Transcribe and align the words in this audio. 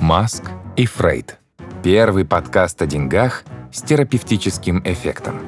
Маск 0.00 0.44
и 0.76 0.86
Фрейд. 0.86 1.38
Первый 1.82 2.24
подкаст 2.24 2.80
о 2.82 2.86
деньгах 2.86 3.42
с 3.72 3.82
терапевтическим 3.82 4.82
эффектом. 4.84 5.40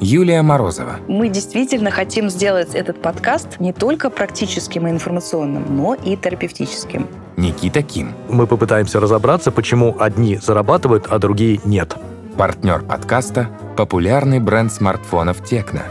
Юлия 0.00 0.42
Морозова. 0.42 0.96
Мы 1.06 1.28
действительно 1.28 1.90
хотим 1.90 2.28
сделать 2.28 2.74
этот 2.74 3.00
подкаст 3.00 3.60
не 3.60 3.72
только 3.72 4.10
практическим 4.10 4.86
и 4.86 4.90
информационным, 4.90 5.76
но 5.76 5.94
и 5.94 6.16
терапевтическим. 6.16 7.06
Никита 7.36 7.82
Ким. 7.82 8.12
Мы 8.28 8.46
попытаемся 8.46 9.00
разобраться, 9.00 9.50
почему 9.50 9.96
одни 9.98 10.36
зарабатывают, 10.36 11.06
а 11.08 11.18
другие 11.18 11.60
нет. 11.64 11.94
Партнер 12.36 12.82
подкаста– 12.82 13.48
популярный 13.76 14.40
бренд 14.40 14.72
смартфонов 14.72 15.44
«Текно». 15.44 15.82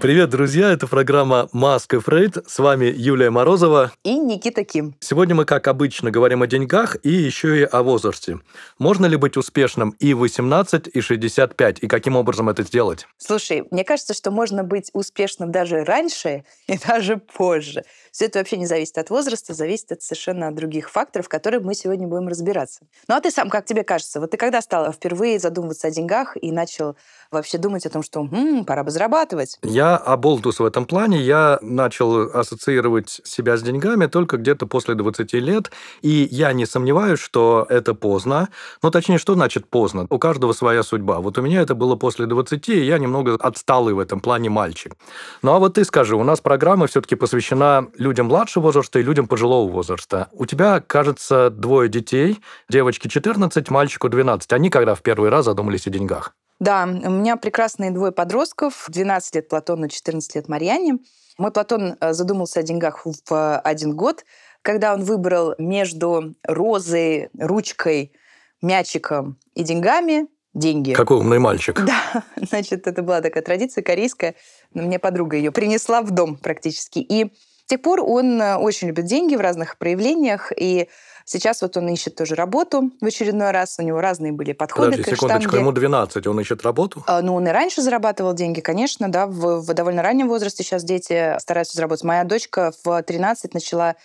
Привет, 0.00 0.30
друзья! 0.30 0.70
Это 0.70 0.86
программа 0.86 1.48
«Маск 1.50 1.92
и 1.94 1.98
Фрейд». 1.98 2.38
С 2.46 2.60
вами 2.60 2.84
Юлия 2.84 3.30
Морозова. 3.30 3.90
И 4.04 4.16
Никита 4.16 4.62
Ким. 4.62 4.94
Сегодня 5.00 5.34
мы, 5.34 5.44
как 5.44 5.66
обычно, 5.66 6.12
говорим 6.12 6.40
о 6.42 6.46
деньгах 6.46 6.96
и 7.02 7.10
еще 7.10 7.58
и 7.58 7.64
о 7.64 7.82
возрасте. 7.82 8.38
Можно 8.78 9.06
ли 9.06 9.16
быть 9.16 9.36
успешным 9.36 9.96
и 9.98 10.14
18, 10.14 10.86
и 10.94 11.00
65? 11.00 11.80
И 11.80 11.88
каким 11.88 12.14
образом 12.14 12.48
это 12.48 12.62
сделать? 12.62 13.08
Слушай, 13.16 13.64
мне 13.72 13.82
кажется, 13.82 14.14
что 14.14 14.30
можно 14.30 14.62
быть 14.62 14.88
успешным 14.92 15.50
даже 15.50 15.82
раньше 15.82 16.44
и 16.68 16.78
даже 16.78 17.16
позже. 17.16 17.82
Все 18.12 18.26
это 18.26 18.38
вообще 18.38 18.56
не 18.56 18.66
зависит 18.66 18.98
от 18.98 19.10
возраста, 19.10 19.52
зависит 19.52 19.90
от 19.90 20.02
совершенно 20.02 20.54
других 20.54 20.90
факторов, 20.90 21.28
которые 21.28 21.60
мы 21.60 21.74
сегодня 21.74 22.06
будем 22.06 22.28
разбираться. 22.28 22.86
Ну 23.08 23.16
а 23.16 23.20
ты 23.20 23.32
сам, 23.32 23.50
как 23.50 23.64
тебе 23.64 23.82
кажется, 23.82 24.20
вот 24.20 24.30
ты 24.30 24.36
когда 24.36 24.62
стал 24.62 24.92
впервые 24.92 25.40
задумываться 25.40 25.88
о 25.88 25.90
деньгах 25.90 26.36
и 26.40 26.52
начал 26.52 26.96
вообще 27.30 27.58
думать 27.58 27.86
о 27.86 27.90
том, 27.90 28.02
что 28.02 28.20
м-м, 28.20 28.64
пора 28.64 28.84
бы 28.84 28.90
зарабатывать? 28.90 29.58
Я 29.62 29.96
оболтус 29.96 30.60
в 30.60 30.64
этом 30.64 30.86
плане. 30.86 31.20
Я 31.20 31.58
начал 31.62 32.22
ассоциировать 32.34 33.20
себя 33.24 33.56
с 33.56 33.62
деньгами 33.62 34.06
только 34.06 34.36
где-то 34.36 34.66
после 34.66 34.94
20 34.94 35.32
лет, 35.34 35.70
и 36.02 36.28
я 36.30 36.52
не 36.52 36.66
сомневаюсь, 36.66 37.20
что 37.20 37.66
это 37.68 37.94
поздно. 37.94 38.48
Ну, 38.82 38.90
точнее, 38.90 39.18
что 39.18 39.34
значит 39.34 39.68
поздно? 39.68 40.06
У 40.10 40.18
каждого 40.18 40.52
своя 40.52 40.82
судьба. 40.82 41.20
Вот 41.20 41.38
у 41.38 41.42
меня 41.42 41.60
это 41.60 41.74
было 41.74 41.96
после 41.96 42.26
20, 42.26 42.68
и 42.68 42.84
я 42.84 42.98
немного 42.98 43.34
отсталый 43.34 43.94
в 43.94 43.98
этом 43.98 44.20
плане 44.20 44.50
мальчик. 44.50 44.94
Ну, 45.42 45.52
а 45.52 45.58
вот 45.58 45.74
ты 45.74 45.84
скажи, 45.84 46.16
у 46.16 46.24
нас 46.24 46.40
программа 46.40 46.86
все-таки 46.86 47.14
посвящена 47.14 47.88
людям 47.98 48.26
младшего 48.26 48.64
возраста 48.64 48.98
и 48.98 49.02
людям 49.02 49.26
пожилого 49.26 49.70
возраста. 49.70 50.28
У 50.32 50.46
тебя, 50.46 50.80
кажется, 50.80 51.50
двое 51.50 51.88
детей, 51.88 52.40
девочке 52.68 53.08
14, 53.08 53.70
мальчику 53.70 54.08
12. 54.08 54.52
Они 54.52 54.70
когда 54.70 54.94
в 54.94 55.02
первый 55.02 55.30
раз 55.30 55.44
задумались 55.44 55.86
о 55.86 55.90
деньгах? 55.90 56.34
Да, 56.60 56.84
у 56.84 57.10
меня 57.10 57.36
прекрасные 57.36 57.90
двое 57.90 58.10
подростков, 58.10 58.86
12 58.88 59.34
лет 59.36 59.48
Платону, 59.48 59.88
14 59.88 60.34
лет 60.34 60.48
Марьяне. 60.48 60.98
Мой 61.38 61.52
Платон 61.52 61.96
э, 62.00 62.12
задумался 62.12 62.60
о 62.60 62.62
деньгах 62.64 63.06
в 63.06 63.58
один 63.60 63.94
год, 63.94 64.24
когда 64.62 64.92
он 64.92 65.04
выбрал 65.04 65.54
между 65.58 66.34
розой, 66.42 67.30
ручкой, 67.38 68.12
мячиком 68.60 69.38
и 69.54 69.62
деньгами 69.62 70.26
деньги. 70.52 70.94
Какой 70.94 71.18
умный 71.18 71.38
мальчик. 71.38 71.80
Да, 71.84 72.24
значит, 72.36 72.88
это 72.88 73.02
была 73.02 73.20
такая 73.20 73.42
традиция 73.42 73.82
корейская. 73.82 74.34
Мне 74.74 74.98
подруга 74.98 75.36
ее 75.36 75.52
принесла 75.52 76.02
в 76.02 76.10
дом 76.10 76.36
практически. 76.36 76.98
И 76.98 77.32
с 77.66 77.68
тех 77.68 77.82
пор 77.82 78.00
он 78.00 78.40
э, 78.40 78.56
очень 78.56 78.88
любит 78.88 79.04
деньги 79.04 79.36
в 79.36 79.40
разных 79.40 79.78
проявлениях, 79.78 80.52
и 80.56 80.88
Сейчас 81.28 81.60
вот 81.60 81.76
он 81.76 81.88
ищет 81.90 82.14
тоже 82.14 82.34
работу 82.34 82.90
в 83.02 83.04
очередной 83.04 83.50
раз. 83.50 83.76
У 83.78 83.82
него 83.82 84.00
разные 84.00 84.32
были 84.32 84.52
подходы 84.52 84.92
Подожди, 84.92 85.10
к 85.10 85.14
секундочку, 85.14 85.50
штанге. 85.50 85.58
ему 85.58 85.72
12, 85.72 86.26
он 86.26 86.40
ищет 86.40 86.62
работу? 86.62 87.04
А, 87.06 87.20
ну, 87.20 87.34
он 87.34 87.46
и 87.46 87.50
раньше 87.50 87.82
зарабатывал 87.82 88.32
деньги, 88.32 88.60
конечно, 88.60 89.10
да, 89.10 89.26
в, 89.26 89.60
в 89.60 89.74
довольно 89.74 90.02
раннем 90.02 90.28
возрасте 90.28 90.62
сейчас 90.62 90.84
дети 90.84 91.38
стараются 91.38 91.76
заработать. 91.76 92.04
Моя 92.04 92.24
дочка 92.24 92.72
в 92.82 93.02
13 93.02 93.52
начала 93.52 93.96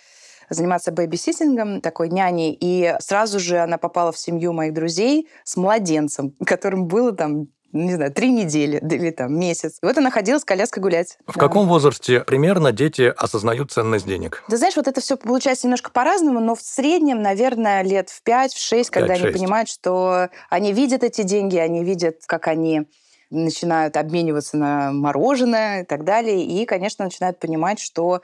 заниматься 0.50 0.92
бэбиситингом, 0.92 1.80
такой 1.80 2.10
няней, 2.10 2.56
и 2.60 2.94
сразу 3.00 3.40
же 3.40 3.56
она 3.58 3.78
попала 3.78 4.12
в 4.12 4.18
семью 4.18 4.52
моих 4.52 4.74
друзей 4.74 5.30
с 5.44 5.56
младенцем, 5.56 6.34
которым 6.44 6.86
было 6.86 7.12
там 7.12 7.48
не 7.74 7.94
знаю, 7.94 8.12
три 8.12 8.30
недели 8.30 8.78
или 8.78 9.10
там 9.10 9.38
месяц. 9.38 9.78
И 9.82 9.86
вот 9.86 9.98
она 9.98 10.10
ходила 10.10 10.38
с 10.38 10.44
коляской 10.44 10.82
гулять. 10.82 11.18
В 11.26 11.34
да. 11.34 11.40
каком 11.40 11.66
возрасте 11.68 12.20
примерно 12.20 12.72
дети 12.72 13.12
осознают 13.16 13.72
ценность 13.72 14.06
денег? 14.06 14.42
Ты 14.48 14.56
знаешь, 14.56 14.76
вот 14.76 14.86
это 14.86 15.00
все 15.00 15.16
получается 15.16 15.66
немножко 15.66 15.90
по-разному, 15.90 16.40
но 16.40 16.54
в 16.54 16.62
среднем, 16.62 17.20
наверное, 17.20 17.82
лет 17.82 18.10
в 18.10 18.22
5-6, 18.24 18.48
в 18.54 18.58
6, 18.58 18.90
когда 18.90 19.14
5-6. 19.14 19.22
они 19.22 19.32
понимают, 19.32 19.68
что 19.68 20.28
они 20.50 20.72
видят 20.72 21.02
эти 21.02 21.22
деньги, 21.22 21.56
они 21.56 21.84
видят, 21.84 22.20
как 22.26 22.46
они 22.46 22.86
начинают 23.30 23.96
обмениваться 23.96 24.56
на 24.56 24.92
мороженое 24.92 25.82
и 25.82 25.84
так 25.84 26.04
далее. 26.04 26.44
И, 26.44 26.64
конечно, 26.66 27.04
начинают 27.04 27.38
понимать, 27.38 27.80
что 27.80 28.22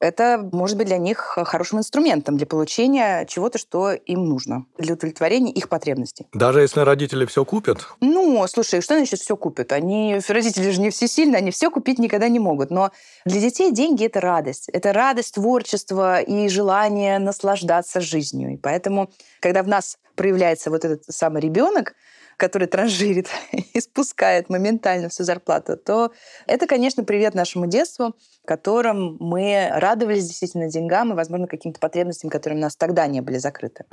это 0.00 0.48
может 0.52 0.76
быть 0.76 0.86
для 0.86 0.98
них 0.98 1.38
хорошим 1.44 1.78
инструментом 1.78 2.36
для 2.36 2.46
получения 2.46 3.26
чего-то, 3.26 3.58
что 3.58 3.92
им 3.92 4.24
нужно, 4.24 4.66
для 4.78 4.94
удовлетворения 4.94 5.52
их 5.52 5.68
потребностей. 5.68 6.26
Даже 6.32 6.62
если 6.62 6.80
родители 6.80 7.26
все 7.26 7.44
купят? 7.44 7.86
Ну, 8.00 8.44
слушай, 8.48 8.80
что 8.80 8.94
значит 8.96 9.20
все 9.20 9.36
купят? 9.36 9.72
Они, 9.72 10.18
родители 10.28 10.70
же 10.70 10.80
не 10.80 10.90
все 10.90 11.06
сильны, 11.06 11.36
они 11.36 11.50
все 11.50 11.70
купить 11.70 11.98
никогда 11.98 12.28
не 12.28 12.38
могут. 12.38 12.70
Но 12.70 12.90
для 13.24 13.40
детей 13.40 13.72
деньги— 13.72 14.04
это 14.06 14.20
радость. 14.20 14.68
Это 14.70 14.92
радость 14.92 15.34
творчества 15.34 16.20
и 16.20 16.48
желание 16.48 17.18
наслаждаться 17.18 18.00
жизнью. 18.00 18.54
И 18.54 18.56
поэтому, 18.56 19.10
когда 19.40 19.62
в 19.62 19.68
нас 19.68 19.98
проявляется 20.16 20.70
вот 20.70 20.84
этот 20.84 21.04
самый 21.04 21.42
ребенок, 21.42 21.94
который 22.40 22.66
транжирит 22.66 23.28
и 23.52 23.80
спускает 23.80 24.48
моментально 24.48 25.08
всю 25.08 25.22
зарплату, 25.22 25.76
то 25.76 26.10
это, 26.46 26.66
конечно, 26.66 27.04
привет 27.04 27.34
нашему 27.34 27.66
детству, 27.66 28.14
в 28.42 28.46
котором 28.46 29.16
мы 29.20 29.68
радовались 29.72 30.26
действительно 30.26 30.68
деньгам 30.68 31.12
и, 31.12 31.14
возможно, 31.14 31.46
каким-то 31.46 31.78
потребностям, 31.78 32.30
которые 32.30 32.58
у 32.58 32.62
нас 32.62 32.74
тогда 32.74 33.06
не 33.06 33.20
были 33.20 33.38
закрыты. 33.38 33.84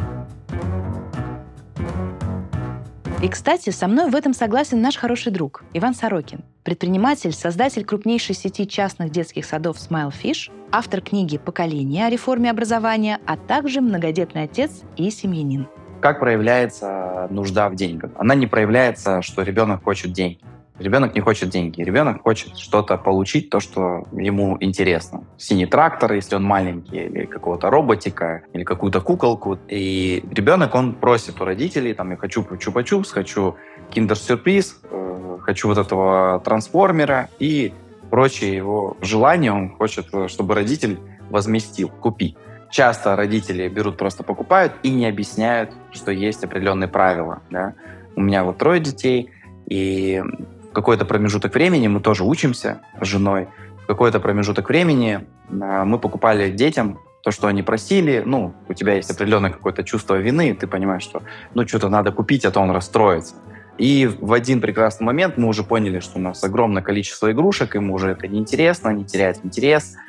И, 3.21 3.29
кстати, 3.29 3.71
со 3.71 3.87
мной 3.87 4.11
в 4.11 4.15
этом 4.15 4.33
согласен 4.33 4.79
наш 4.79 4.95
хороший 4.95 5.31
друг 5.31 5.63
Иван 5.73 5.95
Сорокин, 5.95 6.45
предприниматель, 6.63 7.33
создатель 7.33 7.83
крупнейшей 7.83 8.35
сети 8.35 8.67
частных 8.67 9.11
детских 9.11 9.45
садов 9.45 9.77
Smile 9.77 10.13
Fish, 10.13 10.51
автор 10.71 11.01
книги 11.01 11.39
«Поколение» 11.39 12.05
о 12.05 12.09
реформе 12.11 12.51
образования, 12.51 13.19
а 13.25 13.35
также 13.35 13.81
многодетный 13.81 14.43
отец 14.43 14.83
и 14.97 15.09
семьянин. 15.09 15.67
Как 16.01 16.19
проявляется 16.19 17.27
нужда 17.29 17.69
в 17.69 17.75
деньгах? 17.75 18.11
Она 18.17 18.35
не 18.35 18.47
проявляется, 18.47 19.21
что 19.21 19.41
ребенок 19.41 19.83
хочет 19.83 20.11
деньги. 20.11 20.39
Ребенок 20.79 21.15
не 21.15 21.21
хочет 21.21 21.49
деньги. 21.49 21.81
Ребенок 21.81 22.21
хочет 22.21 22.55
что-то 22.55 22.97
получить, 22.97 23.49
то, 23.49 23.59
что 23.59 24.05
ему 24.11 24.57
интересно. 24.59 25.23
Синий 25.37 25.65
трактор, 25.65 26.13
если 26.13 26.35
он 26.35 26.43
маленький, 26.43 26.97
или 26.97 27.25
какого-то 27.25 27.71
роботика, 27.71 28.43
или 28.53 28.63
какую-то 28.63 29.01
куколку. 29.01 29.57
И 29.67 30.23
ребенок, 30.31 30.75
он 30.75 30.93
просит 30.93 31.41
у 31.41 31.45
родителей, 31.45 31.93
там, 31.93 32.11
я 32.11 32.17
хочу 32.17 32.43
чупа-чупс, 32.43 33.11
хочу 33.11 33.55
киндер-сюрприз, 33.89 34.81
э, 34.91 35.37
хочу 35.41 35.67
вот 35.67 35.79
этого 35.79 36.39
трансформера 36.45 37.29
и 37.39 37.73
прочие 38.11 38.55
его 38.55 38.97
желания. 39.01 39.51
Он 39.51 39.75
хочет, 39.75 40.05
чтобы 40.27 40.53
родитель 40.53 40.99
возместил, 41.31 41.89
купи. 41.89 42.37
Часто 42.69 43.15
родители 43.15 43.67
берут, 43.69 43.97
просто 43.97 44.23
покупают 44.23 44.73
и 44.83 44.91
не 44.91 45.07
объясняют, 45.07 45.71
что 45.91 46.11
есть 46.11 46.43
определенные 46.43 46.87
правила. 46.87 47.41
Да? 47.49 47.73
У 48.15 48.21
меня 48.21 48.43
вот 48.43 48.57
трое 48.57 48.79
детей, 48.81 49.31
и 49.67 50.21
в 50.69 50.73
какой-то 50.73 51.05
промежуток 51.05 51.53
времени 51.53 51.87
мы 51.87 52.01
тоже 52.01 52.23
учимся 52.23 52.81
с 53.01 53.05
женой. 53.05 53.47
В 53.83 53.87
какой-то 53.87 54.19
промежуток 54.19 54.67
времени 54.67 55.25
а, 55.49 55.85
мы 55.85 55.97
покупали 55.97 56.51
детям 56.51 56.99
то, 57.23 57.31
что 57.31 57.47
они 57.47 57.63
просили. 57.63 58.21
Ну, 58.25 58.53
у 58.67 58.73
тебя 58.73 58.95
есть 58.95 59.09
определенное 59.11 59.51
какое-то 59.51 59.83
чувство 59.83 60.15
вины, 60.15 60.53
ты 60.53 60.67
понимаешь, 60.67 61.03
что 61.03 61.23
ну 61.53 61.65
что-то 61.67 61.89
надо 61.89 62.11
купить, 62.11 62.45
а 62.45 62.51
то 62.51 62.59
он 62.59 62.71
расстроится. 62.71 63.35
И 63.77 64.07
в 64.07 64.33
один 64.33 64.59
прекрасный 64.59 65.05
момент 65.05 65.37
мы 65.37 65.47
уже 65.47 65.63
поняли, 65.63 65.99
что 65.99 66.17
у 66.17 66.21
нас 66.21 66.43
огромное 66.43 66.81
количество 66.81 67.31
игрушек, 67.31 67.75
ему 67.75 67.93
уже 67.93 68.09
это 68.09 68.27
неинтересно, 68.27 68.89
не 68.89 69.05
теряет 69.05 69.45
интерес– 69.45 69.95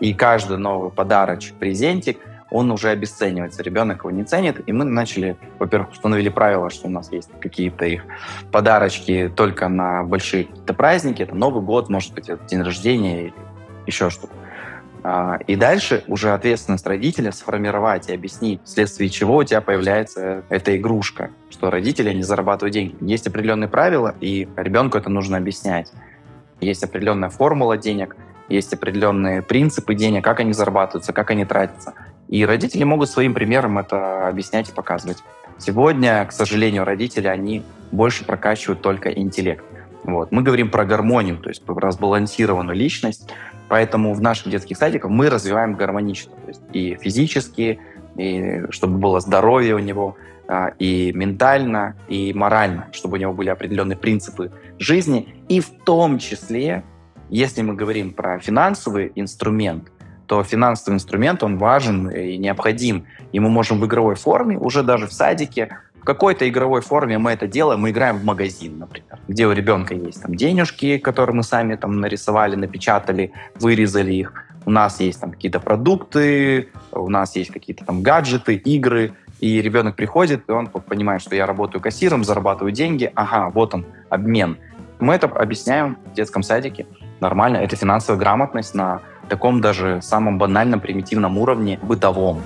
и 0.00 0.14
каждый 0.14 0.56
новый 0.56 0.90
подарочек, 0.90 1.54
презентик, 1.54 2.18
он 2.50 2.70
уже 2.70 2.88
обесценивается, 2.88 3.62
ребенок 3.62 3.98
его 3.98 4.10
не 4.10 4.24
ценит, 4.24 4.62
и 4.66 4.72
мы 4.72 4.84
начали, 4.84 5.36
во-первых, 5.58 5.90
установили 5.90 6.28
правило, 6.28 6.70
что 6.70 6.86
у 6.86 6.90
нас 6.90 7.12
есть 7.12 7.28
какие-то 7.40 7.84
их 7.84 8.04
подарочки 8.50 9.30
только 9.34 9.68
на 9.68 10.02
большие 10.02 10.44
какие-то 10.44 10.74
праздники, 10.74 11.22
это 11.22 11.34
Новый 11.34 11.62
год, 11.62 11.88
может 11.88 12.14
быть, 12.14 12.28
это 12.28 12.42
день 12.46 12.62
рождения 12.62 13.24
или 13.24 13.34
еще 13.86 14.08
что-то. 14.10 14.32
А, 15.04 15.38
и 15.46 15.56
дальше 15.56 16.02
уже 16.08 16.32
ответственность 16.32 16.86
родителя 16.86 17.32
сформировать 17.32 18.08
и 18.08 18.14
объяснить, 18.14 18.60
вследствие 18.64 19.10
чего 19.10 19.36
у 19.36 19.44
тебя 19.44 19.60
появляется 19.60 20.42
эта 20.48 20.76
игрушка, 20.76 21.30
что 21.50 21.70
родители 21.70 22.12
не 22.12 22.22
зарабатывают 22.22 22.72
деньги. 22.72 22.96
Есть 23.00 23.26
определенные 23.26 23.68
правила, 23.68 24.14
и 24.20 24.48
ребенку 24.56 24.98
это 24.98 25.10
нужно 25.10 25.36
объяснять. 25.36 25.92
Есть 26.60 26.82
определенная 26.82 27.28
формула 27.28 27.76
денег– 27.76 28.16
есть 28.48 28.72
определенные 28.72 29.42
принципы 29.42 29.94
денег, 29.94 30.24
как 30.24 30.40
они 30.40 30.52
зарабатываются, 30.52 31.12
как 31.12 31.30
они 31.30 31.44
тратятся. 31.44 31.94
И 32.28 32.44
родители 32.44 32.84
могут 32.84 33.08
своим 33.08 33.34
примером 33.34 33.78
это 33.78 34.28
объяснять 34.28 34.68
и 34.68 34.72
показывать. 34.72 35.18
Сегодня, 35.58 36.24
к 36.24 36.32
сожалению, 36.32 36.84
родители, 36.84 37.26
они 37.26 37.62
больше 37.90 38.24
прокачивают 38.24 38.80
только 38.80 39.10
интеллект. 39.10 39.64
Вот. 40.04 40.30
Мы 40.30 40.42
говорим 40.42 40.70
про 40.70 40.84
гармонию, 40.84 41.38
то 41.38 41.48
есть 41.48 41.62
про 41.62 41.90
сбалансированную 41.90 42.76
личность. 42.76 43.28
Поэтому 43.68 44.14
в 44.14 44.20
наших 44.20 44.50
детских 44.50 44.76
садиках 44.78 45.10
мы 45.10 45.28
развиваем 45.28 45.74
гармонично. 45.74 46.32
То 46.44 46.48
есть 46.48 46.62
и 46.72 46.96
физически, 47.00 47.78
и 48.16 48.62
чтобы 48.70 48.98
было 48.98 49.20
здоровье 49.20 49.74
у 49.74 49.78
него, 49.78 50.16
а, 50.46 50.72
и 50.78 51.12
ментально, 51.12 51.94
и 52.08 52.32
морально, 52.32 52.88
чтобы 52.92 53.18
у 53.18 53.20
него 53.20 53.34
были 53.34 53.50
определенные 53.50 53.98
принципы 53.98 54.50
жизни. 54.78 55.28
И 55.48 55.60
в 55.60 55.68
том 55.84 56.18
числе, 56.18 56.84
если 57.28 57.62
мы 57.62 57.74
говорим 57.74 58.12
про 58.12 58.38
финансовый 58.38 59.12
инструмент, 59.14 59.90
то 60.26 60.44
финансовый 60.44 60.94
инструмент, 60.94 61.42
он 61.42 61.56
важен 61.56 62.10
и 62.10 62.36
необходим. 62.36 63.06
И 63.32 63.40
мы 63.40 63.48
можем 63.48 63.80
в 63.80 63.86
игровой 63.86 64.14
форме, 64.14 64.58
уже 64.58 64.82
даже 64.82 65.06
в 65.06 65.12
садике, 65.12 65.78
в 66.00 66.04
какой-то 66.04 66.48
игровой 66.48 66.80
форме 66.80 67.18
мы 67.18 67.32
это 67.32 67.46
делаем, 67.46 67.80
мы 67.80 67.90
играем 67.90 68.18
в 68.18 68.24
магазин, 68.24 68.78
например, 68.78 69.18
где 69.26 69.46
у 69.46 69.52
ребенка 69.52 69.94
есть 69.94 70.22
там 70.22 70.34
денежки, 70.34 70.98
которые 70.98 71.34
мы 71.34 71.42
сами 71.42 71.76
там 71.76 72.00
нарисовали, 72.00 72.56
напечатали, 72.56 73.32
вырезали 73.56 74.12
их. 74.12 74.44
У 74.64 74.70
нас 74.70 75.00
есть 75.00 75.20
там 75.20 75.32
какие-то 75.32 75.60
продукты, 75.60 76.68
у 76.92 77.08
нас 77.08 77.34
есть 77.36 77.50
какие-то 77.50 77.84
там 77.84 78.02
гаджеты, 78.02 78.54
игры, 78.54 79.14
и 79.40 79.62
ребенок 79.62 79.96
приходит, 79.96 80.48
и 80.48 80.52
он 80.52 80.66
понимает, 80.66 81.22
что 81.22 81.34
я 81.34 81.46
работаю 81.46 81.80
кассиром, 81.80 82.24
зарабатываю 82.24 82.72
деньги, 82.72 83.10
ага, 83.14 83.50
вот 83.50 83.74
он, 83.74 83.86
обмен. 84.10 84.58
Мы 84.98 85.14
это 85.14 85.26
объясняем 85.26 85.96
в 86.06 86.12
детском 86.14 86.42
садике. 86.42 86.86
Нормально, 87.20 87.58
это 87.58 87.76
финансовая 87.76 88.18
грамотность 88.18 88.74
на 88.74 89.00
таком 89.28 89.60
даже 89.60 90.00
самом 90.02 90.38
банальном, 90.38 90.80
примитивном 90.80 91.36
уровне, 91.38 91.78
бытовом. 91.82 92.42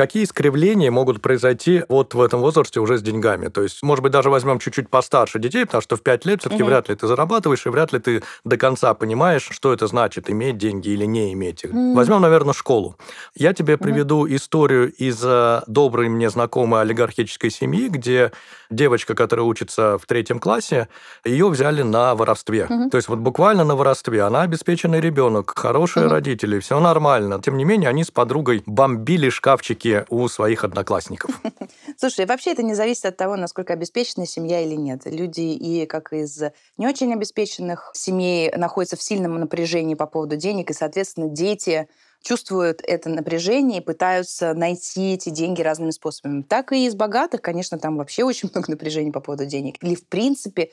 Какие 0.00 0.24
искривления 0.24 0.90
могут 0.90 1.20
произойти 1.20 1.84
вот 1.90 2.14
в 2.14 2.22
этом 2.22 2.40
возрасте 2.40 2.80
уже 2.80 2.96
с 2.96 3.02
деньгами? 3.02 3.48
То 3.48 3.60
есть, 3.60 3.82
может 3.82 4.02
быть, 4.02 4.12
даже 4.12 4.30
возьмем 4.30 4.58
чуть-чуть 4.58 4.88
постарше 4.88 5.38
детей, 5.38 5.66
потому 5.66 5.82
что 5.82 5.96
в 5.96 6.02
5 6.02 6.24
лет 6.24 6.40
все-таки 6.40 6.62
угу. 6.62 6.70
вряд 6.70 6.88
ли 6.88 6.94
ты 6.94 7.06
зарабатываешь, 7.06 7.66
и 7.66 7.68
вряд 7.68 7.92
ли 7.92 7.98
ты 7.98 8.22
до 8.42 8.56
конца 8.56 8.94
понимаешь, 8.94 9.46
что 9.50 9.74
это 9.74 9.86
значит, 9.86 10.30
иметь 10.30 10.56
деньги 10.56 10.88
или 10.88 11.04
не 11.04 11.34
иметь 11.34 11.64
их. 11.64 11.74
Угу. 11.74 11.92
Возьмем, 11.92 12.22
наверное, 12.22 12.54
школу. 12.54 12.96
Я 13.34 13.52
тебе 13.52 13.76
приведу 13.76 14.20
угу. 14.20 14.34
историю 14.34 14.90
из 14.90 15.20
э, 15.22 15.60
доброй 15.66 16.08
мне 16.08 16.30
знакомой 16.30 16.80
олигархической 16.80 17.50
семьи, 17.50 17.88
где 17.88 18.32
девочка, 18.70 19.14
которая 19.14 19.44
учится 19.44 19.98
в 19.98 20.06
третьем 20.06 20.38
классе, 20.38 20.88
ее 21.26 21.46
взяли 21.50 21.82
на 21.82 22.14
воровстве. 22.14 22.64
Угу. 22.70 22.88
То 22.88 22.96
есть 22.96 23.08
вот 23.08 23.18
буквально 23.18 23.64
на 23.64 23.76
воровстве. 23.76 24.22
Она 24.22 24.40
обеспеченный 24.42 25.02
ребенок, 25.02 25.52
хорошие 25.58 26.06
угу. 26.06 26.14
родители, 26.14 26.58
все 26.58 26.80
нормально. 26.80 27.38
Тем 27.44 27.58
не 27.58 27.64
менее, 27.64 27.90
они 27.90 28.02
с 28.02 28.10
подругой 28.10 28.62
бомбили 28.64 29.28
шкафчики 29.28 29.89
оценки 29.90 30.06
у 30.10 30.28
своих 30.28 30.64
одноклассников? 30.64 31.40
Слушай, 31.96 32.26
вообще 32.26 32.52
это 32.52 32.62
не 32.62 32.74
зависит 32.74 33.06
от 33.06 33.16
того, 33.16 33.36
насколько 33.36 33.72
обеспечена 33.72 34.26
семья 34.26 34.60
или 34.60 34.74
нет. 34.74 35.02
Люди 35.04 35.40
и 35.40 35.86
как 35.86 36.12
из 36.12 36.42
не 36.76 36.86
очень 36.86 37.12
обеспеченных 37.12 37.90
семей 37.94 38.50
находятся 38.56 38.96
в 38.96 39.02
сильном 39.02 39.38
напряжении 39.38 39.94
по 39.94 40.06
поводу 40.06 40.36
денег, 40.36 40.70
и, 40.70 40.74
соответственно, 40.74 41.28
дети 41.28 41.88
чувствуют 42.22 42.82
это 42.86 43.08
напряжение 43.08 43.80
и 43.80 43.84
пытаются 43.84 44.52
найти 44.54 45.14
эти 45.14 45.30
деньги 45.30 45.62
разными 45.62 45.90
способами. 45.90 46.42
Так 46.42 46.72
и 46.72 46.86
из 46.86 46.94
богатых, 46.94 47.40
конечно, 47.40 47.78
там 47.78 47.96
вообще 47.96 48.24
очень 48.24 48.50
много 48.52 48.70
напряжения 48.70 49.12
по 49.12 49.20
поводу 49.20 49.46
денег. 49.46 49.82
Или, 49.82 49.94
в 49.94 50.06
принципе, 50.06 50.70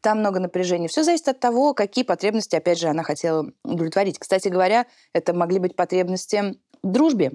там 0.00 0.20
много 0.20 0.38
напряжения. 0.38 0.88
Все 0.88 1.02
зависит 1.02 1.28
от 1.28 1.40
того, 1.40 1.74
какие 1.74 2.04
потребности, 2.04 2.56
опять 2.56 2.78
же, 2.78 2.86
она 2.88 3.02
хотела 3.02 3.50
удовлетворить. 3.64 4.18
Кстати 4.18 4.48
говоря, 4.48 4.86
это 5.12 5.34
могли 5.34 5.58
быть 5.58 5.76
потребности 5.76 6.56
в 6.82 6.90
дружбе 6.90 7.32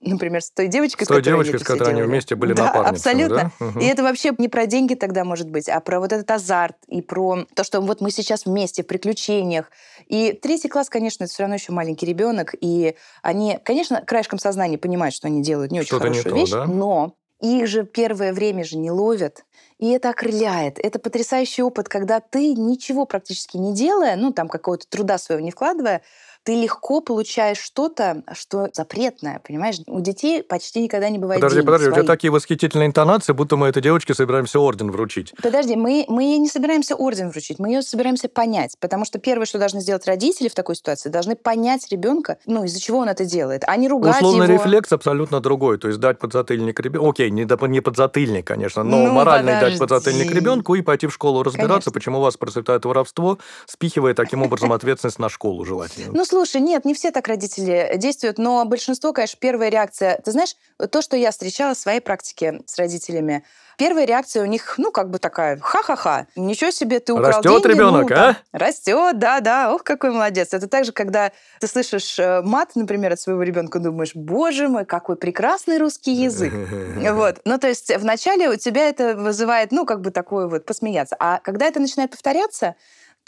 например, 0.00 0.42
с 0.42 0.50
той 0.50 0.68
девочкой, 0.68 1.04
с 1.04 1.08
той 1.08 1.22
девочкой, 1.22 1.60
с 1.60 1.62
которой 1.62 1.90
они 1.90 2.02
вместе 2.02 2.34
были 2.34 2.54
да, 2.54 2.66
напарницами. 2.66 3.24
абсолютно. 3.24 3.52
Да? 3.58 3.66
Угу. 3.66 3.80
И 3.80 3.84
это 3.84 4.02
вообще 4.02 4.32
не 4.38 4.48
про 4.48 4.66
деньги 4.66 4.94
тогда 4.94 5.24
может 5.24 5.50
быть, 5.50 5.68
а 5.68 5.80
про 5.80 6.00
вот 6.00 6.12
этот 6.12 6.30
азарт 6.30 6.76
и 6.88 7.02
про 7.02 7.44
то, 7.54 7.64
что 7.64 7.80
вот 7.80 8.00
мы 8.00 8.10
сейчас 8.10 8.46
вместе 8.46 8.82
в 8.82 8.86
приключениях. 8.86 9.70
И 10.06 10.32
третий 10.32 10.68
класс, 10.68 10.88
конечно, 10.88 11.24
это 11.24 11.32
все 11.32 11.42
равно 11.42 11.56
еще 11.56 11.72
маленький 11.72 12.06
ребенок, 12.06 12.54
и 12.60 12.96
они, 13.22 13.58
конечно, 13.64 14.02
краешком 14.02 14.38
сознания 14.38 14.78
понимают, 14.78 15.14
что 15.14 15.28
они 15.28 15.42
делают 15.42 15.72
не 15.72 15.80
очень 15.80 15.88
Что-то 15.88 16.04
хорошую 16.04 16.34
не 16.34 16.40
вещь, 16.40 16.50
то, 16.50 16.56
да? 16.56 16.66
но 16.66 17.14
их 17.40 17.66
же 17.66 17.84
первое 17.84 18.32
время 18.32 18.64
же 18.64 18.76
не 18.76 18.90
ловят, 18.90 19.44
и 19.78 19.90
это 19.90 20.10
окрыляет. 20.10 20.78
Это 20.78 20.98
потрясающий 20.98 21.62
опыт, 21.62 21.88
когда 21.88 22.20
ты 22.20 22.52
ничего 22.54 23.06
практически 23.06 23.56
не 23.56 23.74
делая, 23.74 24.16
ну, 24.16 24.32
там, 24.32 24.48
какого-то 24.48 24.86
труда 24.88 25.16
своего 25.16 25.42
не 25.42 25.50
вкладывая, 25.50 26.02
ты 26.42 26.54
легко 26.54 27.00
получаешь 27.00 27.58
что-то, 27.58 28.22
что 28.32 28.68
запретное, 28.72 29.40
понимаешь? 29.46 29.76
У 29.86 30.00
детей 30.00 30.42
почти 30.42 30.80
никогда 30.82 31.08
не 31.10 31.18
бывает 31.18 31.40
Подожди, 31.40 31.56
денег 31.56 31.66
подожди, 31.66 31.84
своих. 31.84 31.98
у 31.98 32.00
тебя 32.02 32.12
такие 32.12 32.30
восхитительные 32.30 32.86
интонации, 32.86 33.32
будто 33.32 33.56
мы 33.56 33.68
этой 33.68 33.82
девочке 33.82 34.14
собираемся 34.14 34.58
орден 34.58 34.90
вручить. 34.90 35.34
Подожди, 35.42 35.76
мы, 35.76 36.06
мы 36.08 36.38
не 36.38 36.48
собираемся 36.48 36.94
орден 36.96 37.30
вручить, 37.30 37.58
мы 37.58 37.68
ее 37.68 37.82
собираемся 37.82 38.28
понять, 38.28 38.76
потому 38.80 39.04
что 39.04 39.18
первое, 39.18 39.44
что 39.46 39.58
должны 39.58 39.80
сделать 39.80 40.06
родители 40.06 40.48
в 40.48 40.54
такой 40.54 40.76
ситуации, 40.76 41.10
должны 41.10 41.36
понять 41.36 41.86
ребенка, 41.90 42.38
ну, 42.46 42.64
из-за 42.64 42.80
чего 42.80 42.98
он 42.98 43.08
это 43.08 43.24
делает, 43.24 43.64
а 43.66 43.76
не 43.76 43.88
ругать 43.88 44.16
Условный 44.16 44.46
его. 44.46 44.54
рефлекс 44.56 44.90
абсолютно 44.92 45.40
другой, 45.40 45.78
то 45.78 45.88
есть 45.88 46.00
дать 46.00 46.18
подзатыльник 46.18 46.80
ребенку, 46.80 47.10
окей, 47.10 47.30
не, 47.30 47.44
не 47.68 47.80
подзатыльник, 47.80 48.46
конечно, 48.46 48.82
но 48.82 48.96
Ну, 48.96 49.12
морально 49.12 49.52
дать 49.52 49.60
подожди. 49.60 49.78
подзатыльник 49.78 50.30
ребенку 50.32 50.74
и 50.74 50.82
пойти 50.82 51.06
в 51.06 51.12
школу 51.12 51.42
разбираться, 51.42 51.90
Конечно. 51.90 51.92
почему 51.92 52.18
у 52.18 52.22
вас 52.22 52.36
процветает 52.36 52.84
воровство, 52.84 53.38
спихивая 53.66 54.14
таким 54.14 54.42
образом 54.42 54.72
ответственность 54.72 55.18
на 55.18 55.28
школу 55.28 55.64
желательно. 55.64 56.08
Ну, 56.12 56.24
слушай, 56.24 56.39
нет, 56.58 56.84
не 56.84 56.94
все 56.94 57.10
так 57.10 57.28
родители 57.28 57.92
действуют, 57.96 58.38
но 58.38 58.64
большинство, 58.64 59.12
конечно, 59.12 59.38
первая 59.40 59.68
реакция... 59.68 60.20
Ты 60.24 60.32
знаешь, 60.32 60.56
то, 60.90 61.02
что 61.02 61.16
я 61.16 61.30
встречала 61.30 61.74
в 61.74 61.78
своей 61.78 62.00
практике 62.00 62.62
с 62.66 62.78
родителями, 62.78 63.44
первая 63.80 64.04
реакция 64.04 64.42
у 64.42 64.46
них, 64.46 64.74
ну, 64.76 64.92
как 64.92 65.08
бы 65.08 65.18
такая, 65.18 65.58
ха-ха-ха, 65.58 66.26
ничего 66.36 66.70
себе, 66.70 67.00
ты 67.00 67.14
украл 67.14 67.38
Растет 67.40 67.62
деньги. 67.62 67.68
ребенок, 67.68 68.10
ну, 68.10 68.16
а? 68.16 68.18
там, 68.18 68.36
Растет, 68.52 69.18
да-да, 69.18 69.74
ох, 69.74 69.82
какой 69.84 70.10
молодец. 70.10 70.52
Это 70.52 70.68
так 70.68 70.84
же, 70.84 70.92
когда 70.92 71.32
ты 71.60 71.66
слышишь 71.66 72.18
э, 72.18 72.42
мат, 72.42 72.72
например, 72.74 73.12
от 73.12 73.20
своего 73.20 73.42
ребенка, 73.42 73.78
думаешь, 73.78 74.14
боже 74.14 74.68
мой, 74.68 74.84
какой 74.84 75.16
прекрасный 75.16 75.78
русский 75.78 76.12
язык. 76.12 76.52
Вот. 77.20 77.40
Ну, 77.44 77.58
то 77.58 77.68
есть 77.68 77.90
вначале 77.96 78.48
у 78.48 78.56
тебя 78.56 78.88
это 78.88 79.14
вызывает, 79.14 79.72
ну, 79.72 79.84
как 79.84 80.00
бы 80.00 80.10
такое 80.10 80.46
вот 80.46 80.64
посмеяться. 80.64 81.16
А 81.18 81.38
когда 81.38 81.66
это 81.66 81.80
начинает 81.80 82.10
повторяться, 82.10 82.76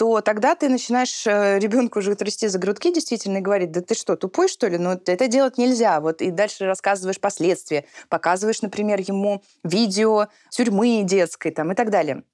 то 0.02 0.20
тогда 0.20 0.56
ты 0.56 0.68
начинаешь 0.68 1.24
э, 1.28 1.60
ребенку 1.60 2.00
уже 2.00 2.16
трясти 2.16 2.48
за 2.48 2.58
грудки 2.58 2.92
действительно 2.92 3.36
и 3.36 3.40
говорить, 3.40 3.70
да 3.70 3.82
ты 3.82 3.94
что, 3.94 4.16
тупой, 4.16 4.48
что 4.48 4.66
ли? 4.66 4.76
Ну, 4.76 4.90
это 5.06 5.28
делать 5.28 5.58
нельзя. 5.58 6.00
Вот 6.00 6.20
и 6.22 6.32
дальше 6.32 6.64
рассказываешь 6.66 7.20
последствия, 7.20 7.84
показываешь, 8.08 8.62
например, 8.62 8.98
ему 9.00 9.44
видео 9.62 10.26
тюрьмы 10.50 11.02
детской 11.04 11.52
там, 11.52 11.70
и 11.70 11.76
так 11.76 11.90
далее. 11.90 12.24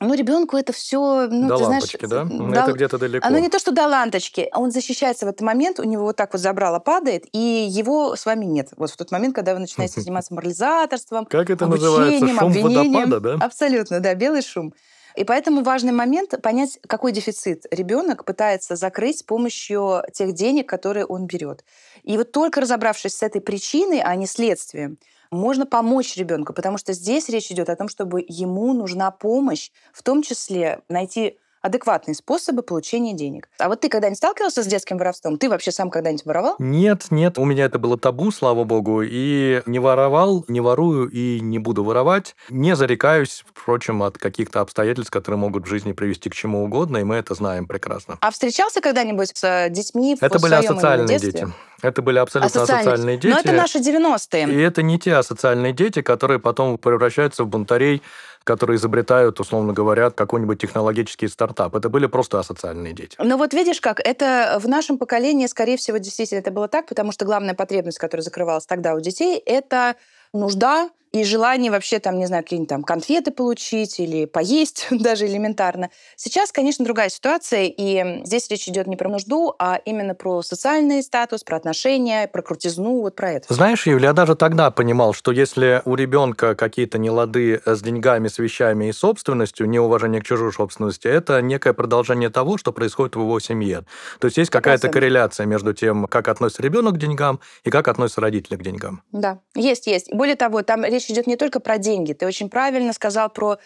Ну, 0.00 0.14
ребенку 0.14 0.56
это 0.56 0.72
все, 0.72 1.28
ну, 1.30 1.46
До 1.46 1.58
ты 1.58 1.62
лампочки, 1.62 2.06
да? 2.06 2.24
знаешь, 2.24 2.52
Это 2.58 2.66
да- 2.66 2.72
где-то 2.72 2.98
далеко. 2.98 3.24
оно 3.24 3.38
не 3.38 3.50
то, 3.50 3.60
что 3.60 3.70
до 3.70 3.86
ланточки, 3.86 4.48
он 4.52 4.72
защищается 4.72 5.26
в 5.26 5.28
этот 5.28 5.42
момент, 5.42 5.78
у 5.78 5.84
него 5.84 6.02
вот 6.06 6.16
так 6.16 6.32
вот 6.32 6.42
забрало 6.42 6.80
падает, 6.80 7.26
и 7.32 7.38
его 7.70 8.16
с 8.16 8.26
вами 8.26 8.46
нет. 8.46 8.70
Вот 8.76 8.90
в 8.90 8.96
тот 8.96 9.12
момент, 9.12 9.36
когда 9.36 9.54
вы 9.54 9.60
начинаете 9.60 10.00
заниматься 10.00 10.34
морализаторством, 10.34 11.24
Как 11.26 11.50
это 11.50 11.66
называется? 11.66 12.16
обучением, 12.16 12.38
Шум 12.40 12.48
обвинением. 12.48 13.10
водопада, 13.10 13.38
да? 13.38 13.46
Абсолютно, 13.46 14.00
да, 14.00 14.14
белый 14.16 14.42
шум. 14.42 14.74
И 15.16 15.24
поэтому 15.24 15.62
важный 15.62 15.92
момент 15.92 16.34
понять, 16.42 16.78
какой 16.86 17.10
дефицит 17.10 17.64
ребенок 17.70 18.24
пытается 18.24 18.76
закрыть 18.76 19.20
с 19.20 19.22
помощью 19.22 20.02
тех 20.12 20.34
денег, 20.34 20.68
которые 20.68 21.06
он 21.06 21.26
берет. 21.26 21.64
И 22.02 22.18
вот 22.18 22.32
только 22.32 22.60
разобравшись 22.60 23.14
с 23.14 23.22
этой 23.22 23.40
причиной, 23.40 24.00
а 24.00 24.14
не 24.14 24.26
следствием, 24.26 24.98
можно 25.30 25.66
помочь 25.66 26.16
ребенку, 26.16 26.52
потому 26.52 26.78
что 26.78 26.92
здесь 26.92 27.28
речь 27.28 27.50
идет 27.50 27.68
о 27.68 27.76
том, 27.76 27.88
чтобы 27.88 28.24
ему 28.28 28.72
нужна 28.74 29.10
помощь, 29.10 29.70
в 29.92 30.02
том 30.02 30.22
числе 30.22 30.82
найти 30.88 31.38
адекватные 31.66 32.14
способы 32.14 32.62
получения 32.62 33.12
денег. 33.14 33.48
А 33.58 33.68
вот 33.68 33.80
ты 33.80 33.88
когда-нибудь 33.88 34.18
сталкивался 34.18 34.62
с 34.62 34.66
детским 34.66 34.98
воровством? 34.98 35.38
Ты 35.38 35.48
вообще 35.48 35.70
сам 35.72 35.90
когда-нибудь 35.90 36.24
воровал? 36.24 36.56
Нет, 36.58 37.06
нет, 37.10 37.38
у 37.38 37.44
меня 37.44 37.64
это 37.66 37.78
было 37.78 37.98
табу, 37.98 38.30
слава 38.30 38.64
богу, 38.64 39.02
и 39.02 39.62
не 39.66 39.78
воровал, 39.78 40.44
не 40.48 40.60
ворую 40.60 41.08
и 41.10 41.40
не 41.40 41.58
буду 41.58 41.84
воровать. 41.84 42.34
Не 42.48 42.74
зарекаюсь, 42.76 43.44
впрочем, 43.46 44.02
от 44.02 44.18
каких-то 44.18 44.60
обстоятельств, 44.60 45.10
которые 45.10 45.38
могут 45.38 45.64
в 45.64 45.68
жизни 45.68 45.92
привести 45.92 46.30
к 46.30 46.34
чему 46.34 46.64
угодно, 46.64 46.98
и 46.98 47.04
мы 47.04 47.16
это 47.16 47.34
знаем 47.34 47.66
прекрасно. 47.66 48.18
А 48.20 48.30
встречался 48.30 48.80
когда-нибудь 48.80 49.30
с 49.34 49.44
э, 49.44 49.70
детьми 49.70 50.16
в 50.16 50.22
Это 50.22 50.38
были 50.38 50.54
своем 50.54 50.72
асоциальные 50.72 51.18
дети. 51.18 51.48
Это 51.82 52.00
были 52.00 52.18
абсолютно 52.18 52.62
Асоциальные. 52.62 52.92
асоциальные 52.92 53.16
дети. 53.18 53.32
Но 53.34 53.38
это 53.40 53.52
наши 53.52 53.78
90-е. 53.78 54.50
И 54.50 54.60
это 54.60 54.82
не 54.82 54.98
те 54.98 55.14
асоциальные 55.14 55.72
дети, 55.72 56.00
которые 56.00 56.38
потом 56.38 56.78
превращаются 56.78 57.44
в 57.44 57.48
бунтарей, 57.48 58.02
которые 58.46 58.76
изобретают, 58.76 59.40
условно 59.40 59.72
говоря, 59.72 60.10
какой-нибудь 60.10 60.60
технологический 60.60 61.26
стартап. 61.26 61.74
Это 61.74 61.88
были 61.88 62.06
просто 62.06 62.38
асоциальные 62.38 62.92
дети. 62.92 63.16
Ну 63.18 63.36
вот 63.36 63.52
видишь 63.52 63.80
как, 63.80 63.98
это 63.98 64.58
в 64.62 64.68
нашем 64.68 64.98
поколении, 64.98 65.46
скорее 65.46 65.76
всего, 65.76 65.98
действительно 65.98 66.38
это 66.38 66.52
было 66.52 66.68
так, 66.68 66.86
потому 66.86 67.10
что 67.10 67.24
главная 67.24 67.54
потребность, 67.54 67.98
которая 67.98 68.22
закрывалась 68.22 68.64
тогда 68.64 68.94
у 68.94 69.00
детей, 69.00 69.36
это 69.44 69.96
нужда 70.32 70.90
и 71.12 71.24
желание 71.24 71.70
вообще 71.70 71.98
там, 71.98 72.18
не 72.18 72.26
знаю, 72.26 72.42
какие-нибудь 72.42 72.68
там 72.68 72.82
конфеты 72.82 73.30
получить 73.30 74.00
или 74.00 74.24
поесть 74.24 74.86
даже 74.90 75.26
элементарно. 75.26 75.90
Сейчас, 76.16 76.52
конечно, 76.52 76.84
другая 76.84 77.10
ситуация, 77.10 77.64
и 77.64 78.24
здесь 78.24 78.48
речь 78.50 78.68
идет 78.68 78.86
не 78.86 78.96
про 78.96 79.08
нужду, 79.08 79.54
а 79.58 79.76
именно 79.84 80.14
про 80.14 80.42
социальный 80.42 81.02
статус, 81.02 81.44
про 81.44 81.56
отношения, 81.56 82.28
про 82.28 82.42
крутизну, 82.42 83.00
вот 83.00 83.14
про 83.14 83.32
это. 83.32 83.52
Знаешь, 83.52 83.86
Юля, 83.86 84.06
я 84.06 84.12
даже 84.12 84.36
тогда 84.36 84.70
понимал, 84.70 85.14
что 85.14 85.32
если 85.32 85.82
у 85.84 85.96
ребенка 85.96 86.54
какие-то 86.54 86.96
нелады 86.96 87.60
с 87.64 87.82
деньгами, 87.82 88.28
с 88.28 88.38
вещами 88.38 88.88
и 88.88 88.92
собственностью, 88.92 89.68
неуважение 89.68 90.20
к 90.20 90.24
чужой 90.24 90.52
собственности, 90.52 91.08
это 91.08 91.42
некое 91.42 91.72
продолжение 91.72 92.30
того, 92.30 92.56
что 92.56 92.72
происходит 92.72 93.16
в 93.16 93.20
его 93.20 93.40
семье. 93.40 93.84
То 94.20 94.26
есть 94.26 94.36
есть 94.36 94.50
какая-то 94.50 94.88
корреляция 94.88 95.46
между 95.46 95.74
тем, 95.74 96.06
как 96.06 96.28
относится 96.28 96.62
ребенок 96.62 96.94
к 96.94 96.98
деньгам 96.98 97.40
и 97.64 97.70
как 97.70 97.88
относятся 97.88 98.20
родители 98.20 98.54
к 98.56 98.62
деньгам. 98.62 99.02
Да, 99.10 99.40
есть, 99.56 99.88
есть. 99.88 100.14
Более 100.14 100.36
того, 100.36 100.62
там 100.62 100.84
речь 100.96 101.10
идет 101.10 101.26
не 101.26 101.36
только 101.36 101.60
про 101.60 101.78
деньги. 101.78 102.12
Ты 102.12 102.26
очень 102.26 102.50
правильно 102.50 102.92
сказал 102.92 103.30
про 103.30 103.58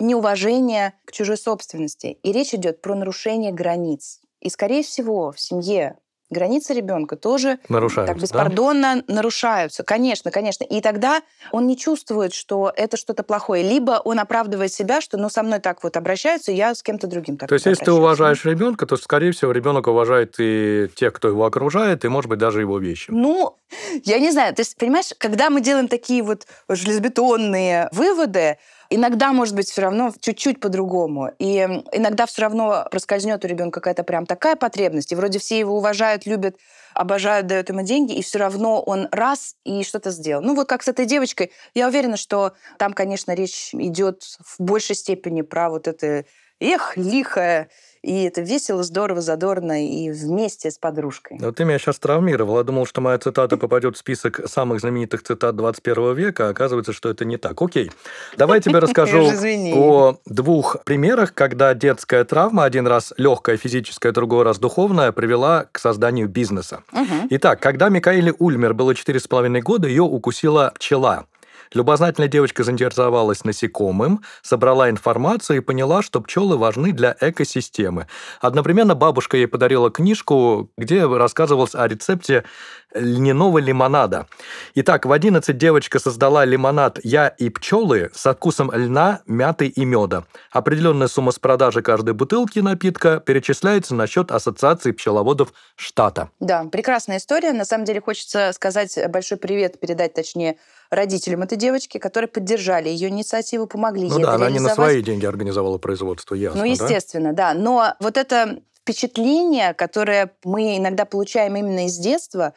неуважение 0.00 0.94
к 1.04 1.12
чужой 1.12 1.36
собственности. 1.36 2.18
И 2.22 2.32
речь 2.32 2.54
идет 2.54 2.80
про 2.80 2.94
нарушение 2.94 3.52
границ. 3.52 4.20
И, 4.40 4.48
скорее 4.48 4.82
всего, 4.82 5.32
в 5.32 5.40
семье 5.40 5.98
границы 6.30 6.74
ребенка 6.74 7.16
тоже 7.16 7.58
нарушаются, 7.68 8.14
так 8.14 8.22
беспардонно 8.22 9.02
да? 9.06 9.14
нарушаются. 9.14 9.82
Конечно, 9.82 10.30
конечно. 10.30 10.64
И 10.64 10.80
тогда 10.80 11.22
он 11.52 11.66
не 11.66 11.76
чувствует, 11.76 12.34
что 12.34 12.72
это 12.74 12.96
что-то 12.96 13.22
плохое. 13.22 13.62
Либо 13.62 14.00
он 14.04 14.18
оправдывает 14.18 14.72
себя, 14.72 15.00
что 15.00 15.16
ну 15.16 15.28
со 15.30 15.42
мной 15.42 15.60
так 15.60 15.82
вот 15.82 15.96
обращаются, 15.96 16.52
я 16.52 16.74
с 16.74 16.82
кем-то 16.82 17.06
другим 17.06 17.36
так 17.36 17.48
То 17.48 17.54
есть, 17.54 17.66
если 17.66 17.84
ты 17.84 17.92
уважаешь 17.92 18.44
ребенка, 18.44 18.86
то, 18.86 18.96
скорее 18.96 19.32
всего, 19.32 19.52
ребенок 19.52 19.86
уважает 19.86 20.36
и 20.38 20.88
тех, 20.94 21.12
кто 21.12 21.28
его 21.28 21.44
окружает, 21.44 22.04
и, 22.04 22.08
может 22.08 22.28
быть, 22.28 22.38
даже 22.38 22.60
его 22.60 22.78
вещи. 22.78 23.10
Ну, 23.10 23.56
я 24.04 24.18
не 24.18 24.30
знаю. 24.30 24.54
То 24.54 24.60
есть, 24.60 24.76
понимаешь, 24.76 25.12
когда 25.18 25.50
мы 25.50 25.60
делаем 25.60 25.88
такие 25.88 26.22
вот 26.22 26.46
железобетонные 26.68 27.88
выводы, 27.92 28.58
Иногда, 28.90 29.32
может 29.34 29.54
быть, 29.54 29.68
все 29.68 29.82
равно 29.82 30.12
чуть-чуть 30.18 30.60
по-другому. 30.60 31.30
И 31.38 31.58
иногда 31.92 32.24
все 32.24 32.42
равно 32.42 32.86
проскользнет 32.90 33.44
у 33.44 33.48
ребенка 33.48 33.80
какая-то 33.80 34.02
прям 34.02 34.24
такая 34.24 34.56
потребность, 34.56 35.12
и 35.12 35.14
вроде 35.14 35.38
все 35.38 35.58
его 35.58 35.76
уважают, 35.76 36.24
любят, 36.24 36.56
обожают, 36.94 37.46
дают 37.46 37.68
ему 37.68 37.82
деньги, 37.82 38.14
и 38.14 38.22
все 38.22 38.38
равно 38.38 38.80
он 38.80 39.08
раз 39.12 39.56
и 39.64 39.84
что-то 39.84 40.10
сделал. 40.10 40.42
Ну 40.42 40.54
вот 40.54 40.68
как 40.68 40.82
с 40.82 40.88
этой 40.88 41.04
девочкой, 41.04 41.52
я 41.74 41.88
уверена, 41.88 42.16
что 42.16 42.54
там, 42.78 42.94
конечно, 42.94 43.32
речь 43.32 43.70
идет 43.74 44.22
в 44.22 44.56
большей 44.58 44.96
степени 44.96 45.42
про 45.42 45.68
вот 45.68 45.86
это 45.86 46.24
эх, 46.60 46.96
лихое 46.96 47.68
и 48.02 48.22
это 48.24 48.40
весело, 48.40 48.82
здорово, 48.82 49.20
задорно 49.20 49.84
и 49.84 50.10
вместе 50.10 50.70
с 50.70 50.78
подружкой. 50.78 51.38
Но 51.40 51.52
ты 51.52 51.64
меня 51.64 51.78
сейчас 51.78 51.98
травмировал. 51.98 52.58
Я 52.58 52.62
думал, 52.62 52.86
что 52.86 53.00
моя 53.00 53.18
цитата 53.18 53.56
попадет 53.58 53.96
в 53.96 53.98
список 53.98 54.40
самых 54.46 54.80
знаменитых 54.80 55.22
цитат 55.22 55.56
21 55.56 56.14
века, 56.14 56.46
а 56.46 56.50
оказывается, 56.50 56.92
что 56.92 57.08
это 57.08 57.24
не 57.24 57.36
так. 57.36 57.60
Окей. 57.60 57.90
Давай 58.36 58.60
тебе 58.60 58.78
расскажу 58.78 59.28
о 59.74 60.16
двух 60.26 60.76
примерах, 60.84 61.34
когда 61.34 61.74
детская 61.74 62.24
травма, 62.24 62.64
один 62.64 62.86
раз 62.86 63.12
легкая 63.16 63.56
физическая, 63.56 64.12
другой 64.12 64.44
раз 64.44 64.58
духовная, 64.58 65.12
привела 65.12 65.66
к 65.72 65.78
созданию 65.78 66.28
бизнеса. 66.28 66.82
Итак, 67.30 67.60
когда 67.60 67.88
Микаэле 67.88 68.32
Ульмер 68.38 68.74
было 68.74 68.92
4,5 68.92 69.60
года, 69.60 69.88
ее 69.88 70.02
укусила 70.02 70.72
пчела. 70.76 71.26
Любознательная 71.74 72.28
девочка 72.28 72.64
заинтересовалась 72.64 73.44
насекомым, 73.44 74.20
собрала 74.42 74.90
информацию 74.90 75.58
и 75.58 75.60
поняла, 75.60 76.02
что 76.02 76.20
пчелы 76.20 76.56
важны 76.56 76.92
для 76.92 77.16
экосистемы. 77.20 78.06
Одновременно 78.40 78.94
бабушка 78.94 79.36
ей 79.36 79.46
подарила 79.46 79.90
книжку, 79.90 80.70
где 80.76 81.06
рассказывалось 81.06 81.74
о 81.74 81.86
рецепте 81.86 82.44
льняного 82.94 83.58
лимонада. 83.58 84.26
Итак, 84.74 85.06
в 85.06 85.12
11 85.12 85.56
девочка 85.56 85.98
создала 85.98 86.44
лимонад 86.44 86.98
«Я 87.02 87.28
и 87.28 87.48
пчелы» 87.50 88.10
с 88.14 88.32
вкусом 88.32 88.70
льна, 88.72 89.20
мяты 89.26 89.66
и 89.66 89.84
меда. 89.84 90.24
Определенная 90.50 91.08
сумма 91.08 91.32
с 91.32 91.38
продажи 91.38 91.82
каждой 91.82 92.14
бутылки 92.14 92.60
напитка 92.60 93.20
перечисляется 93.20 93.94
на 93.94 94.06
счет 94.06 94.30
Ассоциации 94.30 94.92
пчеловодов 94.92 95.52
штата. 95.76 96.30
Да, 96.40 96.64
прекрасная 96.64 97.18
история. 97.18 97.52
На 97.52 97.64
самом 97.64 97.84
деле 97.84 98.00
хочется 98.00 98.52
сказать 98.54 98.98
большой 99.08 99.38
привет, 99.38 99.78
передать 99.80 100.14
точнее 100.14 100.56
родителям 100.90 101.42
этой 101.42 101.58
девочки, 101.58 101.98
которые 101.98 102.28
поддержали 102.28 102.88
ее 102.88 103.08
инициативу, 103.08 103.66
помогли 103.66 104.08
ну 104.08 104.16
ей 104.16 104.24
да, 104.24 104.34
она 104.34 104.50
не 104.50 104.60
на 104.60 104.70
свои 104.74 105.02
деньги 105.02 105.26
организовала 105.26 105.78
производство, 105.78 106.34
ясно, 106.34 106.60
Ну, 106.60 106.64
естественно, 106.64 107.32
да? 107.32 107.52
да. 107.52 107.60
Но 107.60 107.94
вот 108.00 108.16
это 108.16 108.60
впечатление, 108.80 109.74
которое 109.74 110.32
мы 110.44 110.78
иногда 110.78 111.04
получаем 111.04 111.56
именно 111.56 111.86
из 111.86 111.98
детства, 111.98 112.54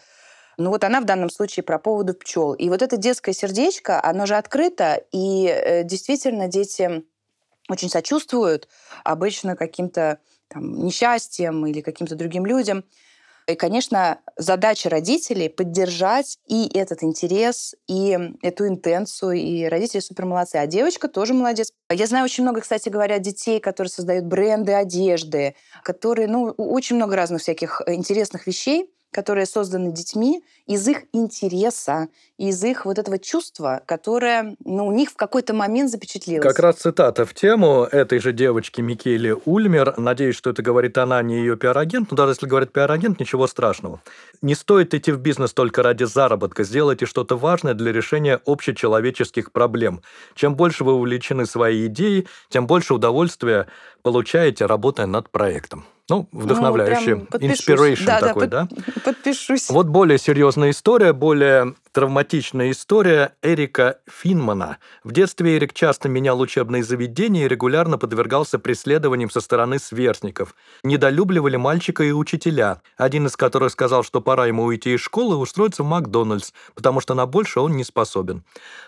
ну 0.61 0.69
вот 0.69 0.83
она 0.83 1.01
в 1.01 1.05
данном 1.05 1.29
случае 1.29 1.63
про 1.63 1.79
поводу 1.79 2.13
пчел. 2.13 2.53
И 2.53 2.69
вот 2.69 2.81
это 2.81 2.97
детское 2.97 3.33
сердечко, 3.33 4.03
оно 4.03 4.25
же 4.25 4.35
открыто, 4.35 5.03
и 5.11 5.47
э, 5.47 5.83
действительно 5.83 6.47
дети 6.47 7.03
очень 7.69 7.89
сочувствуют 7.89 8.67
обычно 9.03 9.55
каким-то 9.55 10.19
там, 10.47 10.83
несчастьем 10.83 11.65
или 11.65 11.81
каким-то 11.81 12.15
другим 12.15 12.45
людям. 12.45 12.83
И, 13.47 13.55
конечно, 13.55 14.19
задача 14.37 14.89
родителей 14.89 15.49
поддержать 15.49 16.37
и 16.47 16.69
этот 16.77 17.03
интерес, 17.03 17.75
и 17.87 18.17
эту 18.41 18.67
интенцию, 18.67 19.33
и 19.33 19.65
родители 19.65 19.99
супер 19.99 20.25
молодцы. 20.25 20.57
А 20.57 20.67
девочка 20.67 21.07
тоже 21.07 21.33
молодец. 21.33 21.71
Я 21.89 22.05
знаю 22.07 22.25
очень 22.25 22.43
много, 22.43 22.61
кстати 22.61 22.89
говоря, 22.89 23.17
детей, 23.19 23.59
которые 23.59 23.89
создают 23.89 24.25
бренды 24.25 24.73
одежды, 24.73 25.55
которые, 25.83 26.27
ну, 26.27 26.51
очень 26.51 26.97
много 26.97 27.15
разных 27.15 27.41
всяких 27.41 27.81
интересных 27.87 28.45
вещей 28.45 28.89
которые 29.11 29.45
созданы 29.45 29.91
детьми 29.91 30.43
из 30.65 30.87
их 30.87 31.03
интереса, 31.11 32.07
из 32.37 32.63
их 32.63 32.85
вот 32.85 32.97
этого 32.97 33.19
чувства, 33.19 33.81
которое 33.85 34.55
ну, 34.63 34.87
у 34.87 34.91
них 34.91 35.11
в 35.11 35.15
какой-то 35.15 35.53
момент 35.53 35.91
запечатлелось. 35.91 36.43
Как 36.43 36.59
раз 36.59 36.77
цитата 36.77 37.25
в 37.25 37.33
тему 37.33 37.83
этой 37.83 38.19
же 38.19 38.31
девочки 38.31 38.81
Микеле 38.81 39.35
Ульмер. 39.45 39.95
Надеюсь, 39.97 40.35
что 40.35 40.49
это 40.49 40.63
говорит 40.63 40.97
она, 40.97 41.21
не 41.21 41.35
ее 41.35 41.57
пиар-агент. 41.57 42.11
Но 42.11 42.17
даже 42.17 42.31
если 42.31 42.47
говорит 42.47 42.71
пиар-агент, 42.71 43.19
ничего 43.19 43.47
страшного. 43.47 44.01
Не 44.41 44.55
стоит 44.55 44.93
идти 44.93 45.11
в 45.11 45.19
бизнес 45.19 45.53
только 45.53 45.83
ради 45.83 46.05
заработка. 46.05 46.63
Сделайте 46.63 47.05
что-то 47.05 47.37
важное 47.37 47.73
для 47.73 47.91
решения 47.91 48.39
общечеловеческих 48.45 49.51
проблем. 49.51 50.01
Чем 50.35 50.55
больше 50.55 50.83
вы 50.83 50.93
увлечены 50.93 51.45
своей 51.45 51.87
идеей, 51.87 52.27
тем 52.49 52.65
больше 52.65 52.93
удовольствия 52.93 53.67
получаете, 54.01 54.65
работая 54.65 55.05
над 55.05 55.29
проектом. 55.29 55.85
Ну, 56.10 56.27
вдохновляющий. 56.31 57.15
Ну, 57.15 57.25
Inspiration 57.34 58.05
да, 58.05 58.20
такой, 58.20 58.48
да? 58.48 58.67
Под, 58.67 59.03
подпишусь. 59.03 59.70
Вот 59.70 59.88
более 59.88 60.17
серьезная 60.17 60.72
история, 60.72 61.13
более 61.13 61.75
травматичная 61.93 62.72
история 62.72 63.34
Эрика 63.41 64.00
Финмана. 64.10 64.77
В 65.03 65.12
детстве 65.12 65.58
Эрик 65.58 65.74
часто 65.74 66.08
менял 66.10 66.39
учебные 66.39 66.84
заведения 66.84 67.46
и 67.46 67.48
регулярно 67.48 67.98
подвергался 67.98 68.60
преследованиям 68.60 69.29
со 69.29 69.41
стороны 69.41 69.77
сверстников. 69.77 70.55
Недолюбливали 70.84 71.58
мальчика 71.58 72.03
и 72.03 72.12
учителя, 72.12 72.81
один 72.98 73.27
из 73.27 73.36
которых 73.36 73.72
сказал, 73.72 74.03
что 74.03 74.22
пора 74.22 74.46
ему 74.46 74.63
уйти 74.63 74.93
из 74.93 75.01
школы 75.01 75.36
и 75.36 75.39
устроиться 75.39 75.84
в 75.84 75.88
Макдональдс, 75.88 76.51
потому 76.75 77.01
что 77.01 77.13
на 77.13 77.25
больше 77.25 77.60
он 77.60 77.75
не 77.75 77.84
способен. 77.84 78.43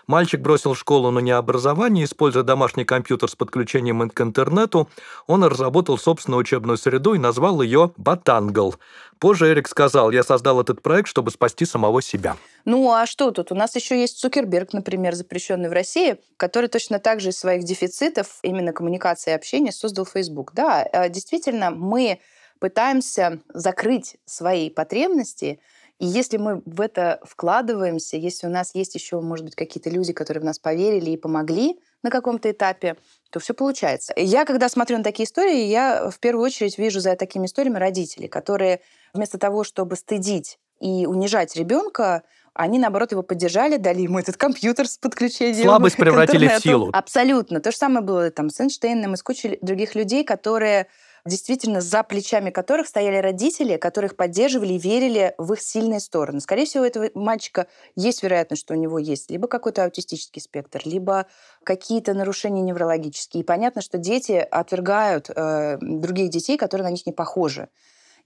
Мальчик 0.06 0.40
бросил 0.40 0.74
школу, 0.74 1.10
но 1.10 1.20
не 1.20 1.30
образование, 1.30 2.04
используя 2.04 2.42
домашний 2.42 2.84
компьютер 2.84 3.28
с 3.28 3.36
подключением 3.36 4.08
к 4.08 4.20
интернету, 4.20 4.88
он 5.26 5.44
разработал 5.44 5.98
собственную 5.98 6.40
учебную 6.40 6.78
среду 6.78 7.03
и 7.12 7.18
назвал 7.18 7.60
ее 7.60 7.92
«Батангл». 7.98 8.76
Позже 9.18 9.50
Эрик 9.50 9.68
сказал, 9.68 10.10
я 10.10 10.22
создал 10.22 10.60
этот 10.60 10.80
проект, 10.80 11.08
чтобы 11.08 11.30
спасти 11.30 11.66
самого 11.66 12.00
себя. 12.00 12.36
Ну 12.64 12.90
а 12.92 13.04
что 13.04 13.30
тут? 13.30 13.52
У 13.52 13.54
нас 13.54 13.74
еще 13.76 14.00
есть 14.00 14.18
Цукерберг, 14.18 14.72
например, 14.72 15.14
запрещенный 15.14 15.68
в 15.68 15.72
России, 15.72 16.16
который 16.36 16.68
точно 16.68 16.98
так 16.98 17.20
же 17.20 17.30
из 17.30 17.38
своих 17.38 17.64
дефицитов 17.64 18.38
именно 18.42 18.72
коммуникации 18.72 19.32
и 19.32 19.34
общения 19.34 19.72
создал 19.72 20.06
Facebook. 20.06 20.52
Да, 20.54 20.86
э, 20.90 21.10
действительно, 21.10 21.70
мы 21.70 22.20
пытаемся 22.58 23.40
закрыть 23.52 24.16
свои 24.24 24.70
потребности, 24.70 25.60
и 25.98 26.06
если 26.06 26.38
мы 26.38 26.62
в 26.64 26.80
это 26.80 27.20
вкладываемся, 27.24 28.16
если 28.16 28.46
у 28.46 28.50
нас 28.50 28.74
есть 28.74 28.94
еще, 28.94 29.20
может 29.20 29.44
быть, 29.44 29.54
какие-то 29.54 29.90
люди, 29.90 30.12
которые 30.12 30.40
в 30.40 30.44
нас 30.44 30.58
поверили 30.58 31.10
и 31.10 31.16
помогли 31.16 31.78
на 32.04 32.10
каком-то 32.10 32.50
этапе, 32.50 32.96
то 33.30 33.40
все 33.40 33.54
получается. 33.54 34.12
Я, 34.16 34.44
когда 34.44 34.68
смотрю 34.68 34.98
на 34.98 35.04
такие 35.04 35.26
истории, 35.26 35.64
я 35.64 36.10
в 36.10 36.20
первую 36.20 36.44
очередь 36.44 36.78
вижу 36.78 37.00
за 37.00 37.16
такими 37.16 37.46
историями 37.46 37.78
родителей, 37.78 38.28
которые 38.28 38.80
вместо 39.12 39.38
того, 39.38 39.64
чтобы 39.64 39.96
стыдить 39.96 40.58
и 40.80 41.06
унижать 41.06 41.56
ребенка, 41.56 42.22
они, 42.52 42.78
наоборот, 42.78 43.10
его 43.10 43.22
поддержали, 43.22 43.78
дали 43.78 44.02
ему 44.02 44.18
этот 44.20 44.36
компьютер 44.36 44.86
с 44.86 44.98
подключением 44.98 45.64
Слабость 45.64 45.96
превратили 45.98 46.46
в 46.46 46.62
силу. 46.62 46.90
Абсолютно. 46.92 47.60
То 47.60 47.72
же 47.72 47.76
самое 47.76 48.04
было 48.04 48.30
там 48.30 48.50
с 48.50 48.60
Эйнштейном 48.60 49.14
и 49.14 49.16
с 49.16 49.22
кучей 49.22 49.58
других 49.60 49.96
людей, 49.96 50.22
которые 50.24 50.86
действительно 51.26 51.80
за 51.80 52.02
плечами 52.02 52.50
которых 52.50 52.86
стояли 52.86 53.16
родители, 53.16 53.76
которых 53.76 54.16
поддерживали 54.16 54.74
и 54.74 54.78
верили 54.78 55.34
в 55.38 55.52
их 55.54 55.62
сильные 55.62 56.00
стороны. 56.00 56.40
Скорее 56.40 56.66
всего, 56.66 56.84
у 56.84 56.86
этого 56.86 57.10
мальчика 57.14 57.66
есть 57.96 58.22
вероятность, 58.22 58.62
что 58.62 58.74
у 58.74 58.76
него 58.76 58.98
есть 58.98 59.30
либо 59.30 59.48
какой-то 59.48 59.84
аутистический 59.84 60.42
спектр, 60.42 60.82
либо 60.84 61.26
какие-то 61.64 62.14
нарушения 62.14 62.62
неврологические. 62.62 63.42
И 63.42 63.46
понятно, 63.46 63.80
что 63.80 63.98
дети 63.98 64.32
отвергают 64.32 65.30
э, 65.30 65.78
других 65.80 66.30
детей, 66.30 66.58
которые 66.58 66.86
на 66.86 66.90
них 66.90 67.06
не 67.06 67.12
похожи. 67.12 67.68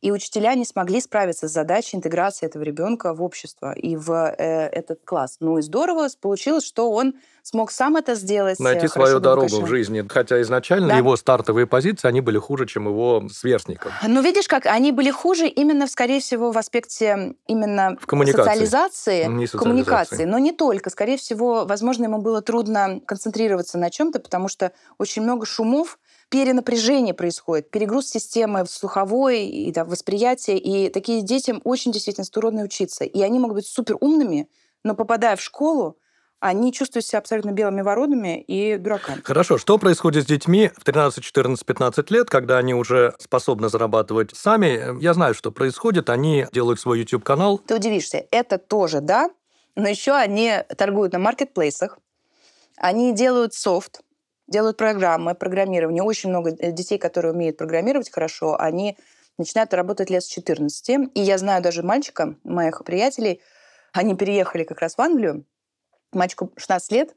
И 0.00 0.12
учителя 0.12 0.54
не 0.54 0.64
смогли 0.64 1.00
справиться 1.00 1.48
с 1.48 1.52
задачей 1.52 1.96
интеграции 1.96 2.46
этого 2.46 2.62
ребенка 2.62 3.14
в 3.14 3.22
общество 3.22 3.72
и 3.72 3.96
в 3.96 4.10
э, 4.12 4.68
этот 4.68 5.00
класс. 5.04 5.36
Ну 5.40 5.58
и 5.58 5.62
здорово 5.62 6.08
получилось, 6.20 6.64
что 6.64 6.90
он 6.90 7.14
смог 7.42 7.70
сам 7.70 7.96
это 7.96 8.14
сделать. 8.14 8.60
Найти 8.60 8.86
э, 8.86 8.88
свою 8.88 9.18
дорогу 9.20 9.60
в 9.62 9.66
жизни. 9.66 10.04
Хотя 10.08 10.40
изначально 10.42 10.88
Да. 10.88 10.96
его 10.96 11.16
стартовые 11.16 11.66
позиции, 11.66 12.06
они 12.06 12.20
были 12.20 12.38
хуже, 12.38 12.66
чем 12.66 12.86
его 12.86 13.26
сверстников. 13.32 13.92
Ну, 14.06 14.22
видишь, 14.22 14.46
как 14.46 14.66
они 14.66 14.92
были 14.92 15.10
хуже 15.10 15.48
именно, 15.48 15.86
скорее 15.86 16.20
всего, 16.20 16.52
в 16.52 16.58
аспекте 16.58 17.34
именно 17.46 17.96
В 18.00 18.06
коммуникации. 18.06 18.44
социализации, 18.50 19.24
Не 19.24 19.46
социализации. 19.46 19.58
коммуникации. 19.58 20.24
Но 20.24 20.38
не 20.38 20.52
только. 20.52 20.90
Скорее 20.90 21.16
всего, 21.16 21.64
возможно, 21.64 22.04
ему 22.04 22.18
было 22.18 22.40
трудно 22.42 23.00
концентрироваться 23.04 23.78
на 23.78 23.90
чем-то, 23.90 24.20
потому 24.20 24.48
что 24.48 24.72
очень 24.98 25.22
много 25.22 25.44
шумов, 25.46 25.98
перенапряжение 26.28 27.14
происходит, 27.14 27.70
перегруз 27.70 28.08
системы 28.08 28.66
слуховой 28.66 29.46
и 29.46 29.72
да, 29.72 29.84
восприятия. 29.84 30.58
И 30.58 30.90
такие 30.90 31.22
детям 31.22 31.60
очень 31.64 31.92
действительно 31.92 32.26
трудно 32.26 32.62
учиться. 32.62 33.04
И 33.04 33.20
они 33.22 33.38
могут 33.38 33.56
быть 33.56 33.66
супер 33.66 33.96
умными, 34.00 34.48
но 34.84 34.94
попадая 34.94 35.36
в 35.36 35.40
школу, 35.40 35.96
они 36.40 36.72
чувствуют 36.72 37.04
себя 37.04 37.18
абсолютно 37.18 37.50
белыми 37.50 37.80
воротами 37.80 38.40
и 38.40 38.76
дураками. 38.76 39.20
Хорошо, 39.24 39.58
что 39.58 39.76
происходит 39.76 40.24
с 40.24 40.26
детьми 40.26 40.70
в 40.76 40.84
13, 40.84 41.22
14, 41.22 41.66
15 41.66 42.10
лет, 42.10 42.30
когда 42.30 42.58
они 42.58 42.74
уже 42.74 43.14
способны 43.18 43.68
зарабатывать 43.68 44.36
сами? 44.36 45.02
Я 45.02 45.14
знаю, 45.14 45.34
что 45.34 45.50
происходит. 45.50 46.10
Они 46.10 46.46
делают 46.52 46.78
свой 46.78 47.00
YouTube-канал. 47.00 47.58
Ты 47.58 47.74
удивишься, 47.74 48.24
это 48.30 48.58
тоже, 48.58 49.00
да, 49.00 49.30
но 49.74 49.88
еще 49.88 50.12
они 50.12 50.52
торгуют 50.76 51.12
на 51.12 51.18
маркетплейсах, 51.18 51.98
они 52.76 53.12
делают 53.12 53.54
софт, 53.54 54.02
делают 54.48 54.76
программы, 54.76 55.34
программирование. 55.34 56.02
Очень 56.02 56.30
много 56.30 56.50
э, 56.50 56.72
детей, 56.72 56.98
которые 56.98 57.32
умеют 57.32 57.56
программировать 57.56 58.10
хорошо, 58.10 58.60
они 58.60 58.96
начинают 59.38 59.72
работать 59.72 60.10
лет 60.10 60.22
с 60.22 60.26
14. 60.26 61.10
И 61.14 61.20
я 61.20 61.38
знаю 61.38 61.62
даже 61.62 61.82
мальчика, 61.82 62.34
моих 62.42 62.82
приятелей, 62.84 63.40
они 63.92 64.16
переехали 64.16 64.64
как 64.64 64.80
раз 64.80 64.96
в 64.96 65.00
Англию, 65.00 65.44
мальчику 66.12 66.52
16 66.56 66.92
лет, 66.92 67.14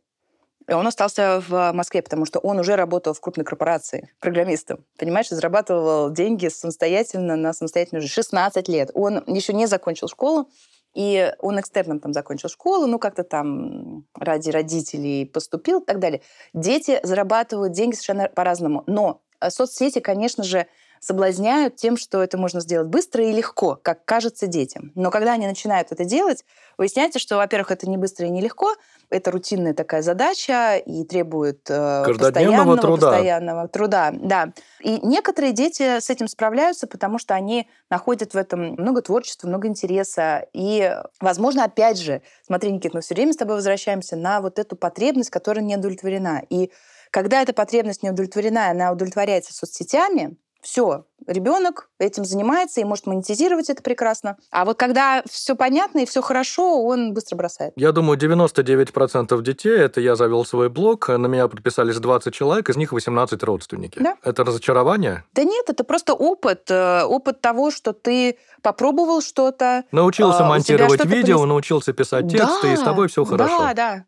и 0.67 0.73
он 0.73 0.85
остался 0.85 1.41
в 1.47 1.71
Москве, 1.73 2.01
потому 2.01 2.25
что 2.25 2.39
он 2.39 2.59
уже 2.59 2.75
работал 2.75 3.13
в 3.13 3.19
крупной 3.19 3.45
корпорации 3.45 4.11
программистом. 4.19 4.85
Понимаешь, 4.97 5.29
зарабатывал 5.29 6.11
деньги 6.11 6.47
самостоятельно 6.47 7.35
на 7.35 7.53
самостоятельно 7.53 7.99
уже 7.99 8.07
16 8.07 8.67
лет. 8.69 8.91
Он 8.93 9.23
еще 9.27 9.53
не 9.53 9.65
закончил 9.65 10.07
школу, 10.07 10.49
и 10.93 11.33
он 11.39 11.59
экстерном 11.59 11.99
там 11.99 12.13
закончил 12.13 12.49
школу, 12.49 12.85
ну 12.85 12.99
как-то 12.99 13.23
там 13.23 14.05
ради 14.15 14.49
родителей 14.49 15.25
поступил 15.25 15.79
и 15.79 15.85
так 15.85 15.99
далее. 15.99 16.21
Дети 16.53 16.99
зарабатывают 17.03 17.73
деньги 17.73 17.95
совершенно 17.95 18.27
по-разному. 18.27 18.83
Но 18.87 19.21
э, 19.39 19.49
соцсети, 19.49 19.99
конечно 19.99 20.43
же, 20.43 20.67
соблазняют 21.01 21.77
тем, 21.77 21.97
что 21.97 22.21
это 22.21 22.37
можно 22.37 22.61
сделать 22.61 22.87
быстро 22.87 23.25
и 23.25 23.33
легко, 23.33 23.77
как 23.81 24.05
кажется 24.05 24.45
детям. 24.45 24.91
Но 24.93 25.09
когда 25.09 25.33
они 25.33 25.47
начинают 25.47 25.91
это 25.91 26.05
делать, 26.05 26.45
выясняется, 26.77 27.17
что, 27.17 27.37
во-первых, 27.37 27.71
это 27.71 27.89
не 27.89 27.97
быстро 27.97 28.27
и 28.27 28.29
не 28.29 28.39
легко, 28.39 28.75
это 29.09 29.31
рутинная 29.31 29.73
такая 29.73 30.03
задача 30.03 30.77
и 30.77 31.03
требует 31.03 31.67
э, 31.69 32.03
постоянного, 32.05 32.77
труда. 32.77 33.07
постоянного 33.11 33.67
труда. 33.67 34.11
Да. 34.13 34.53
И 34.79 34.99
некоторые 35.01 35.53
дети 35.53 35.99
с 35.99 36.11
этим 36.11 36.27
справляются, 36.27 36.85
потому 36.85 37.17
что 37.17 37.33
они 37.33 37.67
находят 37.89 38.35
в 38.35 38.37
этом 38.37 38.73
много 38.73 39.01
творчества, 39.01 39.47
много 39.47 39.67
интереса. 39.67 40.45
И, 40.53 40.95
возможно, 41.19 41.63
опять 41.63 41.99
же, 41.99 42.21
смотри, 42.45 42.71
Никит, 42.71 42.93
мы 42.93 43.01
все 43.01 43.15
время 43.15 43.33
с 43.33 43.37
тобой 43.37 43.55
возвращаемся 43.55 44.15
на 44.15 44.39
вот 44.39 44.59
эту 44.59 44.75
потребность, 44.75 45.31
которая 45.31 45.65
не 45.65 45.77
удовлетворена. 45.77 46.43
И 46.51 46.71
когда 47.09 47.41
эта 47.41 47.53
потребность 47.53 48.03
не 48.03 48.11
удовлетворена, 48.11 48.69
она 48.69 48.91
удовлетворяется 48.91 49.51
соцсетями, 49.51 50.37
все, 50.61 51.05
ребенок 51.25 51.89
этим 51.99 52.23
занимается 52.25 52.81
и 52.81 52.83
может 52.83 53.07
монетизировать 53.07 53.69
это 53.69 53.81
прекрасно. 53.81 54.37
А 54.51 54.63
вот 54.65 54.77
когда 54.77 55.23
все 55.29 55.55
понятно 55.55 55.99
и 55.99 56.05
все 56.05 56.21
хорошо, 56.21 56.83
он 56.83 57.13
быстро 57.13 57.35
бросает. 57.35 57.73
Я 57.75 57.91
думаю, 57.91 58.17
99% 58.19 59.41
детей, 59.41 59.77
это 59.77 60.01
я 60.01 60.15
завел 60.15 60.45
свой 60.45 60.69
блог, 60.69 61.07
на 61.09 61.27
меня 61.27 61.47
подписались 61.47 61.97
20 61.97 62.33
человек, 62.33 62.69
из 62.69 62.77
них 62.77 62.91
18 62.91 63.41
родственники. 63.43 63.99
Да. 63.99 64.17
Это 64.23 64.43
разочарование? 64.43 65.23
Да 65.33 65.43
нет, 65.43 65.69
это 65.69 65.83
просто 65.83 66.13
опыт. 66.13 66.69
э, 66.69 67.03
Опыт 67.03 67.41
того, 67.41 67.71
что 67.71 67.93
ты 67.93 68.37
попробовал 68.61 69.21
что-то. 69.21 69.83
Научился 69.91 70.45
А, 70.45 70.47
монтировать 70.49 70.95
что-то 70.99 71.09
видео, 71.09 71.43
понес- 71.43 71.47
научился 71.47 71.93
писать 71.93 72.29
тексты, 72.31 72.73
и 72.73 72.75
с 72.75 72.81
тобой 72.81 73.07
все 73.07 73.25
хорошо. 73.25 73.57
Да, 73.59 73.73
да. 73.73 74.05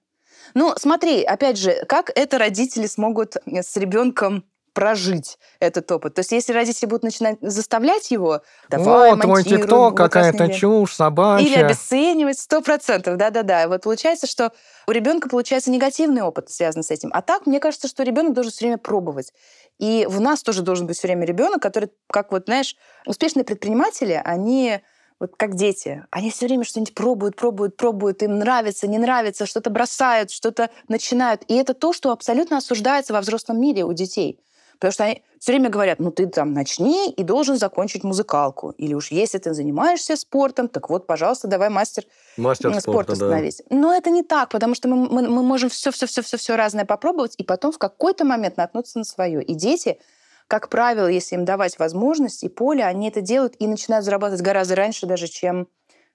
Ну, 0.53 0.73
смотри, 0.77 1.23
опять 1.23 1.57
же, 1.57 1.83
как 1.87 2.11
это 2.13 2.37
родители 2.37 2.85
смогут 2.85 3.37
с 3.47 3.75
ребенком 3.75 4.43
прожить 4.73 5.37
этот 5.59 5.91
опыт. 5.91 6.15
То 6.15 6.19
есть, 6.19 6.31
если 6.31 6.53
родители 6.53 6.87
будут 6.87 7.03
начинать 7.03 7.37
заставлять 7.41 8.11
его, 8.11 8.41
давай, 8.69 9.11
вот 9.11 9.21
твой 9.21 9.43
ТикТок, 9.43 9.95
какая-то 9.95 10.49
чушь 10.49 10.91
Или 10.91 10.95
собачья. 10.95 11.65
обесценивать, 11.65 12.39
сто 12.39 12.61
процентов, 12.61 13.17
да-да-да. 13.17 13.67
Вот 13.67 13.83
получается, 13.83 14.27
что 14.27 14.51
у 14.87 14.91
ребенка 14.91 15.29
получается 15.29 15.71
негативный 15.71 16.21
опыт, 16.21 16.49
связанный 16.49 16.83
с 16.83 16.91
этим. 16.91 17.09
А 17.13 17.21
так, 17.21 17.45
мне 17.45 17.59
кажется, 17.59 17.87
что 17.87 18.03
ребенок 18.03 18.33
должен 18.33 18.51
все 18.51 18.65
время 18.65 18.77
пробовать. 18.77 19.31
И 19.79 20.05
в 20.09 20.19
нас 20.19 20.43
тоже 20.43 20.61
должен 20.61 20.87
быть 20.87 20.97
все 20.97 21.07
время 21.07 21.25
ребенок, 21.25 21.61
который, 21.61 21.89
как 22.07 22.31
вот, 22.31 22.45
знаешь, 22.45 22.75
успешные 23.05 23.43
предприниматели, 23.43 24.21
они 24.23 24.81
вот 25.19 25.35
как 25.37 25.55
дети, 25.55 26.05
они 26.11 26.31
все 26.31 26.47
время 26.47 26.65
что-нибудь 26.65 26.93
пробуют, 26.93 27.35
пробуют, 27.37 27.77
пробуют, 27.77 28.21
им 28.23 28.39
нравится, 28.39 28.87
не 28.87 28.97
нравится, 28.97 29.45
что-то 29.45 29.69
бросают, 29.69 30.31
что-то 30.31 30.69
начинают. 30.89 31.43
И 31.47 31.55
это 31.55 31.73
то, 31.73 31.93
что 31.93 32.11
абсолютно 32.11 32.57
осуждается 32.57 33.13
во 33.13 33.21
взрослом 33.21 33.61
мире 33.61 33.85
у 33.85 33.93
детей. 33.93 34.39
Потому 34.73 34.91
что 34.91 35.03
они 35.05 35.23
все 35.39 35.51
время 35.51 35.69
говорят, 35.69 35.99
ну 35.99 36.11
ты 36.11 36.27
там 36.27 36.53
начни 36.53 37.11
и 37.11 37.23
должен 37.23 37.57
закончить 37.57 38.03
музыкалку. 38.03 38.71
Или 38.71 38.93
уж 38.93 39.11
если 39.11 39.37
ты 39.37 39.53
занимаешься 39.53 40.15
спортом, 40.15 40.67
так 40.67 40.89
вот, 40.89 41.07
пожалуйста, 41.07 41.47
давай 41.47 41.69
мастер 41.69 42.03
Мастер 42.37 42.71
на 42.71 42.81
спорта, 42.81 43.15
спорт 43.15 43.19
да. 43.19 43.27
становись. 43.27 43.61
Но 43.69 43.93
это 43.93 44.09
не 44.09 44.23
так, 44.23 44.49
потому 44.49 44.75
что 44.75 44.87
мы, 44.87 45.09
мы, 45.09 45.27
мы 45.29 45.43
можем 45.43 45.69
все-все-все-все 45.69 46.55
разное 46.55 46.85
попробовать, 46.85 47.35
и 47.37 47.43
потом 47.43 47.71
в 47.71 47.77
какой-то 47.77 48.25
момент 48.25 48.57
наткнуться 48.57 48.99
на 48.99 49.05
свое. 49.05 49.43
И 49.43 49.53
дети, 49.53 49.99
как 50.47 50.69
правило, 50.69 51.07
если 51.07 51.35
им 51.35 51.45
давать 51.45 51.79
возможность 51.79 52.43
и 52.43 52.49
поле, 52.49 52.83
они 52.83 53.09
это 53.09 53.21
делают 53.21 53.55
и 53.59 53.67
начинают 53.67 54.05
зарабатывать 54.05 54.41
гораздо 54.41 54.75
раньше 54.75 55.05
даже, 55.05 55.27
чем 55.27 55.67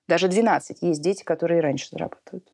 даже 0.09 0.29
12. 0.29 0.79
Есть 0.81 1.03
дети, 1.03 1.23
которые 1.23 1.61
раньше 1.61 1.89
зарабатывают. 1.91 2.51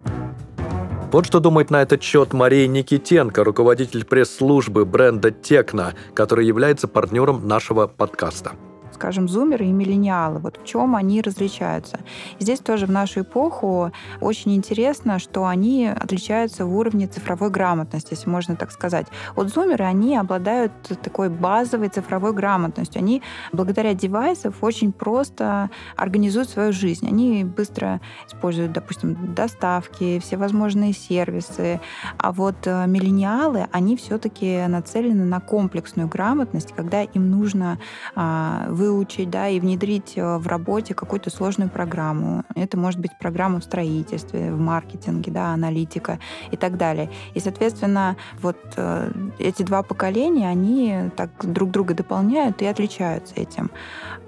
Вот 1.14 1.26
что 1.26 1.38
думает 1.38 1.70
на 1.70 1.80
этот 1.80 2.02
счет 2.02 2.32
Мария 2.32 2.66
Никитенко, 2.66 3.44
руководитель 3.44 4.04
пресс-службы 4.04 4.84
бренда 4.84 5.30
Текна, 5.30 5.94
который 6.12 6.44
является 6.44 6.88
партнером 6.88 7.46
нашего 7.46 7.86
подкаста. 7.86 8.54
Скажем, 8.94 9.28
зумеры 9.28 9.66
и 9.66 9.72
миллениалы. 9.72 10.38
Вот 10.38 10.58
в 10.58 10.64
чем 10.64 10.96
они 10.96 11.20
различаются. 11.20 12.00
Здесь 12.38 12.60
тоже 12.60 12.86
в 12.86 12.90
нашу 12.90 13.20
эпоху 13.20 13.92
очень 14.20 14.54
интересно, 14.54 15.18
что 15.18 15.46
они 15.46 15.88
отличаются 15.88 16.64
в 16.64 16.76
уровне 16.76 17.06
цифровой 17.06 17.50
грамотности, 17.50 18.14
если 18.14 18.30
можно 18.30 18.56
так 18.56 18.70
сказать. 18.70 19.06
Вот 19.36 19.48
зумеры, 19.48 19.84
они 19.84 20.16
обладают 20.16 20.72
такой 21.02 21.28
базовой 21.28 21.88
цифровой 21.88 22.32
грамотностью. 22.32 23.00
Они 23.00 23.22
благодаря 23.52 23.94
девайсам 23.94 24.54
очень 24.60 24.92
просто 24.92 25.70
организуют 25.96 26.48
свою 26.48 26.72
жизнь. 26.72 27.06
Они 27.06 27.44
быстро 27.44 28.00
используют, 28.26 28.72
допустим, 28.72 29.34
доставки, 29.34 30.18
всевозможные 30.20 30.92
сервисы. 30.92 31.80
А 32.18 32.32
вот 32.32 32.66
э, 32.66 32.86
миллениалы, 32.86 33.66
они 33.72 33.96
все-таки 33.96 34.66
нацелены 34.66 35.24
на 35.24 35.40
комплексную 35.40 36.08
грамотность, 36.08 36.72
когда 36.74 37.02
им 37.02 37.30
нужно 37.30 37.78
а, 38.14 38.66
выучить, 38.84 39.30
да, 39.30 39.48
и 39.48 39.60
внедрить 39.60 40.14
э, 40.16 40.38
в 40.38 40.46
работе 40.46 40.94
какую-то 40.94 41.30
сложную 41.30 41.70
программу. 41.70 42.44
Это 42.54 42.76
может 42.76 43.00
быть 43.00 43.12
программа 43.18 43.60
в 43.60 43.64
строительстве, 43.64 44.52
в 44.52 44.58
маркетинге, 44.58 45.30
да, 45.30 45.46
аналитика 45.48 46.18
и 46.50 46.56
так 46.56 46.76
далее. 46.76 47.10
И, 47.34 47.40
соответственно, 47.40 48.16
вот 48.40 48.58
э, 48.76 49.10
эти 49.38 49.62
два 49.62 49.82
поколения, 49.82 50.48
они 50.48 51.10
так 51.16 51.30
друг 51.42 51.70
друга 51.70 51.94
дополняют 51.94 52.62
и 52.62 52.66
отличаются 52.66 53.34
этим. 53.36 53.70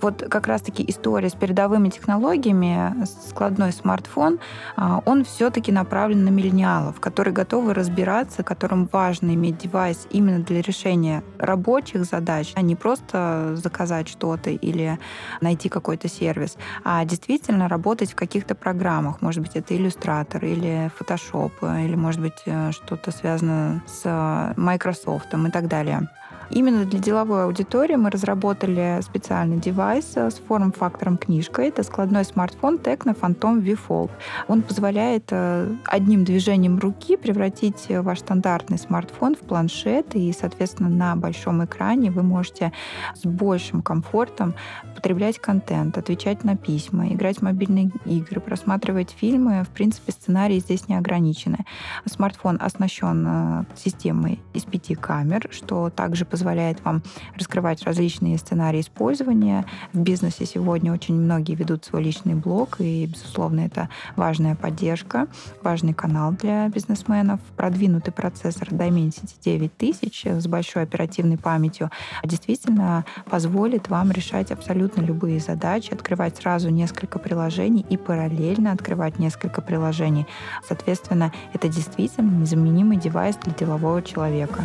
Вот 0.00 0.22
как 0.28 0.46
раз-таки 0.46 0.84
история 0.86 1.28
с 1.28 1.34
передовыми 1.34 1.88
технологиями, 1.88 3.04
складной 3.28 3.72
смартфон, 3.72 4.38
а, 4.76 5.02
он 5.06 5.24
все-таки 5.24 5.72
направлен 5.72 6.24
на 6.24 6.28
миллениалов, 6.28 7.00
которые 7.00 7.32
готовы 7.32 7.72
разбираться, 7.74 8.42
которым 8.42 8.88
важно 8.92 9.34
иметь 9.34 9.58
девайс 9.58 10.06
именно 10.10 10.40
для 10.40 10.60
решения 10.60 11.22
рабочих 11.38 12.04
задач, 12.04 12.52
а 12.54 12.62
не 12.62 12.76
просто 12.76 13.54
заказать 13.56 14.08
что-то 14.08 14.45
или 14.50 14.98
найти 15.40 15.68
какой-то 15.68 16.09
сервис, 16.09 16.56
а 16.85 17.04
действительно 17.04 17.68
работать 17.68 18.12
в 18.12 18.14
каких-то 18.14 18.54
программах. 18.54 19.22
Может 19.22 19.42
быть, 19.42 19.56
это 19.56 19.76
иллюстратор 19.76 20.44
или 20.44 20.90
Photoshop, 20.98 21.85
или, 21.85 21.94
может 21.94 22.20
быть, 22.20 22.42
э, 22.46 22.72
что-то 22.72 23.11
связано 23.11 23.82
с 23.87 24.54
Microsoft 24.56 25.35
и 25.35 25.50
так 25.50 25.68
далее. 25.68 26.09
Именно 26.50 26.85
для 26.85 27.00
деловой 27.00 27.44
аудитории 27.44 27.96
мы 27.96 28.11
разработали 28.11 29.00
специальный 29.02 29.59
девайс 29.59 30.16
с 30.16 30.35
форм-фактором 30.46 31.18
книжка. 31.18 31.62
Это 31.62 31.82
складной 31.82 32.24
смартфон 32.24 32.76
Tecno 32.76 33.18
Phantom 33.18 33.61
V 33.61 33.76
Fold. 33.88 34.11
Он 34.48 34.62
позволяет 34.62 35.24
э, 35.30 35.74
одним 35.85 36.24
движением 36.24 36.78
руки 36.78 37.16
превратить 37.16 37.87
ваш 37.88 38.20
стандартный 38.20 38.78
смартфон 38.78 39.35
в 39.35 39.40
планшет, 39.40 40.14
и, 40.14 40.32
соответственно, 40.32 40.88
на 40.88 41.16
большом 41.16 41.64
экране 41.64 42.11
вы 42.11 42.22
можете 42.22 42.72
с 43.14 43.26
большим 43.26 43.82
комфортом 43.82 44.54
потреблять 44.94 45.38
контент, 45.38 45.98
отвечать 45.98 46.44
на 46.44 46.56
письма, 46.56 47.09
играть 47.09 47.38
в 47.38 47.42
мобильные 47.42 47.90
игры, 48.04 48.40
просматривать 48.40 49.11
фильмы. 49.11 49.64
В 49.64 49.68
принципе, 49.68 50.12
сценарии 50.12 50.59
здесь 50.61 50.88
не 50.88 50.94
ограничены. 50.94 51.59
Смартфон 52.06 52.59
оснащен 52.61 53.26
э, 53.26 53.64
системой 53.76 54.40
из 54.54 54.64
пяти 54.64 54.94
камер, 54.94 55.48
что 55.50 55.90
также 55.90 56.24
позволяет 56.24 56.36
вам 56.85 57.03
раскрывать 57.37 57.83
различные 57.83 58.38
сценарии 58.38 58.81
использования. 58.81 59.64
В 59.92 60.01
бизнесе 60.01 60.46
сегодня 60.46 60.92
очень 60.92 61.14
многие 61.14 61.55
ведут 61.55 61.85
свой 61.85 62.03
личный 62.03 62.35
блог, 62.35 62.81
и, 62.81 63.07
безусловно, 63.07 63.61
это 63.61 63.88
важная 64.16 64.55
поддержка, 64.55 65.27
важный 65.62 65.94
канал 65.94 66.33
для 66.33 66.68
бизнесменов. 66.68 67.40
Продвинутый 67.57 68.12
процессор 68.12 68.68
Dimensity 68.68 69.35
9000 69.42 70.27
с 70.40 70.46
большой 70.46 70.83
оперативной 70.83 71.38
памятью 71.38 71.90
действительно 72.25 73.05
позволит 73.31 73.88
вам 73.88 74.11
решать 74.11 74.51
абсолютно 74.51 75.01
любые 75.01 75.40
задачи, 75.40 75.92
открывать 75.92 76.37
сразу 76.37 76.70
несколько 76.70 77.18
приложений 77.18 77.87
и 77.88 77.96
параллельно 77.96 78.72
открывать 78.72 79.18
несколько 79.18 79.61
приложений. 79.62 80.27
Соответственно, 80.66 81.33
это 81.53 81.68
действительно 81.68 82.31
незаменимый 82.31 82.96
девайс 82.96 83.37
для 83.37 83.53
делового 83.53 84.03
человека. 84.03 84.64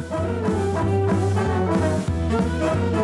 Thank 1.71 2.95
you. 2.95 3.00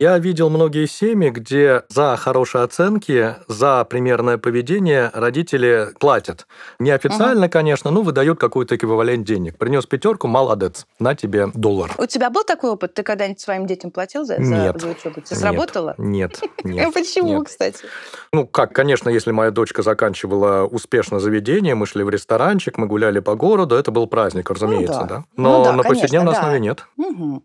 Я 0.00 0.16
видел 0.18 0.48
многие 0.48 0.86
семьи, 0.86 1.28
где 1.28 1.82
за 1.90 2.16
хорошие 2.16 2.64
оценки, 2.64 3.36
за 3.48 3.84
примерное 3.84 4.38
поведение 4.38 5.10
родители 5.12 5.88
платят. 5.98 6.46
Неофициально, 6.78 7.44
угу. 7.44 7.52
конечно, 7.52 7.90
но 7.90 8.00
выдают 8.00 8.40
какой-то 8.40 8.76
эквивалент 8.76 9.26
денег. 9.26 9.58
Принес 9.58 9.84
пятерку, 9.84 10.26
молодец, 10.26 10.86
на 10.98 11.14
тебе 11.14 11.48
доллар. 11.52 11.92
У 11.98 12.06
тебя 12.06 12.30
был 12.30 12.44
такой 12.44 12.70
опыт? 12.70 12.94
Ты 12.94 13.02
когда-нибудь 13.02 13.40
своим 13.40 13.66
детям 13.66 13.90
платил 13.90 14.24
за, 14.24 14.38
нет, 14.38 14.80
за 14.80 14.88
учебу? 14.88 15.20
Тебе 15.20 15.36
сработало? 15.36 15.94
Нет, 15.98 16.40
нет. 16.64 16.94
Почему, 16.94 17.44
кстати? 17.44 17.84
Ну, 18.32 18.46
как, 18.46 18.72
конечно, 18.72 19.10
если 19.10 19.32
моя 19.32 19.50
дочка 19.50 19.82
заканчивала 19.82 20.64
успешно 20.64 21.20
заведение, 21.20 21.74
мы 21.74 21.84
шли 21.84 22.04
в 22.04 22.08
ресторанчик, 22.08 22.78
мы 22.78 22.86
гуляли 22.86 23.20
по 23.20 23.34
городу, 23.34 23.74
это 23.74 23.90
был 23.90 24.06
праздник, 24.06 24.48
разумеется, 24.48 25.00
ну, 25.02 25.06
да. 25.06 25.16
да. 25.16 25.24
Но 25.36 25.58
ну, 25.58 25.64
да, 25.64 25.72
на 25.74 25.82
повседневной 25.82 26.32
основе 26.32 26.58
нет. 26.58 26.86
Угу. 26.96 27.42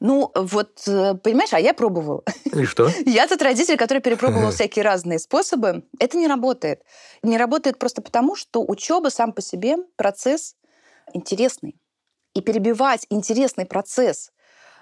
Ну, 0.00 0.30
вот, 0.34 0.82
э, 0.86 1.14
понимаешь, 1.14 1.52
а 1.52 1.60
я 1.60 1.74
пробовала. 1.74 2.22
И 2.44 2.64
что? 2.64 2.88
Я 3.06 3.26
тот 3.26 3.40
родитель, 3.42 3.76
который 3.76 4.02
перепробовал 4.02 4.50
всякие 4.52 4.84
разные 4.84 5.18
способы. 5.18 5.84
Это 5.98 6.16
не 6.16 6.26
работает. 6.26 6.82
Не 7.22 7.38
работает 7.38 7.78
просто 7.78 8.02
потому, 8.02 8.36
что 8.36 8.64
учеба 8.66 9.08
сам 9.08 9.32
по 9.32 9.40
себе 9.40 9.76
процесс 9.96 10.54
интересный. 11.14 11.76
И 12.34 12.42
перебивать 12.42 13.06
интересный 13.08 13.64
процесс 13.64 14.30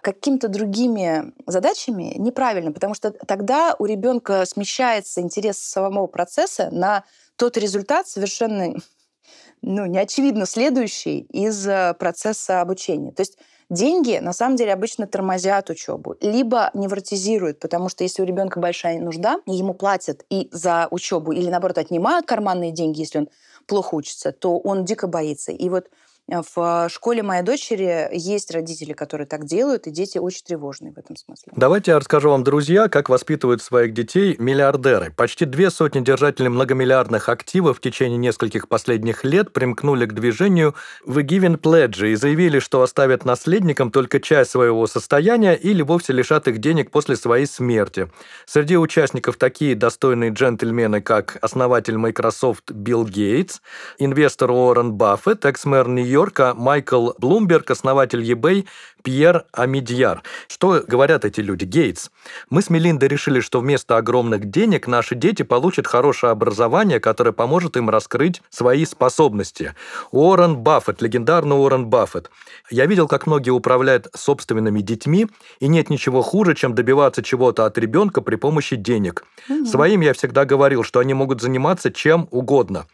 какими-то 0.05 0.48
другими 0.48 1.33
задачами 1.46 2.14
неправильно, 2.18 2.72
потому 2.72 2.94
что 2.94 3.11
тогда 3.11 3.74
у 3.79 3.87
ребенка 3.87 4.44
смещается 4.44 5.22
интерес 5.22 5.59
самого 5.59 6.07
процесса 6.07 6.68
на 6.70 7.05
тот 7.37 7.57
результат 7.57 8.07
совершенно 8.07 8.74
ну, 9.62 9.87
неочевидно 9.87 10.46
следующий 10.46 11.20
из 11.20 11.66
э, 11.66 11.94
процесса 11.98 12.61
обучения. 12.61 13.12
То 13.12 13.22
есть 13.22 13.38
деньги 13.70 14.18
на 14.20 14.33
самом 14.33 14.57
деле 14.57 14.72
обычно 14.72 15.07
тормозят 15.07 15.70
учебу, 15.70 16.16
либо 16.20 16.70
невротизируют, 16.74 17.59
потому 17.61 17.88
что 17.88 18.05
если 18.05 18.22
у 18.22 18.24
ребенка 18.24 18.61
большая 18.61 19.00
нужда, 19.00 19.40
и 19.46 19.53
ему 19.53 19.74
платят 19.74 20.24
и 20.31 20.48
за 20.53 20.88
учебу, 20.90 21.33
или 21.33 21.50
наоборот 21.50 21.79
отнимают 21.79 22.27
карманные 22.27 22.72
деньги, 22.72 23.00
если 23.00 23.18
он 23.18 23.29
плохо 23.66 23.94
учится, 23.94 24.33
то 24.33 24.59
он 24.59 24.85
дико 24.85 25.07
боится. 25.07 25.53
И 25.53 25.68
вот 25.68 25.88
в 26.28 26.88
школе 26.88 27.22
моей 27.22 27.42
дочери 27.42 28.08
есть 28.12 28.50
родители, 28.50 28.94
которые 28.94 29.26
так 29.26 29.44
делают, 29.44 29.87
и 29.87 29.90
дети 29.90 30.16
очень 30.16 30.42
тревожные 30.44 30.90
в 30.92 30.98
этом 30.98 31.16
смысле. 31.16 31.52
Давайте 31.54 31.90
я 31.90 31.98
расскажу 31.98 32.30
вам, 32.30 32.44
друзья, 32.44 32.88
как 32.88 33.10
воспитывают 33.10 33.62
своих 33.62 33.92
детей 33.92 34.34
миллиардеры. 34.38 35.12
Почти 35.14 35.44
две 35.44 35.70
сотни 35.70 36.00
держателей 36.00 36.48
многомиллиардных 36.48 37.28
активов 37.28 37.76
в 37.76 37.80
течение 37.82 38.16
нескольких 38.16 38.68
последних 38.68 39.22
лет 39.24 39.52
примкнули 39.52 40.06
к 40.06 40.14
движению 40.14 40.74
«We 41.06 41.22
Giving 41.22 41.60
Pledge» 41.60 42.08
и 42.08 42.14
заявили, 42.14 42.58
что 42.58 42.80
оставят 42.80 43.26
наследникам 43.26 43.90
только 43.90 44.18
часть 44.18 44.52
своего 44.52 44.87
состояния 44.87 45.54
или 45.54 45.82
вовсе 45.82 46.14
лишат 46.14 46.48
их 46.48 46.58
денег 46.58 46.90
после 46.90 47.16
своей 47.16 47.46
смерти. 47.46 48.10
Среди 48.46 48.78
участников 48.78 49.37
такие 49.37 49.74
достойные 49.74 50.30
джентльмены, 50.30 51.02
как 51.02 51.37
основатель 51.42 51.98
Microsoft 51.98 52.70
Билл 52.70 53.04
Гейтс, 53.04 53.60
инвестор 53.98 54.50
Уоррен 54.50 54.94
Баффет, 54.94 55.44
экс-мэр 55.44 55.88
Нью 55.88 56.13
Нью-Йорка 56.14 56.55
Майкл 56.55 57.11
Блумберг, 57.18 57.72
основатель 57.72 58.22
eBay, 58.22 58.66
Пьер 59.03 59.44
Амидьяр. 59.53 60.22
Что 60.48 60.83
говорят 60.87 61.27
эти 61.27 61.40
люди? 61.40 61.66
Гейтс. 61.66 62.09
Мы 62.48 62.62
с 62.62 62.70
Мелиндой 62.70 63.09
решили, 63.09 63.40
что 63.40 63.61
вместо 63.61 63.98
огромных 63.98 64.46
денег 64.46 64.87
наши 64.87 65.14
дети 65.14 65.42
получат 65.42 65.87
хорошее 65.87 66.31
образование, 66.31 67.00
которое 67.00 67.33
поможет 67.33 67.77
им 67.77 67.90
раскрыть 67.90 68.40
свои 68.48 68.87
способности. 68.87 69.74
Уоррен 70.11 70.57
Баффет, 70.57 71.03
легендарный 71.03 71.55
Уоррен 71.55 71.87
Баффет. 71.87 72.31
Я 72.70 72.87
видел, 72.87 73.07
как 73.09 73.27
многие 73.27 73.50
управляют 73.50 74.07
собственными 74.14 74.81
детьми, 74.81 75.27
и 75.61 75.68
нет 75.68 75.90
ничего 75.90 76.22
хуже, 76.22 76.55
чем 76.55 76.74
добиваться 76.74 77.22
чего-то 77.22 77.66
от 77.66 77.77
ребенка 77.77 78.22
при 78.22 78.37
помощи 78.37 78.77
денег. 78.77 79.27
Угу. 79.50 79.66
Своим 79.66 80.00
я 80.00 80.14
всегда 80.14 80.46
говорил, 80.46 80.83
что 80.83 81.00
они 81.00 81.12
могут 81.12 81.42
заниматься 81.42 81.92
чем 81.92 82.27
угодно. 82.31 82.87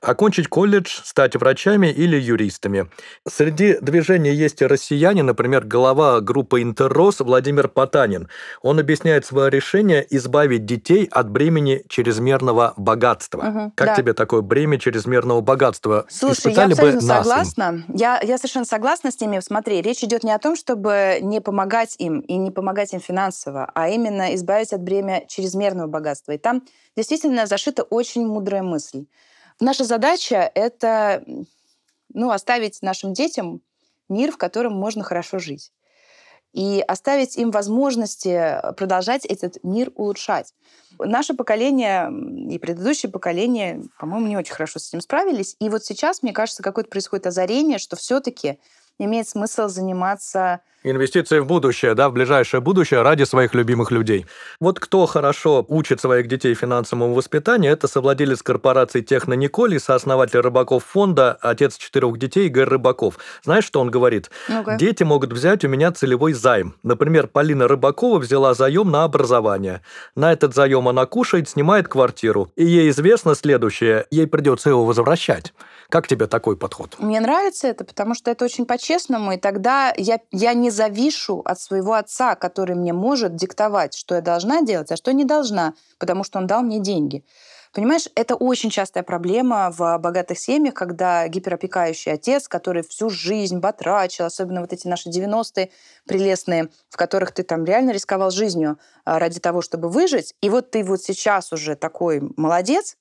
Окончить 0.00 0.46
колледж, 0.46 1.00
стать 1.02 1.34
врачами 1.34 1.88
или 1.88 2.16
юристами. 2.16 2.65
Среди 3.28 3.78
движения 3.80 4.32
есть 4.32 4.62
и 4.62 4.66
россияне, 4.66 5.22
например, 5.22 5.64
глава 5.64 6.20
группы 6.20 6.62
«Интеррос» 6.62 7.20
Владимир 7.20 7.68
Потанин. 7.68 8.28
Он 8.62 8.78
объясняет 8.78 9.24
свое 9.26 9.50
решение 9.50 10.06
избавить 10.10 10.64
детей 10.64 11.08
от 11.10 11.30
бремени 11.30 11.84
чрезмерного 11.88 12.74
богатства. 12.76 13.48
Угу, 13.48 13.72
как 13.74 13.88
да. 13.88 13.94
тебе 13.96 14.12
такое 14.12 14.42
бремя 14.42 14.78
чрезмерного 14.78 15.40
богатства? 15.40 16.06
Слушай, 16.08 16.50
Испытали 16.52 16.68
я 16.68 16.74
абсолютно 16.74 17.00
бы 17.00 17.06
согласна. 17.06 17.84
Я, 17.88 18.20
я 18.22 18.38
совершенно 18.38 18.64
согласна 18.64 19.10
с 19.10 19.20
ними. 19.20 19.40
Смотри, 19.40 19.82
речь 19.82 20.02
идет 20.02 20.24
не 20.24 20.32
о 20.32 20.38
том, 20.38 20.56
чтобы 20.56 21.18
не 21.20 21.40
помогать 21.40 21.96
им 21.98 22.20
и 22.20 22.36
не 22.36 22.50
помогать 22.50 22.92
им 22.92 23.00
финансово, 23.00 23.70
а 23.74 23.88
именно 23.88 24.34
избавить 24.34 24.72
от 24.72 24.80
бремя 24.80 25.24
чрезмерного 25.28 25.86
богатства. 25.86 26.32
И 26.32 26.38
там 26.38 26.62
действительно 26.96 27.46
зашита 27.46 27.82
очень 27.82 28.26
мудрая 28.26 28.62
мысль. 28.62 29.06
Наша 29.60 29.84
задача— 29.84 30.50
это 30.54 31.24
ну, 32.12 32.30
оставить 32.30 32.82
нашим 32.82 33.12
детям 33.12 33.60
мир, 34.08 34.32
в 34.32 34.36
котором 34.36 34.74
можно 34.74 35.02
хорошо 35.02 35.38
жить. 35.38 35.72
И 36.52 36.82
оставить 36.86 37.36
им 37.36 37.50
возможности 37.50 38.60
продолжать 38.76 39.26
этот 39.26 39.62
мир 39.62 39.92
улучшать. 39.94 40.54
Наше 40.98 41.34
поколение 41.34 42.10
и 42.50 42.58
предыдущее 42.58 43.12
поколение, 43.12 43.82
по-моему, 43.98 44.26
не 44.26 44.36
очень 44.36 44.54
хорошо 44.54 44.78
с 44.78 44.88
этим 44.88 45.02
справились. 45.02 45.56
И 45.60 45.68
вот 45.68 45.84
сейчас, 45.84 46.22
мне 46.22 46.32
кажется, 46.32 46.62
какое-то 46.62 46.88
происходит 46.88 47.26
озарение, 47.26 47.78
что 47.78 47.96
все-таки 47.96 48.58
имеет 48.98 49.28
смысл 49.28 49.68
заниматься 49.68 50.60
Инвестиции 50.88 51.40
в 51.40 51.46
будущее, 51.46 51.94
да, 51.94 52.08
в 52.08 52.12
ближайшее 52.12 52.60
будущее 52.60 53.02
ради 53.02 53.24
своих 53.24 53.54
любимых 53.54 53.90
людей. 53.90 54.24
Вот 54.60 54.78
кто 54.78 55.06
хорошо 55.06 55.66
учит 55.66 56.00
своих 56.00 56.28
детей 56.28 56.54
финансовому 56.54 57.12
воспитанию, 57.12 57.72
это 57.72 57.88
совладелец 57.88 58.40
корпорации 58.40 59.00
Техно 59.00 59.34
Николь 59.34 59.74
и 59.74 59.80
сооснователь 59.80 60.38
Рыбаков 60.38 60.84
фонда, 60.84 61.36
отец 61.40 61.76
четырех 61.76 62.16
детей 62.20 62.46
Игорь 62.46 62.68
Рыбаков. 62.68 63.18
Знаешь, 63.42 63.64
что 63.64 63.80
он 63.80 63.90
говорит? 63.90 64.30
ну 64.48 64.62
-ка. 64.62 64.76
Дети 64.78 65.02
могут 65.02 65.32
взять 65.32 65.64
у 65.64 65.68
меня 65.68 65.90
целевой 65.90 66.34
займ. 66.34 66.76
Например, 66.84 67.26
Полина 67.26 67.66
Рыбакова 67.66 68.20
взяла 68.20 68.54
заем 68.54 68.88
на 68.88 69.02
образование. 69.02 69.80
На 70.14 70.32
этот 70.32 70.54
заем 70.54 70.86
она 70.86 71.04
кушает, 71.06 71.48
снимает 71.48 71.88
квартиру. 71.88 72.52
И 72.54 72.64
ей 72.64 72.90
известно 72.90 73.34
следующее, 73.34 74.06
ей 74.12 74.28
придется 74.28 74.70
его 74.70 74.84
возвращать. 74.84 75.52
Как 75.88 76.08
тебе 76.08 76.26
такой 76.26 76.56
подход? 76.56 76.96
Мне 76.98 77.20
нравится 77.20 77.68
это, 77.68 77.84
потому 77.84 78.14
что 78.14 78.30
это 78.30 78.44
очень 78.44 78.66
по-честному, 78.66 79.32
и 79.32 79.36
тогда 79.36 79.92
я, 79.96 80.20
я 80.32 80.54
не 80.54 80.70
завишу 80.70 81.42
от 81.44 81.60
своего 81.60 81.94
отца, 81.94 82.34
который 82.34 82.74
мне 82.74 82.92
может 82.92 83.36
диктовать, 83.36 83.94
что 83.94 84.16
я 84.16 84.20
должна 84.20 84.62
делать, 84.62 84.90
а 84.90 84.96
что 84.96 85.12
не 85.12 85.24
должна, 85.24 85.74
потому 85.98 86.24
что 86.24 86.38
он 86.38 86.46
дал 86.46 86.62
мне 86.62 86.80
деньги. 86.80 87.24
Понимаешь, 87.76 88.08
это 88.14 88.36
очень 88.36 88.70
частая 88.70 89.02
проблема 89.02 89.70
в 89.70 89.98
богатых 89.98 90.38
семьях, 90.38 90.72
когда 90.72 91.28
гиперопекающий 91.28 92.12
отец, 92.12 92.48
который 92.48 92.82
всю 92.82 93.10
жизнь 93.10 93.58
батрачил, 93.58 94.24
особенно 94.24 94.62
вот 94.62 94.72
эти 94.72 94.88
наши 94.88 95.10
90-е 95.10 95.70
прелестные, 96.06 96.70
в 96.88 96.96
которых 96.96 97.32
ты 97.32 97.42
там 97.42 97.66
реально 97.66 97.90
рисковал 97.90 98.30
жизнью 98.30 98.78
а, 99.04 99.18
ради 99.18 99.40
того, 99.40 99.60
чтобы 99.60 99.90
выжить, 99.90 100.34
и 100.40 100.48
вот 100.48 100.70
ты 100.70 100.82
вот 100.84 101.02
сейчас 101.02 101.52
уже 101.52 101.76
такой 101.76 102.22
молодец, 102.36 102.96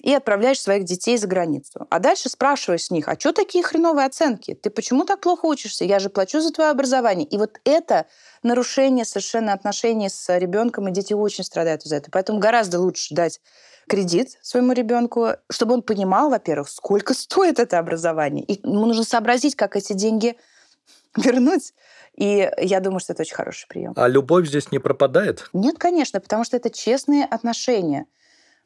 и 0.00 0.14
отправляешь 0.14 0.60
своих 0.60 0.84
детей 0.84 1.16
за 1.18 1.26
границу. 1.26 1.86
А 1.90 1.98
дальше 1.98 2.28
спрашиваешь 2.28 2.84
с 2.84 2.90
них, 2.90 3.08
а 3.08 3.18
что 3.18 3.32
такие 3.32 3.62
хреновые 3.62 4.06
оценки? 4.06 4.54
Ты 4.54 4.70
почему 4.70 5.04
так 5.04 5.20
плохо 5.20 5.46
учишься? 5.46 5.84
Я 5.84 5.98
же 5.98 6.08
плачу 6.08 6.40
за 6.40 6.52
твое 6.52 6.70
образование. 6.70 7.26
И 7.26 7.36
вот 7.36 7.60
это 7.64 8.06
нарушение 8.42 9.04
совершенно 9.04 9.52
отношений 9.52 10.08
с 10.08 10.38
ребенком, 10.38 10.88
и 10.88 10.92
дети 10.92 11.12
очень 11.12 11.44
страдают 11.44 11.84
из-за 11.84 11.96
этого. 11.96 12.12
Поэтому 12.12 12.38
гораздо 12.38 12.80
лучше 12.80 13.14
дать 13.14 13.40
кредит 13.88 14.38
своему 14.40 14.72
ребенку, 14.72 15.30
чтобы 15.50 15.74
он 15.74 15.82
понимал, 15.82 16.30
во-первых, 16.30 16.70
сколько 16.70 17.12
стоит 17.14 17.58
это 17.58 17.78
образование. 17.78 18.44
И 18.44 18.66
ему 18.66 18.86
нужно 18.86 19.04
сообразить, 19.04 19.54
как 19.54 19.76
эти 19.76 19.92
деньги 19.92 20.36
вернуть. 21.16 21.74
И 22.16 22.50
я 22.58 22.80
думаю, 22.80 23.00
что 23.00 23.12
это 23.12 23.22
очень 23.22 23.34
хороший 23.34 23.66
прием. 23.68 23.92
А 23.96 24.08
любовь 24.08 24.48
здесь 24.48 24.72
не 24.72 24.78
пропадает? 24.78 25.48
Нет, 25.52 25.78
конечно, 25.78 26.20
потому 26.20 26.44
что 26.44 26.56
это 26.56 26.70
честные 26.70 27.24
отношения. 27.24 28.06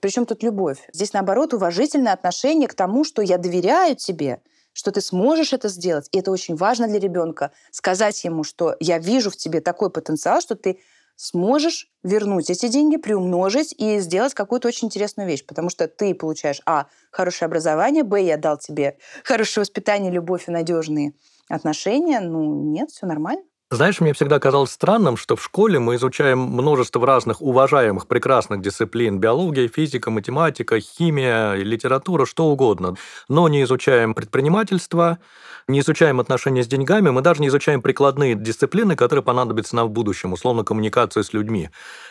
Причем 0.01 0.27
тут 0.27 0.43
любовь? 0.43 0.79
Здесь, 0.93 1.13
наоборот, 1.13 1.55
уважительное 1.55 2.13
отношение 2.13 2.69
к 2.69 2.75
тому, 2.75 3.05
что 3.05 3.23
я 3.23 3.39
доверяю 3.39 3.97
тебе, 3.97 4.43
что 4.73 4.91
ты 4.91 5.01
сможешь 5.01 5.53
это 5.53 5.69
сделать. 5.69 6.09
И 6.13 6.19
это 6.19 6.31
очень 6.31 6.57
важно 6.57 6.87
для 6.87 6.99
ребенка. 6.99 7.53
Сказать 7.71 8.23
ему, 8.25 8.45
что 8.45 8.77
я 8.81 8.99
вижу 8.99 9.31
в 9.31 9.37
тебе 9.37 9.61
такой 9.61 9.91
потенциал, 9.91 10.41
что 10.41 10.57
ты 10.57 10.81
сможешь 11.17 11.91
вернуть 12.03 12.51
эти 12.51 12.69
деньги, 12.69 12.97
приумножить 12.97 13.73
и 13.79 14.01
сделать 14.01 14.35
какую-то 14.35 14.69
очень 14.69 14.89
интересную 14.89 15.29
вещь. 15.29 15.47
Потому 15.47 15.71
что 15.71 15.87
ты 15.87 16.15
получаешь, 16.15 16.61
а, 16.67 16.89
хорошее 17.11 17.47
образование, 17.47 18.03
б, 18.03 18.21
я 18.23 18.37
дал 18.37 18.59
тебе 18.59 18.99
хорошее 19.23 19.63
воспитание, 19.63 20.11
любовь 20.11 20.49
и 20.49 20.51
надежные 20.51 21.15
отношения. 21.49 22.21
Ну, 22.21 22.73
нет, 22.73 22.91
все 22.91 23.07
нормально. 23.07 23.45
Знаешь, 23.75 24.01
мне 24.01 24.13
всегда 24.13 24.39
казалось 24.39 24.71
странным, 24.71 25.17
что 25.17 25.35
в 25.35 25.43
школе 25.43 25.81
мы 25.81 25.97
изучаем 25.97 26.39
множество 26.39 27.05
разных 27.05 27.43
уважаемых, 27.43 28.07
прекрасных 28.07 28.61
дисциплин. 28.61 29.19
Биология, 29.19 29.67
физика, 29.67 30.13
математика, 30.13 30.79
химия, 30.79 31.55
литература, 31.55 32.25
что 32.25 32.47
угодно. 32.47 32.95
Но 33.29 33.49
не 33.49 33.65
изучаем 33.65 34.15
предпринимательство, 34.15 35.19
не 35.67 35.81
изучаем 35.81 36.21
отношения 36.21 36.63
с 36.63 36.67
деньгами, 36.67 37.11
мы 37.11 37.23
даже 37.23 37.41
не 37.41 37.49
изучаем 37.49 37.83
прикладные 37.83 38.35
дисциплины, 38.35 38.97
которые 38.97 39.23
понадобятся 39.23 39.77
нам 39.77 39.89
в 39.89 39.91
будущем, 39.91 40.33
условно, 40.33 40.63
коммуникацию 40.63 41.25
с 41.25 41.33
людьми. 41.33 41.71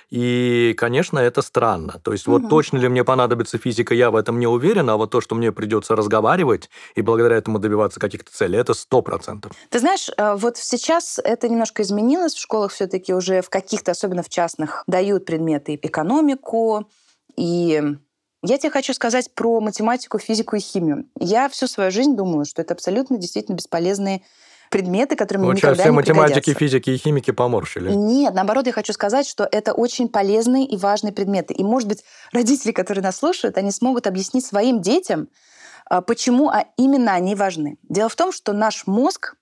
И, 0.10 0.76
конечно, 0.78 1.20
это 1.20 1.42
странно. 1.42 2.00
То 2.04 2.12
есть 2.12 2.28
угу. 2.28 2.40
вот 2.40 2.50
точно 2.50 2.78
ли 2.78 2.88
мне 2.88 3.04
понадобится 3.04 3.58
физика, 3.58 3.94
я 3.94 4.12
в 4.12 4.16
этом 4.16 4.40
не 4.40 4.48
уверен, 4.48 4.90
а 4.90 4.98
вот 4.98 5.12
то, 5.12 5.22
что 5.22 5.36
мне 5.36 5.52
придется 5.52 5.96
разговаривать 5.96 6.70
и 6.96 7.02
благодаря 7.02 7.38
этому 7.38 7.60
добиваться 7.60 8.00
каких-то 8.00 8.32
целей, 8.32 8.58
это 8.58 8.74
сто 8.74 9.02
процентов. 9.02 9.52
Ты 9.70 9.80
знаешь, 9.80 10.10
э, 10.18 10.36
вот 10.36 10.58
сейчас 10.58 11.20
это 11.24 11.48
немножко 11.54 11.82
изменилось. 11.84 12.34
В 12.34 12.42
школах 12.42 12.72
все-таки 12.72 13.14
уже 13.14 13.42
в 13.42 13.50
каких-то, 13.50 13.92
особенно 13.92 14.24
в 14.24 14.30
частных, 14.30 14.84
дают 14.88 15.26
предметы 15.26 15.80
экономику 15.82 16.90
и 17.36 17.82
я 18.46 18.58
тебе 18.58 18.72
хочу 18.72 18.94
сказать 18.94 19.34
про 19.34 19.62
математику, 19.62 20.20
физику 20.20 20.58
и 20.58 20.60
химию. 20.60 21.06
Я 21.18 21.48
всю 21.48 21.68
свою 21.68 21.92
жизнь 21.92 22.16
думала, 22.16 22.44
что 22.44 22.62
это 22.62 22.74
абсолютно 22.74 23.18
действительно 23.18 23.56
бесполезные 23.56 24.22
предметы, 24.70 25.16
которые 25.16 25.40
мне 25.40 25.50
вот 25.52 25.58
никогда 25.58 25.76
все 25.76 25.92
не 25.92 25.96
математики, 25.96 26.40
пригодятся. 26.40 26.60
физики 26.60 26.90
и 26.90 26.98
химики 26.98 27.32
поморщили. 27.32 27.94
Нет, 27.94 28.34
наоборот, 28.34 28.66
я 28.66 28.74
хочу 28.74 28.92
сказать, 28.92 29.28
что 29.28 29.48
это 29.50 29.72
очень 29.72 30.10
полезные 30.10 30.66
и 30.66 30.76
важные 30.76 31.14
предметы. 31.14 31.54
И, 31.54 31.64
может 31.64 31.88
быть, 31.88 32.04
родители, 32.34 32.74
которые 32.74 33.04
нас 33.04 33.18
слушают, 33.18 33.58
они 33.58 33.72
смогут 33.72 34.08
объяснить 34.08 34.46
своим 34.46 34.82
детям, 34.82 35.30
а, 35.86 36.02
почему 36.02 36.50
а 36.50 36.66
именно 36.76 37.14
они 37.14 37.36
важны. 37.36 37.78
Дело 37.84 38.10
в 38.10 38.16
том, 38.16 38.34
что 38.34 38.52
наш 38.52 38.88
мозг 38.88 39.36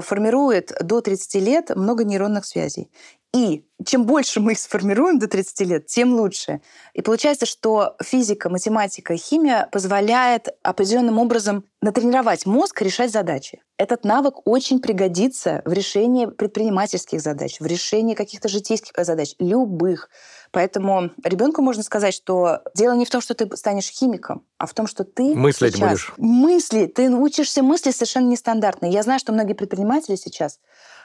формирует 0.00 0.72
до 0.80 1.00
30 1.00 1.34
лет 1.36 1.70
много 1.76 2.04
нейронных 2.04 2.44
связей. 2.44 2.90
И 3.34 3.64
чем 3.86 4.04
больше 4.04 4.40
мы 4.40 4.52
их 4.52 4.58
сформируем 4.58 5.18
до 5.18 5.26
30 5.26 5.60
лет, 5.66 5.86
тем 5.86 6.14
лучше. 6.14 6.60
И 6.92 7.00
получается, 7.00 7.46
что 7.46 7.96
физика, 8.02 8.50
математика, 8.50 9.16
химия 9.16 9.68
позволяет 9.72 10.48
определенным 10.62 11.18
образом 11.18 11.64
натренировать 11.80 12.44
мозг 12.44 12.82
решать 12.82 13.10
задачи. 13.10 13.62
Этот 13.78 14.04
навык 14.04 14.46
очень 14.46 14.80
пригодится 14.80 15.62
в 15.64 15.72
решении 15.72 16.26
предпринимательских 16.26 17.22
задач, 17.22 17.58
в 17.58 17.66
решении 17.66 18.14
каких-то 18.14 18.48
житейских 18.48 18.92
задач, 19.04 19.34
любых. 19.38 20.10
Поэтому 20.50 21.10
ребенку 21.24 21.62
можно 21.62 21.82
сказать, 21.82 22.12
что 22.12 22.60
дело 22.76 22.94
не 22.94 23.06
в 23.06 23.10
том, 23.10 23.22
что 23.22 23.34
ты 23.34 23.56
станешь 23.56 23.88
химиком, 23.88 24.44
а 24.58 24.66
в 24.66 24.74
том, 24.74 24.86
что 24.86 25.04
ты 25.04 25.34
мыслить 25.34 25.74
сейчас 25.74 25.88
будешь. 25.88 26.12
Мысли, 26.18 26.86
ты 26.86 27.10
учишься 27.10 27.62
мысли 27.62 27.90
совершенно 27.90 28.28
нестандартные. 28.28 28.92
Я 28.92 29.02
знаю, 29.02 29.18
что 29.18 29.32
многие 29.32 29.54
предприниматели 29.54 30.16
сейчас 30.16 30.60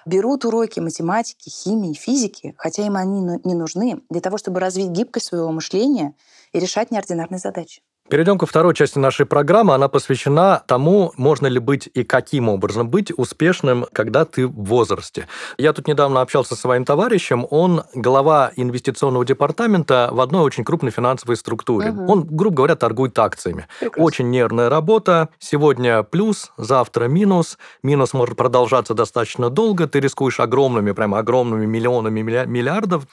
берут 0.07 0.45
уроки 0.45 0.79
математики, 0.79 1.49
химии, 1.49 1.93
физики, 1.93 2.55
хотя 2.57 2.85
им 2.85 2.95
они 2.95 3.19
не 3.43 3.53
нужны, 3.53 4.01
для 4.09 4.21
того, 4.21 4.37
чтобы 4.37 4.59
развить 4.59 4.89
гибкость 4.89 5.27
своего 5.27 5.51
мышления 5.51 6.15
и 6.53 6.59
решать 6.59 6.91
неординарные 6.91 7.39
задачи. 7.39 7.81
Перейдем 8.09 8.37
ко 8.37 8.45
второй 8.45 8.73
части 8.73 8.99
нашей 8.99 9.25
программы. 9.25 9.73
Она 9.73 9.89
посвящена 9.89 10.63
тому, 10.65 11.11
можно 11.17 11.47
ли 11.47 11.59
быть 11.59 11.89
и 11.93 12.05
каким 12.05 12.47
образом 12.47 12.87
быть 12.87 13.11
успешным, 13.17 13.85
когда 13.91 14.23
ты 14.23 14.47
в 14.47 14.63
возрасте. 14.63 15.27
Я 15.57 15.73
тут 15.73 15.89
недавно 15.89 16.21
общался 16.21 16.55
со 16.55 16.61
своим 16.61 16.85
товарищем. 16.85 17.45
Он 17.49 17.83
глава 17.93 18.51
инвестиционного 18.55 19.25
департамента 19.25 20.07
в 20.13 20.21
одной 20.21 20.43
очень 20.43 20.63
крупной 20.63 20.91
финансовой 20.91 21.35
структуре. 21.35 21.89
Угу. 21.89 22.11
Он, 22.11 22.23
грубо 22.23 22.55
говоря, 22.55 22.75
торгует 22.77 23.19
акциями. 23.19 23.67
Прекрасно. 23.81 24.03
Очень 24.03 24.29
нервная 24.29 24.69
работа. 24.69 25.27
Сегодня 25.37 26.03
плюс, 26.03 26.53
завтра 26.55 27.05
минус. 27.05 27.57
Минус 27.83 28.13
может 28.13 28.37
продолжаться 28.37 28.93
достаточно 28.93 29.49
долго. 29.49 29.85
Ты 29.85 29.99
рискуешь 29.99 30.39
огромными, 30.39 30.93
прямо 30.93 31.19
огромными 31.19 31.65
миллионами 31.65 32.21
миллиардов. 32.21 33.03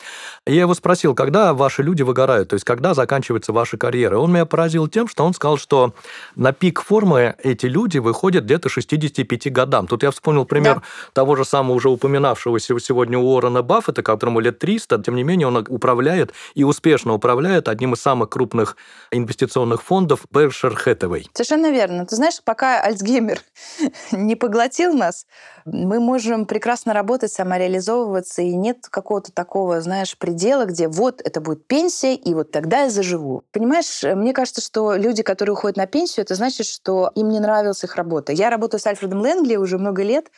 Я 0.46 0.60
его 0.60 0.74
спросил, 0.74 1.16
когда 1.16 1.52
ваши 1.52 1.82
люди 1.82 2.02
выгорают, 2.02 2.50
то 2.50 2.54
есть 2.54 2.64
когда 2.64 2.94
заканчивается 2.94 3.52
ваша 3.52 3.76
карьера. 3.76 4.18
Он 4.18 4.30
меня 4.30 4.46
поразил 4.46 4.83
удивил 4.84 4.88
тем, 4.88 5.08
что 5.08 5.24
он 5.24 5.34
сказал, 5.34 5.56
что 5.56 5.94
на 6.36 6.52
пик 6.52 6.82
формы 6.82 7.34
эти 7.42 7.66
люди 7.66 7.98
выходят 7.98 8.44
где-то 8.44 8.68
65 8.68 9.52
годам. 9.52 9.86
Тут 9.86 10.02
я 10.02 10.10
вспомнил 10.10 10.44
пример 10.44 10.76
да. 10.76 10.82
того 11.12 11.36
же 11.36 11.44
самого 11.44 11.74
уже 11.74 11.88
упоминавшегося 11.88 12.78
сегодня 12.80 13.18
Уоррена 13.18 13.62
Баффета, 13.62 14.02
которому 14.02 14.40
лет 14.40 14.58
300, 14.58 15.02
тем 15.02 15.16
не 15.16 15.24
менее 15.24 15.48
он 15.48 15.56
управляет 15.68 16.32
и 16.54 16.64
успешно 16.64 17.14
управляет 17.14 17.68
одним 17.68 17.94
из 17.94 18.00
самых 18.00 18.30
крупных 18.30 18.76
инвестиционных 19.10 19.82
фондов 19.82 20.24
Berkshire 20.32 20.76
Hathaway. 20.84 21.26
Совершенно 21.32 21.70
верно. 21.70 22.06
Ты 22.06 22.16
знаешь, 22.16 22.40
пока 22.44 22.80
Альцгеймер 22.80 23.40
не 24.12 24.36
поглотил 24.36 24.94
нас, 24.94 25.26
мы 25.64 25.98
можем 25.98 26.44
прекрасно 26.44 26.92
работать, 26.92 27.32
самореализовываться, 27.32 28.42
и 28.42 28.54
нет 28.54 28.86
какого-то 28.90 29.32
такого, 29.32 29.80
знаешь, 29.80 30.16
предела, 30.18 30.66
где 30.66 30.88
вот 30.88 31.22
это 31.24 31.40
будет 31.40 31.66
пенсия, 31.66 32.14
и 32.14 32.34
вот 32.34 32.50
тогда 32.50 32.82
я 32.82 32.90
заживу. 32.90 33.44
Понимаешь, 33.50 34.02
мне 34.02 34.32
кажется, 34.32 34.60
что 34.60 34.73
люди, 34.76 35.22
которые 35.22 35.54
уходят 35.54 35.76
на 35.76 35.86
пенсию, 35.86 36.24
это 36.24 36.34
значит, 36.34 36.66
что 36.66 37.10
им 37.14 37.28
не 37.28 37.40
нравилась 37.40 37.84
их 37.84 37.96
работа. 37.96 38.32
Я 38.32 38.50
работаю 38.50 38.80
с 38.80 38.86
Альфредом 38.86 39.20
Лэнгли 39.20 39.56
уже 39.56 39.78
много 39.78 40.02
лет, 40.02 40.30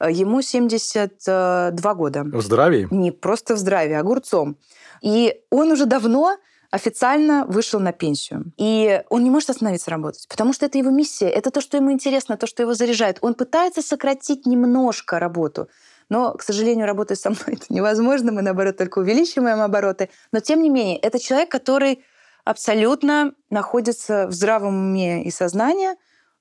ему 0.00 0.42
72 0.42 1.94
года. 1.94 2.24
В 2.24 2.42
здравии? 2.42 2.88
Не 2.90 3.10
просто 3.10 3.54
в 3.54 3.58
здравии, 3.58 3.94
огурцом. 3.94 4.56
И 5.00 5.40
он 5.50 5.70
уже 5.70 5.86
давно 5.86 6.36
официально 6.74 7.44
вышел 7.46 7.78
на 7.78 7.92
пенсию. 7.92 8.52
И 8.56 9.02
он 9.08 9.22
не 9.22 9.30
может 9.30 9.50
остановиться 9.50 9.90
работать, 9.90 10.26
потому 10.28 10.52
что 10.52 10.66
это 10.66 10.76
его 10.76 10.90
миссия, 10.90 11.28
это 11.28 11.52
то, 11.52 11.60
что 11.60 11.76
ему 11.76 11.92
интересно, 11.92 12.36
то, 12.36 12.48
что 12.48 12.62
его 12.62 12.74
заряжает. 12.74 13.18
Он 13.20 13.34
пытается 13.34 13.80
сократить 13.80 14.44
немножко 14.44 15.20
работу, 15.20 15.68
но, 16.08 16.32
к 16.32 16.42
сожалению, 16.42 16.86
работать 16.86 17.20
со 17.20 17.30
мной 17.30 17.42
это 17.46 17.66
невозможно, 17.68 18.32
мы, 18.32 18.42
наоборот, 18.42 18.76
только 18.76 18.98
увеличиваем 18.98 19.60
обороты. 19.60 20.10
Но, 20.32 20.40
тем 20.40 20.62
не 20.62 20.68
менее, 20.68 20.98
это 20.98 21.20
человек, 21.20 21.48
который 21.48 22.04
абсолютно 22.44 23.32
находится 23.50 24.26
в 24.26 24.32
здравом 24.32 24.90
уме 24.90 25.24
и 25.24 25.30
сознании, 25.30 25.90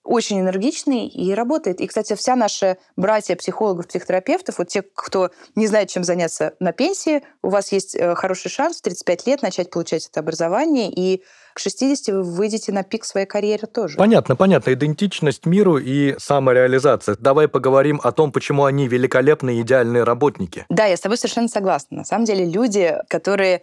очень 0.03 0.41
энергичный 0.41 1.07
и 1.07 1.33
работает. 1.33 1.79
И, 1.79 1.87
кстати, 1.87 2.13
вся 2.15 2.35
наша 2.35 2.77
братья 2.97 3.35
психологов, 3.35 3.87
психотерапевтов, 3.87 4.57
вот 4.57 4.67
те, 4.67 4.81
кто 4.81 5.31
не 5.55 5.65
знает, 5.65 5.89
чем 5.89 6.03
заняться 6.03 6.55
на 6.59 6.73
пенсии, 6.73 7.23
у 7.41 7.49
вас 7.49 7.71
есть 7.71 7.95
э, 7.95 8.13
хороший 8.15 8.49
шанс 8.49 8.79
в 8.79 8.81
35 8.81 9.27
лет 9.27 9.41
начать 9.41 9.69
получать 9.69 10.07
это 10.07 10.19
образование, 10.19 10.91
и 10.91 11.23
к 11.53 11.59
60 11.59 12.13
вы 12.15 12.23
выйдете 12.23 12.73
на 12.73 12.83
пик 12.83 13.05
своей 13.05 13.25
карьеры 13.25 13.65
тоже. 13.65 13.97
Понятно, 13.97 14.35
понятно. 14.35 14.73
Идентичность 14.73 15.45
миру 15.45 15.77
и 15.77 16.15
самореализация. 16.19 17.15
Давай 17.17 17.47
поговорим 17.47 18.01
о 18.03 18.11
том, 18.11 18.33
почему 18.33 18.65
они 18.65 18.89
великолепные, 18.89 19.61
идеальные 19.61 20.03
работники. 20.03 20.65
Да, 20.67 20.85
я 20.85 20.97
с 20.97 21.01
тобой 21.01 21.17
совершенно 21.17 21.47
согласна. 21.47 21.99
На 21.99 22.05
самом 22.05 22.25
деле 22.25 22.45
люди, 22.45 22.97
которые... 23.07 23.61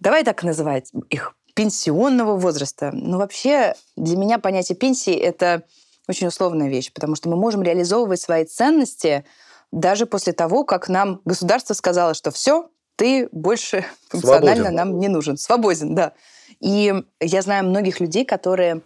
Давай 0.00 0.24
так 0.24 0.42
называть 0.42 0.90
их 1.08 1.34
пенсионного 1.54 2.36
возраста. 2.36 2.90
Ну, 2.92 3.18
вообще, 3.18 3.74
для 3.96 4.16
меня 4.16 4.38
понятие 4.38 4.76
пенсии— 4.76 5.14
это 5.14 5.62
очень 6.08 6.26
условная 6.26 6.68
вещь, 6.68 6.92
потому 6.92 7.14
что 7.14 7.28
мы 7.28 7.36
можем 7.36 7.62
реализовывать 7.62 8.20
свои 8.20 8.44
ценности 8.44 9.24
даже 9.72 10.06
после 10.06 10.32
того, 10.32 10.64
как 10.64 10.88
нам 10.88 11.20
государство 11.24 11.74
сказало, 11.74 12.14
что 12.14 12.30
все, 12.30 12.68
ты 12.96 13.28
больше 13.32 13.84
функционально 14.08 14.54
Свободен. 14.54 14.74
нам 14.74 14.98
не 14.98 15.08
нужен. 15.08 15.36
Свободен, 15.36 15.94
да. 15.94 16.12
И 16.60 16.94
я 17.20 17.42
знаю 17.42 17.64
многих 17.64 18.00
людей, 18.00 18.24
которые 18.24 18.82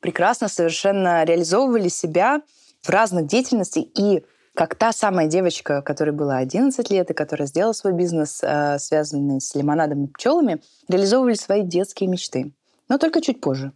прекрасно 0.00 0.48
совершенно 0.48 1.24
реализовывали 1.24 1.88
себя 1.88 2.42
в 2.82 2.88
разных 2.88 3.26
деятельностях 3.26 3.84
и 3.96 4.24
как 4.54 4.74
та 4.74 4.92
самая 4.92 5.28
девочка, 5.28 5.82
которой 5.82 6.10
было 6.10 6.36
11 6.36 6.90
лет 6.90 7.10
и 7.10 7.14
которая 7.14 7.46
сделала 7.46 7.72
свой 7.72 7.92
бизнес, 7.92 8.40
э, 8.42 8.78
связанный 8.78 9.40
с 9.40 9.54
лимонадом 9.54 10.04
и 10.04 10.08
пчелами, 10.08 10.60
реализовывали 10.88 11.34
свои 11.34 11.62
детские 11.62 12.08
мечты. 12.08 12.52
Но 12.88 12.98
только 12.98 13.22
чуть 13.22 13.40
позже. 13.40 13.72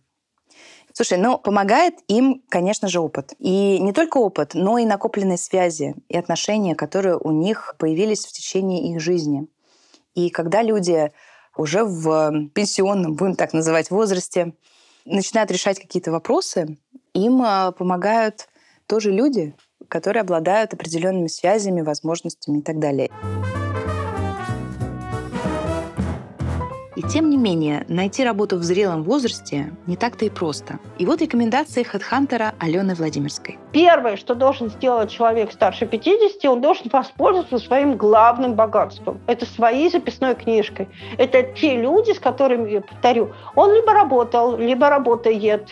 Слушай, 0.92 1.18
ну, 1.18 1.38
помогает 1.38 1.94
им, 2.08 2.42
конечно 2.48 2.88
же, 2.88 3.00
опыт. 3.00 3.34
И 3.38 3.78
не 3.80 3.92
только 3.92 4.16
опыт, 4.16 4.52
но 4.54 4.78
и 4.78 4.86
накопленные 4.86 5.36
связи 5.36 5.94
и 6.08 6.16
отношения, 6.16 6.74
которые 6.74 7.18
у 7.18 7.30
них 7.32 7.74
появились 7.78 8.24
в 8.24 8.32
течение 8.32 8.90
их 8.90 9.00
жизни. 9.00 9.46
И 10.14 10.30
когда 10.30 10.62
люди 10.62 11.12
уже 11.56 11.84
в 11.84 12.48
пенсионном, 12.54 13.14
будем 13.14 13.34
так 13.34 13.52
называть, 13.52 13.90
возрасте, 13.90 14.54
начинают 15.04 15.50
решать 15.50 15.78
какие-то 15.78 16.12
вопросы, 16.12 16.78
им 17.12 17.42
а, 17.42 17.72
помогают 17.72 18.48
тоже 18.86 19.10
люди, 19.10 19.54
которые 19.88 20.22
обладают 20.22 20.74
определенными 20.74 21.28
связями, 21.28 21.82
возможностями 21.82 22.58
и 22.58 22.62
так 22.62 22.78
далее. 22.78 23.10
И 26.96 27.02
тем 27.02 27.28
не 27.28 27.36
менее, 27.36 27.84
найти 27.88 28.24
работу 28.24 28.56
в 28.56 28.62
зрелом 28.62 29.02
возрасте 29.02 29.70
не 29.86 29.96
так-то 29.96 30.24
и 30.24 30.30
просто. 30.30 30.78
И 30.98 31.04
вот 31.04 31.20
рекомендации 31.20 31.82
хедхантера 31.82 32.54
Алены 32.58 32.94
Владимирской. 32.94 33.58
Первое, 33.72 34.16
что 34.16 34.34
должен 34.34 34.70
сделать 34.70 35.10
человек 35.10 35.52
старше 35.52 35.84
50, 35.84 36.42
он 36.46 36.62
должен 36.62 36.88
воспользоваться 36.90 37.58
своим 37.58 37.98
главным 37.98 38.54
богатством. 38.54 39.20
Это 39.26 39.44
своей 39.44 39.90
записной 39.90 40.34
книжкой. 40.36 40.88
Это 41.18 41.42
те 41.42 41.76
люди, 41.76 42.12
с 42.12 42.18
которыми, 42.18 42.70
я 42.70 42.80
повторю, 42.80 43.30
он 43.54 43.74
либо 43.74 43.92
работал, 43.92 44.56
либо 44.56 44.88
работает, 44.88 45.68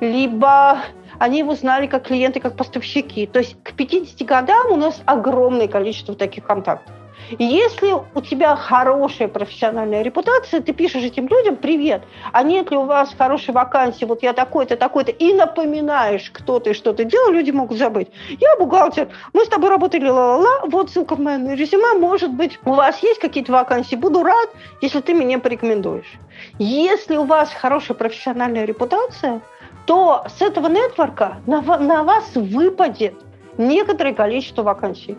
либо 0.00 0.82
они 1.18 1.38
его 1.40 1.54
знали 1.54 1.86
как 1.86 2.06
клиенты, 2.06 2.40
как 2.40 2.56
поставщики. 2.56 3.26
То 3.26 3.40
есть 3.40 3.56
к 3.62 3.72
50 3.72 4.26
годам 4.26 4.72
у 4.72 4.76
нас 4.76 5.00
огромное 5.06 5.68
количество 5.68 6.14
таких 6.14 6.44
контактов. 6.44 6.94
Если 7.38 7.92
у 8.14 8.20
тебя 8.20 8.54
хорошая 8.54 9.26
профессиональная 9.26 10.02
репутация, 10.02 10.60
ты 10.60 10.72
пишешь 10.72 11.02
этим 11.02 11.26
людям 11.26 11.56
«Привет, 11.56 12.02
а 12.32 12.44
нет 12.44 12.70
ли 12.70 12.76
у 12.76 12.84
вас 12.84 13.12
хорошей 13.16 13.52
вакансии, 13.52 14.04
вот 14.04 14.22
я 14.22 14.32
такой-то, 14.32 14.76
такой-то», 14.76 15.10
и 15.10 15.32
напоминаешь, 15.32 16.30
кто 16.30 16.60
ты, 16.60 16.72
что 16.72 16.92
ты 16.92 17.04
делал, 17.04 17.32
люди 17.32 17.50
могут 17.50 17.78
забыть. 17.78 18.08
Я 18.28 18.56
бухгалтер, 18.56 19.08
мы 19.32 19.44
с 19.44 19.48
тобой 19.48 19.70
работали, 19.70 20.08
ла-ла-ла, 20.08 20.66
вот 20.66 20.90
ссылка 20.90 21.16
в 21.16 21.20
мое 21.20 21.54
резюме, 21.54 21.98
может 21.98 22.32
быть, 22.32 22.60
у 22.64 22.74
вас 22.74 23.02
есть 23.02 23.20
какие-то 23.20 23.50
вакансии, 23.50 23.96
буду 23.96 24.22
рад, 24.22 24.50
если 24.80 25.00
ты 25.00 25.12
меня 25.12 25.40
порекомендуешь. 25.40 26.12
Если 26.58 27.16
у 27.16 27.24
вас 27.24 27.52
хорошая 27.52 27.96
профессиональная 27.96 28.66
репутация, 28.66 29.40
то 29.86 30.24
с 30.28 30.42
этого 30.42 30.68
нетворка 30.68 31.36
на, 31.46 31.60
на 31.62 32.02
вас 32.02 32.34
выпадет 32.34 33.14
некоторое 33.56 34.12
количество 34.12 34.62
вакансий. 34.62 35.16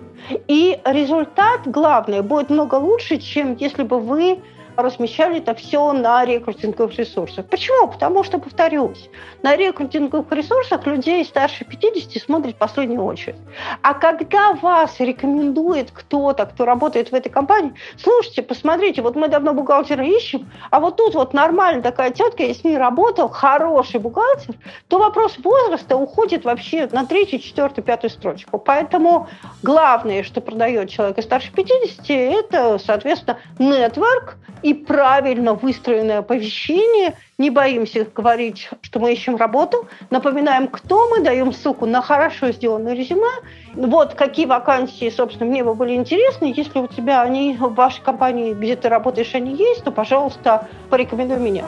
И 0.48 0.80
результат, 0.86 1.62
главное, 1.66 2.22
будет 2.22 2.50
много 2.50 2.76
лучше, 2.76 3.18
чем 3.18 3.56
если 3.56 3.84
бы 3.84 4.00
вы 4.00 4.40
размещали 4.78 5.40
это 5.40 5.56
все 5.56 5.92
на 5.94 6.24
рекрутинговых 6.26 6.98
ресурсах. 6.98 7.46
Почему? 7.48 7.88
Потому 7.88 8.24
что, 8.24 8.38
повторюсь, 8.38 9.10
на 9.42 9.56
рекрутинговых 9.56 10.32
ресурсах 10.32 10.86
людей 10.86 11.26
старше 11.26 11.66
50 11.66 12.22
смотрят 12.22 12.56
в 12.56 12.58
последнюю 12.58 13.04
очередь. 13.04 13.36
А 13.82 13.94
когда 13.94 14.54
вас 14.54 15.00
рекомендует 15.00 15.92
кто-то, 15.92 16.46
кто 16.46 16.66
работает 16.66 17.12
в 17.12 17.16
этой 17.16 17.30
компании, 17.30 17.74
слушайте, 17.98 18.44
посмотрите, 18.44 19.02
вот 19.02 19.16
мы 19.16 19.28
давно 19.28 19.54
бухгалтера 19.54 20.06
ищем, 20.06 20.50
а 20.70 20.80
вот 20.80 20.98
тут 20.98 21.16
вот 21.16 21.34
нормальная 21.34 21.82
такая 21.82 22.12
тетка, 22.12 22.44
я 22.44 22.54
с 22.54 22.64
ней 22.64 22.78
работал, 22.78 23.30
хороший 23.30 24.00
бухгалтер, 24.00 24.56
то 24.88 25.00
вопрос 25.00 25.38
возраста 25.40 25.98
уходит 25.98 26.46
вообще 26.46 26.88
на 26.92 27.06
третью, 27.06 27.40
четвертую, 27.40 27.84
пятую 27.84 28.12
строчку. 28.12 28.60
Поэтому 28.60 29.28
главное, 29.64 30.24
что 30.24 30.42
продает 30.42 30.90
человек 30.90 31.22
старше 31.22 31.52
50, 31.52 32.10
это, 32.10 32.78
соответственно, 32.80 33.40
нетворк 33.60 34.38
и 34.68 34.74
правильно 34.74 35.54
выстроенное 35.54 36.20
оповещение. 36.20 37.16
Не 37.38 37.50
боимся 37.50 38.06
говорить, 38.14 38.70
что 38.82 39.00
мы 39.00 39.14
ищем 39.14 39.38
работу. 39.38 39.88
Напоминаем, 40.10 40.68
кто 40.68 41.08
мы, 41.10 41.22
даем 41.22 41.54
ссылку 41.54 41.86
на 41.86 42.02
хорошо 42.02 42.52
сделанное 42.52 42.94
резюме. 42.94 43.32
Вот 43.76 44.16
какие 44.16 44.46
вакансии, 44.46 45.10
собственно, 45.10 45.50
мне 45.50 45.64
бы 45.64 45.74
были 45.74 45.94
интересны. 45.94 46.54
Если 46.54 46.80
у 46.80 46.88
тебя 46.88 47.22
они 47.22 47.56
в 47.58 47.76
вашей 47.76 48.02
компании, 48.04 48.54
где 48.54 48.76
ты 48.76 48.90
работаешь, 48.90 49.34
они 49.36 49.56
есть, 49.56 49.86
то, 49.86 49.92
пожалуйста, 49.92 50.68
порекомендуй 50.90 51.40
меня. 51.40 51.64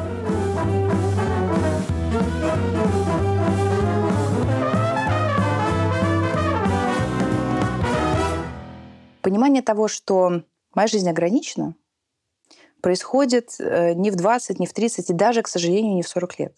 Понимание 9.21 9.62
того, 9.62 9.88
что 9.88 10.41
моя 10.75 10.88
жизнь 10.89 11.09
ограничена, 11.09 11.75
происходит 12.81 13.55
э, 13.59 13.93
не 13.93 14.11
в 14.11 14.15
20, 14.15 14.59
не 14.59 14.67
в 14.67 14.73
30 14.73 15.09
и 15.09 15.13
даже, 15.13 15.41
к 15.41 15.47
сожалению, 15.47 15.95
не 15.95 16.03
в 16.03 16.07
40 16.07 16.39
лет. 16.39 16.55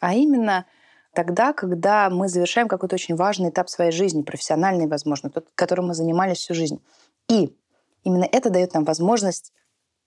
А 0.00 0.14
именно 0.14 0.66
тогда, 1.12 1.52
когда 1.52 2.10
мы 2.10 2.28
завершаем 2.28 2.68
какой-то 2.68 2.96
очень 2.96 3.14
важный 3.14 3.50
этап 3.50 3.70
своей 3.70 3.92
жизни, 3.92 4.22
профессиональный, 4.22 4.86
возможно, 4.86 5.30
тот, 5.30 5.48
которым 5.54 5.88
мы 5.88 5.94
занимались 5.94 6.38
всю 6.38 6.54
жизнь. 6.54 6.82
И 7.28 7.56
именно 8.02 8.28
это 8.30 8.50
дает 8.50 8.74
нам 8.74 8.84
возможность 8.84 9.52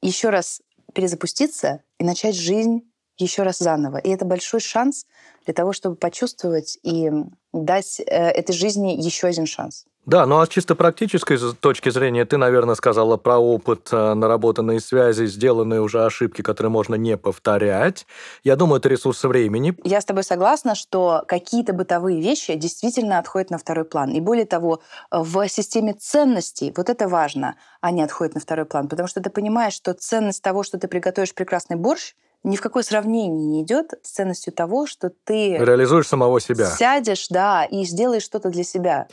еще 0.02 0.30
раз 0.30 0.62
перезапуститься 0.94 1.82
и 2.00 2.04
начать 2.04 2.36
жизнь 2.36 2.90
еще 3.18 3.44
раз 3.44 3.58
заново. 3.58 3.98
И 3.98 4.10
это 4.10 4.26
большой 4.26 4.60
шанс 4.60 5.06
для 5.46 5.54
того, 5.54 5.74
чтобы 5.74 5.96
почувствовать 5.96 6.78
и 6.84 7.12
дать 7.52 8.00
э, 8.00 8.04
этой 8.04 8.54
жизни 8.54 8.92
еще 8.92 9.28
один 9.28 9.46
шанс. 9.48 9.86
Да, 10.08 10.26
ну 10.26 10.40
а 10.40 10.46
с 10.46 10.50
чисто 10.50 10.74
практической 10.74 11.38
точки 11.60 11.90
зрения, 11.90 12.24
ты, 12.24 12.38
наверное, 12.38 12.76
сказала 12.76 13.18
про 13.18 13.40
опыт, 13.40 13.90
э, 13.92 14.14
наработанные 14.14 14.80
связи, 14.80 15.26
сделанные 15.26 15.82
уже 15.82 16.06
ошибки, 16.06 16.42
которые 16.42 16.72
можно 16.72 16.96
не 16.96 17.18
повторять. 17.18 18.08
Я 18.42 18.56
думаю, 18.56 18.80
это 18.80 18.88
ресурс 18.88 19.26
времени. 19.26 19.76
Я 19.84 20.00
с 20.00 20.06
тобой 20.06 20.24
согласна, 20.24 20.76
что 20.76 21.26
какие-то 21.28 21.74
бытовые 21.74 22.22
вещи 22.22 22.56
действительно 22.56 23.20
отходят 23.20 23.50
на 23.50 23.58
второй 23.58 23.84
план. 23.84 24.12
И 24.12 24.22
более 24.22 24.46
того, 24.46 24.80
в 25.12 25.46
системе 25.50 25.92
ценностей, 25.92 26.74
вот 26.78 26.90
это 26.90 27.10
важно, 27.10 27.58
они 27.82 28.02
отходят 28.02 28.34
на 28.34 28.40
второй 28.40 28.66
план, 28.66 28.88
потому 28.88 29.10
что 29.10 29.20
ты 29.20 29.30
понимаешь, 29.30 29.74
что 29.74 29.94
ценность 29.94 30.42
того, 30.42 30.64
что 30.64 30.80
ты 30.80 30.88
приготовишь 30.88 31.34
прекрасный 31.34 31.76
борщ, 31.76 32.14
ни 32.44 32.56
в 32.56 32.62
какое 32.62 32.84
сравнение 32.84 33.46
не 33.46 33.64
идет 33.64 33.94
с 34.04 34.12
ценностью 34.12 34.54
того, 34.54 34.88
что 34.88 35.12
ты 35.24 35.58
реализуешь 35.58 36.08
самого 36.08 36.40
себя. 36.40 36.68
Сядешь, 36.68 37.28
да, 37.30 37.66
и 37.66 37.84
сделаешь 37.84 38.24
что-то 38.24 38.50
для 38.50 38.64
себя. 38.64 39.08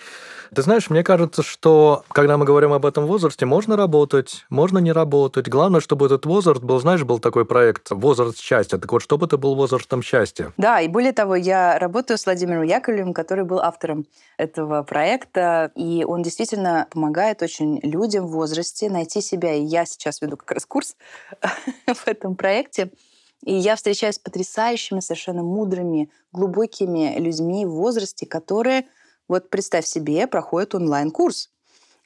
Ты 0.54 0.62
знаешь, 0.62 0.88
мне 0.88 1.02
кажется, 1.02 1.42
что 1.42 2.04
когда 2.08 2.36
мы 2.36 2.44
говорим 2.44 2.72
об 2.72 2.86
этом 2.86 3.06
возрасте, 3.06 3.44
можно 3.44 3.76
работать, 3.76 4.44
можно 4.50 4.78
не 4.78 4.92
работать. 4.92 5.48
Главное, 5.48 5.80
чтобы 5.80 6.06
этот 6.06 6.26
возраст 6.26 6.62
был, 6.62 6.78
знаешь, 6.78 7.02
был 7.02 7.18
такой 7.18 7.44
проект 7.44 7.90
«Возраст 7.90 8.38
счастья». 8.38 8.78
Так 8.78 8.92
вот, 8.92 9.02
чтобы 9.02 9.26
это 9.26 9.36
был 9.36 9.56
возрастом 9.56 10.02
счастья. 10.02 10.52
Да, 10.56 10.80
и 10.80 10.86
более 10.86 11.12
того, 11.12 11.34
я 11.34 11.78
работаю 11.78 12.18
с 12.18 12.26
Владимиром 12.26 12.62
Яковлевым, 12.62 13.14
который 13.14 13.44
был 13.44 13.58
автором 13.58 14.06
этого 14.36 14.82
проекта, 14.84 15.72
и 15.74 16.04
он 16.06 16.22
действительно 16.22 16.86
помогает 16.90 17.42
очень 17.42 17.80
людям 17.82 18.26
в 18.26 18.30
возрасте 18.30 18.90
найти 18.90 19.20
себя. 19.20 19.54
И 19.54 19.62
я 19.62 19.86
сейчас 19.86 20.20
веду 20.20 20.36
как 20.36 20.52
раз 20.52 20.66
курс 20.66 20.96
в 21.86 22.06
этом 22.06 22.36
проекте. 22.36 22.90
И 23.44 23.54
я 23.54 23.76
встречаюсь 23.76 24.16
с 24.16 24.18
потрясающими, 24.18 25.00
совершенно 25.00 25.42
мудрыми, 25.42 26.10
глубокими 26.32 27.18
людьми 27.18 27.66
в 27.66 27.72
возрасте, 27.72 28.26
которые, 28.26 28.86
вот 29.28 29.50
представь 29.50 29.86
себе, 29.86 30.26
проходят 30.26 30.74
онлайн-курс 30.74 31.50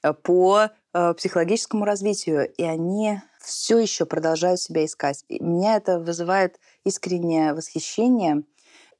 э, 0.02 0.12
по 0.12 0.70
э, 0.92 1.14
психологическому 1.14 1.84
развитию, 1.84 2.52
и 2.52 2.64
они 2.64 3.20
все 3.40 3.78
еще 3.78 4.04
продолжают 4.04 4.60
себя 4.60 4.84
искать. 4.84 5.24
И 5.28 5.42
меня 5.42 5.76
это 5.76 6.00
вызывает 6.00 6.58
искреннее 6.84 7.54
восхищение– 7.54 8.42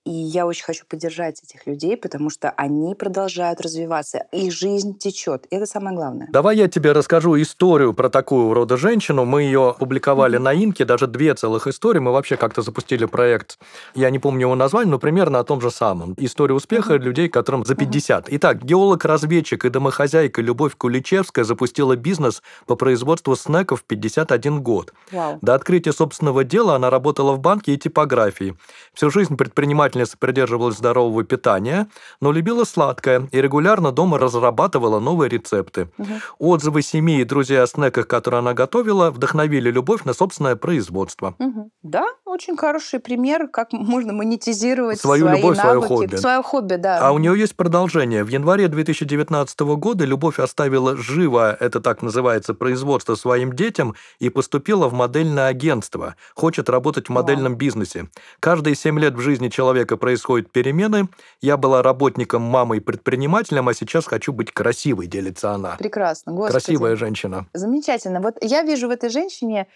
и 0.08 0.10
я 0.10 0.46
очень 0.46 0.64
хочу 0.64 0.86
поддержать 0.88 1.42
этих 1.42 1.66
людей, 1.66 1.94
потому 1.94 2.30
что 2.30 2.50
они 2.56 2.94
продолжают 2.94 3.60
развиваться. 3.60 4.24
Их 4.32 4.54
жизнь 4.54 4.96
течет. 4.96 5.44
И 5.50 5.56
это 5.56 5.66
самое 5.66 5.94
главное. 5.94 6.28
Давай 6.32 6.56
я 6.56 6.66
тебе 6.66 6.92
расскажу 6.92 7.38
историю 7.38 7.92
про 7.92 8.08
такую 8.08 8.54
рода 8.54 8.78
женщину. 8.78 9.26
Мы 9.26 9.42
ее 9.42 9.76
публиковали 9.78 10.38
mm-hmm. 10.38 10.42
на 10.42 10.54
Инке, 10.54 10.86
даже 10.86 11.08
две 11.08 11.34
целых 11.34 11.66
истории. 11.66 11.98
Мы 11.98 12.12
вообще 12.12 12.38
как-то 12.38 12.62
запустили 12.62 13.04
проект. 13.04 13.58
Я 13.94 14.08
не 14.08 14.18
помню 14.18 14.46
его 14.46 14.54
название, 14.54 14.90
но 14.90 14.98
примерно 14.98 15.40
о 15.40 15.44
том 15.44 15.60
же 15.60 15.70
самом. 15.70 16.14
История 16.16 16.54
успеха 16.54 16.94
mm-hmm. 16.94 17.02
людей, 17.02 17.28
которым 17.28 17.66
за 17.66 17.74
50. 17.74 18.24
Mm-hmm. 18.24 18.36
Итак, 18.36 18.64
геолог-разведчик 18.64 19.66
и 19.66 19.68
домохозяйка 19.68 20.40
Любовь 20.40 20.74
Куличевская 20.74 21.44
запустила 21.44 21.96
бизнес 21.96 22.42
по 22.64 22.76
производству 22.76 23.36
снеков 23.36 23.82
в 23.82 23.84
51 23.84 24.62
год. 24.62 24.94
Wow. 25.12 25.38
До 25.42 25.54
открытия 25.54 25.92
собственного 25.92 26.44
дела 26.44 26.76
она 26.76 26.88
работала 26.88 27.32
в 27.32 27.40
банке 27.40 27.74
и 27.74 27.76
типографии. 27.76 28.56
Всю 28.94 29.10
жизнь 29.10 29.36
предприниматель 29.36 29.97
Пятница 29.98 30.16
придерживалась 30.16 30.76
здорового 30.76 31.24
питания, 31.24 31.88
но 32.20 32.30
любила 32.30 32.62
сладкое 32.62 33.28
и 33.32 33.40
регулярно 33.40 33.90
дома 33.90 34.16
разрабатывала 34.18 35.00
новые 35.00 35.28
рецепты. 35.28 35.88
Угу. 35.98 36.08
Отзывы 36.38 36.82
семьи 36.82 37.20
и 37.20 37.24
друзей 37.24 37.60
о 37.60 37.66
снеках, 37.66 38.06
которые 38.06 38.38
она 38.38 38.54
готовила, 38.54 39.10
вдохновили 39.10 39.72
любовь 39.72 40.04
на 40.04 40.12
собственное 40.12 40.54
производство. 40.54 41.34
Угу. 41.40 41.70
Да, 41.82 42.06
очень 42.24 42.56
хороший 42.56 43.00
пример, 43.00 43.48
как 43.48 43.72
можно 43.72 44.12
монетизировать 44.12 45.00
свою 45.00 45.26
свои 45.26 45.38
любовь, 45.38 45.56
навыки, 45.56 45.86
свое 45.86 45.88
хобби. 45.88 46.16
Свое 46.16 46.42
хобби, 46.42 46.74
да. 46.76 46.98
А 47.00 47.12
у 47.12 47.18
нее 47.18 47.36
есть 47.36 47.56
продолжение. 47.56 48.22
В 48.22 48.28
январе 48.28 48.68
2019 48.68 49.60
года 49.60 50.04
Любовь 50.04 50.38
оставила 50.38 50.96
живо, 50.96 51.56
это 51.58 51.80
так 51.80 52.02
называется, 52.02 52.54
производство 52.54 53.16
своим 53.16 53.52
детям 53.52 53.94
и 54.20 54.28
поступила 54.28 54.88
в 54.88 54.92
модельное 54.92 55.48
агентство. 55.48 56.14
Хочет 56.34 56.68
работать 56.68 57.08
в 57.08 57.10
модельном 57.10 57.52
Вау. 57.52 57.58
бизнесе. 57.58 58.08
Каждые 58.38 58.76
семь 58.76 59.00
лет 59.00 59.14
в 59.14 59.20
жизни 59.20 59.48
человека 59.48 59.87
человека 59.88 59.96
происходят 59.96 60.52
перемены. 60.52 61.08
Я 61.40 61.56
была 61.56 61.82
работником, 61.82 62.42
мамой, 62.42 62.80
предпринимателем, 62.80 63.68
а 63.68 63.74
сейчас 63.74 64.06
хочу 64.06 64.32
быть 64.32 64.52
красивой, 64.52 65.06
делится 65.06 65.52
она. 65.52 65.76
Прекрасно, 65.78 66.32
господи. 66.32 66.52
Красивая 66.52 66.96
женщина. 66.96 67.46
Замечательно. 67.54 68.20
Вот 68.20 68.36
я 68.42 68.62
вижу 68.62 68.88
в 68.88 68.90
этой 68.90 69.10
женщине 69.10 69.66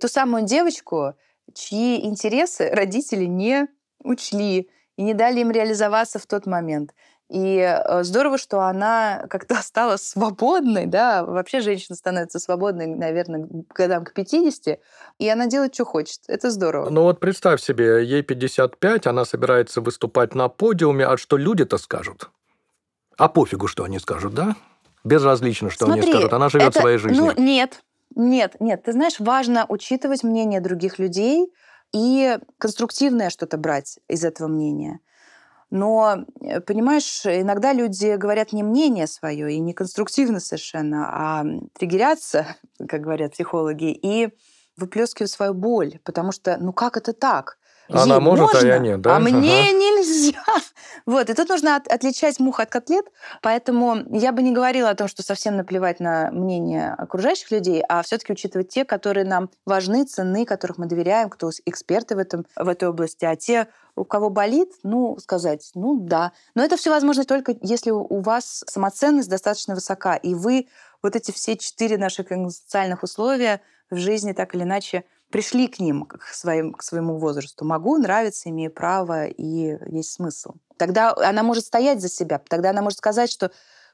ту 0.00 0.08
самую 0.08 0.44
девочку, 0.44 1.14
чьи 1.54 2.04
интересы 2.04 2.70
родители 2.72 3.24
не 3.24 3.68
учли 4.04 4.68
и 4.96 5.02
не 5.02 5.14
дали 5.14 5.40
им 5.40 5.50
реализоваться 5.50 6.18
в 6.18 6.26
тот 6.26 6.46
момент. 6.46 6.94
И 7.32 7.56
э, 7.60 8.04
здорово, 8.04 8.36
что 8.36 8.60
она 8.60 9.24
как-то 9.30 9.54
стала 9.62 9.96
свободной, 9.96 10.84
да, 10.84 11.24
вообще 11.24 11.60
женщина 11.60 11.96
становится 11.96 12.38
свободной, 12.38 12.86
наверное, 12.86 13.48
годам 13.74 14.04
к 14.04 14.12
50, 14.12 14.78
и 15.18 15.28
она 15.28 15.46
делает, 15.46 15.74
что 15.74 15.86
хочет. 15.86 16.20
Это 16.28 16.50
здорово. 16.50 16.90
Ну 16.90 17.04
вот 17.04 17.20
представь 17.20 17.62
себе, 17.62 18.04
ей 18.04 18.22
55, 18.22 19.06
она 19.06 19.24
собирается 19.24 19.80
выступать 19.80 20.34
на 20.34 20.48
подиуме, 20.48 21.06
а 21.06 21.16
что 21.16 21.38
люди-то 21.38 21.78
скажут? 21.78 22.30
А 23.16 23.30
пофигу, 23.30 23.66
что 23.66 23.84
они 23.84 23.98
скажут, 23.98 24.34
да? 24.34 24.54
Безразлично, 25.02 25.70
что 25.70 25.86
Смотри, 25.86 26.02
они 26.02 26.12
скажут. 26.12 26.32
Она 26.34 26.50
живет 26.50 26.68
это- 26.68 26.80
своей 26.80 26.98
жизнью. 26.98 27.32
Ну, 27.34 27.42
нет, 27.42 27.82
нет, 28.14 28.56
нет. 28.60 28.82
Ты 28.82 28.92
знаешь, 28.92 29.18
важно 29.18 29.64
учитывать 29.70 30.22
мнение 30.22 30.60
других 30.60 30.98
людей 30.98 31.50
и 31.94 32.38
конструктивное 32.58 33.30
что-то 33.30 33.56
брать 33.56 34.00
из 34.08 34.22
этого 34.22 34.48
мнения. 34.48 35.00
Но, 35.72 36.26
э, 36.42 36.60
понимаешь, 36.60 37.24
иногда 37.24 37.72
люди 37.72 38.16
говорят 38.16 38.52
не 38.52 38.62
мнение 38.62 39.06
свое 39.06 39.54
и 39.54 39.58
не 39.58 39.72
конструктивно 39.72 40.38
совершенно, 40.38 41.08
а 41.08 41.44
триггерятся, 41.72 42.56
как 42.88 43.00
говорят 43.00 43.32
психологи, 43.32 43.90
и 43.90 44.28
выплескивают 44.76 45.30
свою 45.30 45.54
боль. 45.54 45.98
Потому 46.04 46.30
что, 46.30 46.58
ну 46.58 46.74
как 46.74 46.98
это 46.98 47.14
так? 47.14 47.56
Она 47.94 48.16
Ей 48.16 48.20
может, 48.20 48.54
а 48.54 48.58
я 48.58 48.74
можно, 48.74 48.82
нет, 48.82 49.00
да? 49.00 49.16
А 49.16 49.18
мне 49.18 49.32
Ага. 49.32 49.72
нельзя. 49.72 50.42
Вот, 51.04 51.28
и 51.30 51.34
тут 51.34 51.48
нужно 51.48 51.76
от- 51.76 51.88
отличать 51.88 52.38
мух 52.38 52.60
от 52.60 52.70
котлет, 52.70 53.04
поэтому 53.40 54.04
я 54.16 54.30
бы 54.30 54.40
не 54.42 54.52
говорила 54.52 54.90
о 54.90 54.94
том, 54.94 55.08
что 55.08 55.24
совсем 55.24 55.56
наплевать 55.56 55.98
на 55.98 56.30
мнение 56.30 56.94
окружающих 56.96 57.50
людей, 57.50 57.82
а 57.88 58.02
все-таки 58.02 58.32
учитывать 58.32 58.68
те, 58.68 58.84
которые 58.84 59.24
нам 59.24 59.50
важны, 59.66 60.04
ценны, 60.04 60.44
которых 60.44 60.78
мы 60.78 60.86
доверяем, 60.86 61.28
кто 61.28 61.50
эксперты 61.66 62.14
в, 62.14 62.18
этом, 62.18 62.46
в 62.54 62.68
этой 62.68 62.88
области, 62.88 63.24
а 63.24 63.34
те, 63.34 63.66
у 63.96 64.04
кого 64.04 64.30
болит, 64.30 64.70
ну, 64.84 65.18
сказать, 65.18 65.70
ну, 65.74 65.98
да. 65.98 66.32
Но 66.54 66.64
это 66.64 66.76
все 66.76 66.90
возможно 66.90 67.24
только 67.24 67.56
если 67.60 67.90
у 67.90 68.20
вас 68.20 68.64
самоценность 68.68 69.28
достаточно 69.28 69.74
высока, 69.74 70.14
и 70.16 70.34
вы 70.34 70.68
вот 71.02 71.16
эти 71.16 71.32
все 71.32 71.56
четыре 71.56 71.98
наших 71.98 72.30
экзистенциальных 72.32 73.02
условия 73.02 73.60
в 73.90 73.96
жизни 73.96 74.32
так 74.32 74.54
или 74.54 74.62
иначе 74.62 75.04
пришли 75.32 75.66
к 75.66 75.80
ним, 75.80 76.04
к, 76.04 76.28
своим, 76.28 76.72
к 76.74 76.82
своему 76.82 77.18
возрасту. 77.18 77.64
Могу, 77.64 77.96
нравится, 77.96 78.48
имею 78.50 78.70
право, 78.70 79.26
и 79.26 79.76
есть 79.90 80.12
смысл. 80.12 80.52
Тогда 80.76 81.12
она 81.16 81.42
может 81.42 81.64
стоять 81.64 82.00
за 82.00 82.08
себя, 82.08 82.40
тогда 82.48 82.70
она 82.70 82.82
может 82.82 82.98
сказать, 82.98 83.30
что 83.30 83.50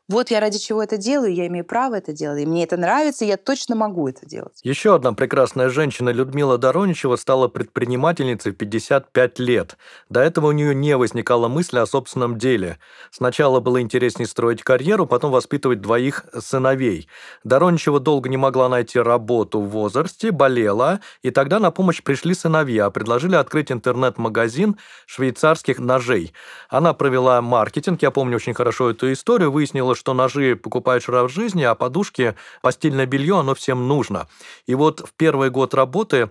вот 0.09 0.31
я 0.31 0.41
ради 0.41 0.59
чего 0.59 0.83
это 0.83 0.97
делаю, 0.97 1.35
я 1.35 1.47
имею 1.49 1.67
право 1.67 1.97
это 1.97 2.15
делать, 2.15 2.43
и 2.43 2.47
мне 2.47 2.65
это 2.65 2.79
нравится, 2.79 3.27
я 3.27 3.37
точно 3.37 3.77
могу 3.77 4.09
это 4.09 4.25
делать. 4.25 4.59
Еще 4.63 4.95
одна 4.95 5.13
прекрасная 5.13 5.69
женщина, 5.69 6.09
Людмила 6.09 6.57
Дороничева, 6.57 7.17
стала 7.17 7.49
предпринимательницей 7.49 8.53
в 8.53 8.57
55 8.57 9.39
лет. 9.39 9.77
До 10.09 10.21
этого 10.21 10.47
у 10.47 10.53
нее 10.53 10.75
не 10.75 10.97
возникала 10.97 11.49
мысли 11.49 11.79
о 11.79 11.85
собственном 11.85 12.39
деле. 12.39 12.79
Сначала 13.11 13.61
было 13.61 13.83
интереснее 13.83 14.27
строить 14.27 14.63
карьеру, 14.63 15.05
потом 15.05 15.31
воспитывать 15.31 15.83
двоих 15.83 16.25
сыновей. 16.39 17.07
Дороничева 17.45 18.01
долго 18.01 18.31
не 18.31 18.39
могла 18.39 18.71
найти 18.71 18.99
работу 18.99 19.61
в 19.61 19.69
возрасте, 19.69 20.31
болела, 20.31 21.01
и 21.23 21.31
тогда 21.31 21.59
на 21.59 21.71
помощь 21.71 22.03
пришли 22.03 22.33
сыновья, 22.33 22.89
предложили 22.89 23.35
открыть 23.35 23.71
интернет-магазин 23.71 24.79
швейцарских 25.05 25.79
ножей. 25.79 26.33
Она 26.71 26.95
провела 26.95 27.43
маркетинг, 27.43 28.01
я 28.01 28.11
помню 28.11 28.37
очень 28.37 28.55
хорошо 28.55 28.91
эту 28.91 29.13
историю, 29.13 29.53
выяснила, 29.53 29.98
что 29.99 30.15
ножи 30.15 30.57
покупаешь 30.57 31.09
раз 31.09 31.31
в 31.31 31.35
жизни, 31.35 31.63
а 31.63 31.75
подушки, 31.75 32.35
постельное 32.63 33.07
белье, 33.07 33.39
оно 33.39 33.55
всем 33.55 33.87
нужно. 33.89 34.29
И 34.67 34.75
вот 34.75 35.01
в 35.01 35.13
первый 35.15 35.51
год 35.51 35.75
работы 35.75 36.31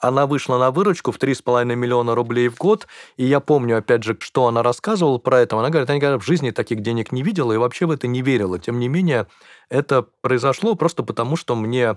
она 0.00 0.26
вышла 0.26 0.58
на 0.58 0.70
выручку 0.70 1.12
в 1.12 1.18
3,5 1.18 1.74
миллиона 1.74 2.14
рублей 2.14 2.48
в 2.48 2.56
год, 2.56 2.86
и 3.16 3.24
я 3.24 3.40
помню, 3.40 3.78
опять 3.78 4.04
же, 4.04 4.16
что 4.20 4.46
она 4.46 4.62
рассказывала 4.62 5.18
про 5.18 5.40
это. 5.40 5.58
Она 5.58 5.70
говорит, 5.70 5.88
я 5.88 5.96
никогда 5.96 6.18
в 6.18 6.24
жизни 6.24 6.50
таких 6.50 6.80
денег 6.80 7.12
не 7.12 7.22
видела 7.22 7.52
и 7.52 7.56
вообще 7.56 7.86
в 7.86 7.90
это 7.90 8.06
не 8.06 8.22
верила. 8.22 8.58
Тем 8.58 8.78
не 8.78 8.88
менее, 8.88 9.26
это 9.68 10.06
произошло 10.20 10.74
просто 10.74 11.02
потому, 11.02 11.36
что 11.36 11.56
мне 11.56 11.96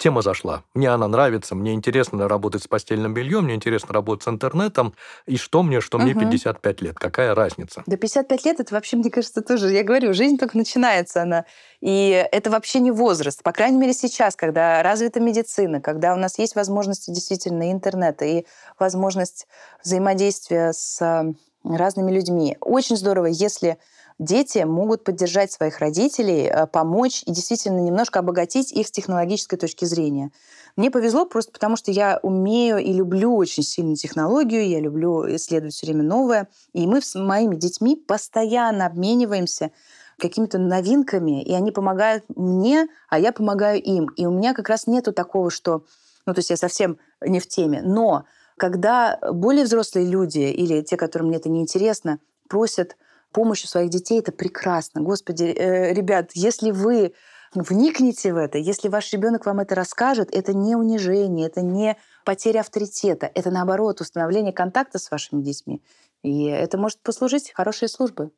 тема 0.00 0.22
зашла. 0.22 0.64
Мне 0.74 0.88
она 0.88 1.06
нравится, 1.06 1.54
мне 1.54 1.74
интересно 1.74 2.26
работать 2.26 2.62
с 2.62 2.66
постельным 2.66 3.14
бельем, 3.14 3.44
мне 3.44 3.54
интересно 3.54 3.94
работать 3.94 4.24
с 4.24 4.28
интернетом, 4.28 4.94
и 5.26 5.36
что 5.36 5.62
мне, 5.62 5.80
что 5.80 5.98
мне 5.98 6.12
Мгм. 6.12 6.20
55 6.30 6.80
лет, 6.80 6.98
какая 6.98 7.34
разница? 7.34 7.84
До 7.86 7.96
55 7.96 8.44
лет 8.44 8.60
это 8.60 8.74
вообще, 8.74 8.96
мне 8.96 9.10
кажется, 9.10 9.42
тоже, 9.42 9.70
я 9.70 9.84
говорю, 9.84 10.12
жизнь 10.14 10.38
только 10.38 10.56
начинается 10.56 11.22
она. 11.22 11.44
И 11.80 12.26
это 12.32 12.50
вообще 12.50 12.80
не 12.80 12.90
возраст. 12.90 13.42
По 13.42 13.52
крайней 13.52 13.78
мере, 13.78 13.92
сейчас, 13.92 14.34
когда 14.36 14.82
развита 14.82 15.20
медицина, 15.20 15.80
когда 15.80 16.14
у 16.14 16.16
нас 16.16 16.38
есть 16.38 16.56
возможности 16.56 17.10
действительно 17.10 17.70
интернета, 17.70 18.24
и 18.24 18.46
возможность 18.78 19.46
взаимодействия 19.84 20.72
с 20.72 21.00
э, 21.00 21.32
разными 21.62 22.10
людьми. 22.10 22.56
Очень 22.60 22.96
здорово, 22.96 23.26
если 23.26 23.78
дети 24.20 24.58
могут 24.58 25.02
поддержать 25.02 25.50
своих 25.50 25.78
родителей, 25.78 26.46
э, 26.46 26.66
помочь 26.66 27.22
и 27.26 27.32
действительно 27.32 27.80
немножко 27.80 28.20
обогатить 28.20 28.70
их 28.70 28.86
с 28.86 28.90
технологической 28.90 29.58
точки 29.58 29.86
зрения. 29.86 30.30
Мне 30.76 30.90
повезло 30.90 31.24
просто 31.24 31.50
потому, 31.50 31.76
что 31.76 31.90
я 31.90 32.20
умею 32.22 32.78
и 32.78 32.92
люблю 32.92 33.34
очень 33.34 33.62
сильно 33.62 33.96
технологию, 33.96 34.68
я 34.68 34.78
люблю 34.78 35.24
исследовать 35.34 35.74
все 35.74 35.86
время 35.86 36.04
новое. 36.04 36.48
И 36.74 36.86
мы 36.86 37.00
с 37.00 37.18
моими 37.18 37.56
детьми 37.56 37.96
постоянно 37.96 38.86
обмениваемся 38.86 39.72
какими-то 40.18 40.58
новинками, 40.58 41.42
и 41.42 41.54
они 41.54 41.72
помогают 41.72 42.24
мне, 42.36 42.88
а 43.08 43.18
я 43.18 43.32
помогаю 43.32 43.82
им. 43.82 44.10
И 44.16 44.26
у 44.26 44.30
меня 44.30 44.52
как 44.52 44.68
раз 44.68 44.86
нету 44.86 45.12
такого, 45.12 45.50
что... 45.50 45.84
Ну, 46.26 46.34
то 46.34 46.40
есть 46.40 46.50
я 46.50 46.58
совсем 46.58 46.98
не 47.22 47.40
в 47.40 47.48
теме. 47.48 47.80
Но 47.82 48.26
когда 48.58 49.18
более 49.32 49.64
взрослые 49.64 50.06
люди 50.06 50.40
или 50.40 50.82
те, 50.82 50.98
которым 50.98 51.28
мне 51.28 51.38
это 51.38 51.48
неинтересно, 51.48 52.18
просят 52.46 52.96
помощи 53.32 53.66
своих 53.66 53.90
детей, 53.90 54.20
это 54.20 54.32
прекрасно. 54.32 55.00
Господи, 55.00 55.44
э, 55.44 55.92
ребят, 55.92 56.30
если 56.34 56.70
вы 56.70 57.12
вникните 57.54 58.32
в 58.32 58.36
это, 58.36 58.58
если 58.58 58.88
ваш 58.88 59.12
ребенок 59.12 59.46
вам 59.46 59.60
это 59.60 59.74
расскажет, 59.74 60.28
это 60.32 60.54
не 60.54 60.76
унижение, 60.76 61.46
это 61.46 61.62
не 61.62 61.96
потеря 62.24 62.60
авторитета, 62.60 63.30
это 63.34 63.50
наоборот 63.50 64.00
установление 64.00 64.52
контакта 64.52 64.98
с 64.98 65.10
вашими 65.10 65.42
детьми. 65.42 65.82
И 66.22 66.44
это 66.44 66.78
может 66.78 67.00
послужить 67.02 67.52
хорошей 67.54 67.88
службой. 67.88 68.30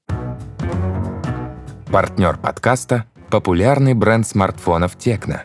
Партнер 1.92 2.38
подкаста– 2.38 3.06
популярный 3.30 3.94
бренд 3.94 4.26
смартфонов 4.26 4.96
Tecno. 4.96 5.40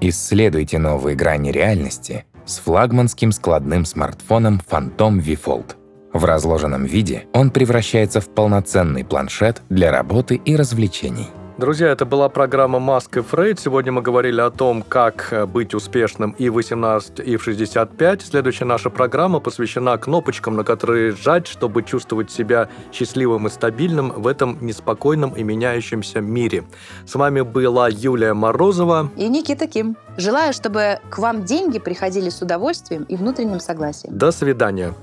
Исследуйте 0.00 0.78
новые 0.78 1.14
грани 1.14 1.52
реальности 1.52 2.24
с 2.44 2.58
флагманским 2.58 3.30
складным 3.30 3.84
смартфоном 3.84 4.60
Phantom 4.68 5.20
V 5.20 5.34
Fold. 5.34 5.81
В 6.12 6.24
разложенном 6.24 6.84
виде 6.84 7.26
он 7.32 7.50
превращается 7.50 8.20
в 8.20 8.28
полноценный 8.28 9.04
планшет 9.04 9.62
для 9.70 9.90
работы 9.90 10.36
и 10.36 10.56
развлечений. 10.56 11.28
Друзья, 11.58 11.88
это 11.88 12.06
была 12.06 12.28
программа 12.28 12.80
«Маск 12.80 13.18
и 13.18 13.20
Фрейд». 13.20 13.60
Сегодня 13.60 13.92
мы 13.92 14.02
говорили 14.02 14.40
о 14.40 14.50
том, 14.50 14.82
как 14.82 15.28
э, 15.30 15.46
быть 15.46 15.74
успешным 15.74 16.32
и 16.32 16.48
в 16.48 16.54
18, 16.54 17.20
и 17.20 17.36
в 17.36 17.44
65. 17.44 18.22
Следующая 18.22 18.64
наша 18.64 18.90
программа 18.90 19.38
посвящена 19.38 19.96
кнопочкам, 19.98 20.56
на 20.56 20.64
которые 20.64 21.12
жать, 21.12 21.46
чтобы 21.46 21.82
чувствовать 21.82 22.30
себя 22.30 22.68
счастливым 22.90 23.46
и 23.46 23.50
стабильным 23.50 24.10
в 24.10 24.26
этом 24.26 24.58
неспокойном 24.60 25.30
и 25.32 25.42
меняющемся 25.42 26.20
мире. 26.20 26.64
С 27.06 27.14
вами 27.14 27.42
была 27.42 27.88
Юлия 27.88 28.32
Морозова. 28.32 29.10
И 29.16 29.28
Никита 29.28 29.66
Ким. 29.66 29.96
Желаю, 30.16 30.54
чтобы 30.54 30.98
к 31.10 31.18
вам 31.18 31.44
деньги 31.44 31.78
приходили 31.78 32.30
с 32.30 32.40
удовольствием 32.42 33.04
и 33.04 33.16
внутренним 33.16 33.60
согласием. 33.60 34.16
До 34.16 34.32
свидания. 34.32 34.94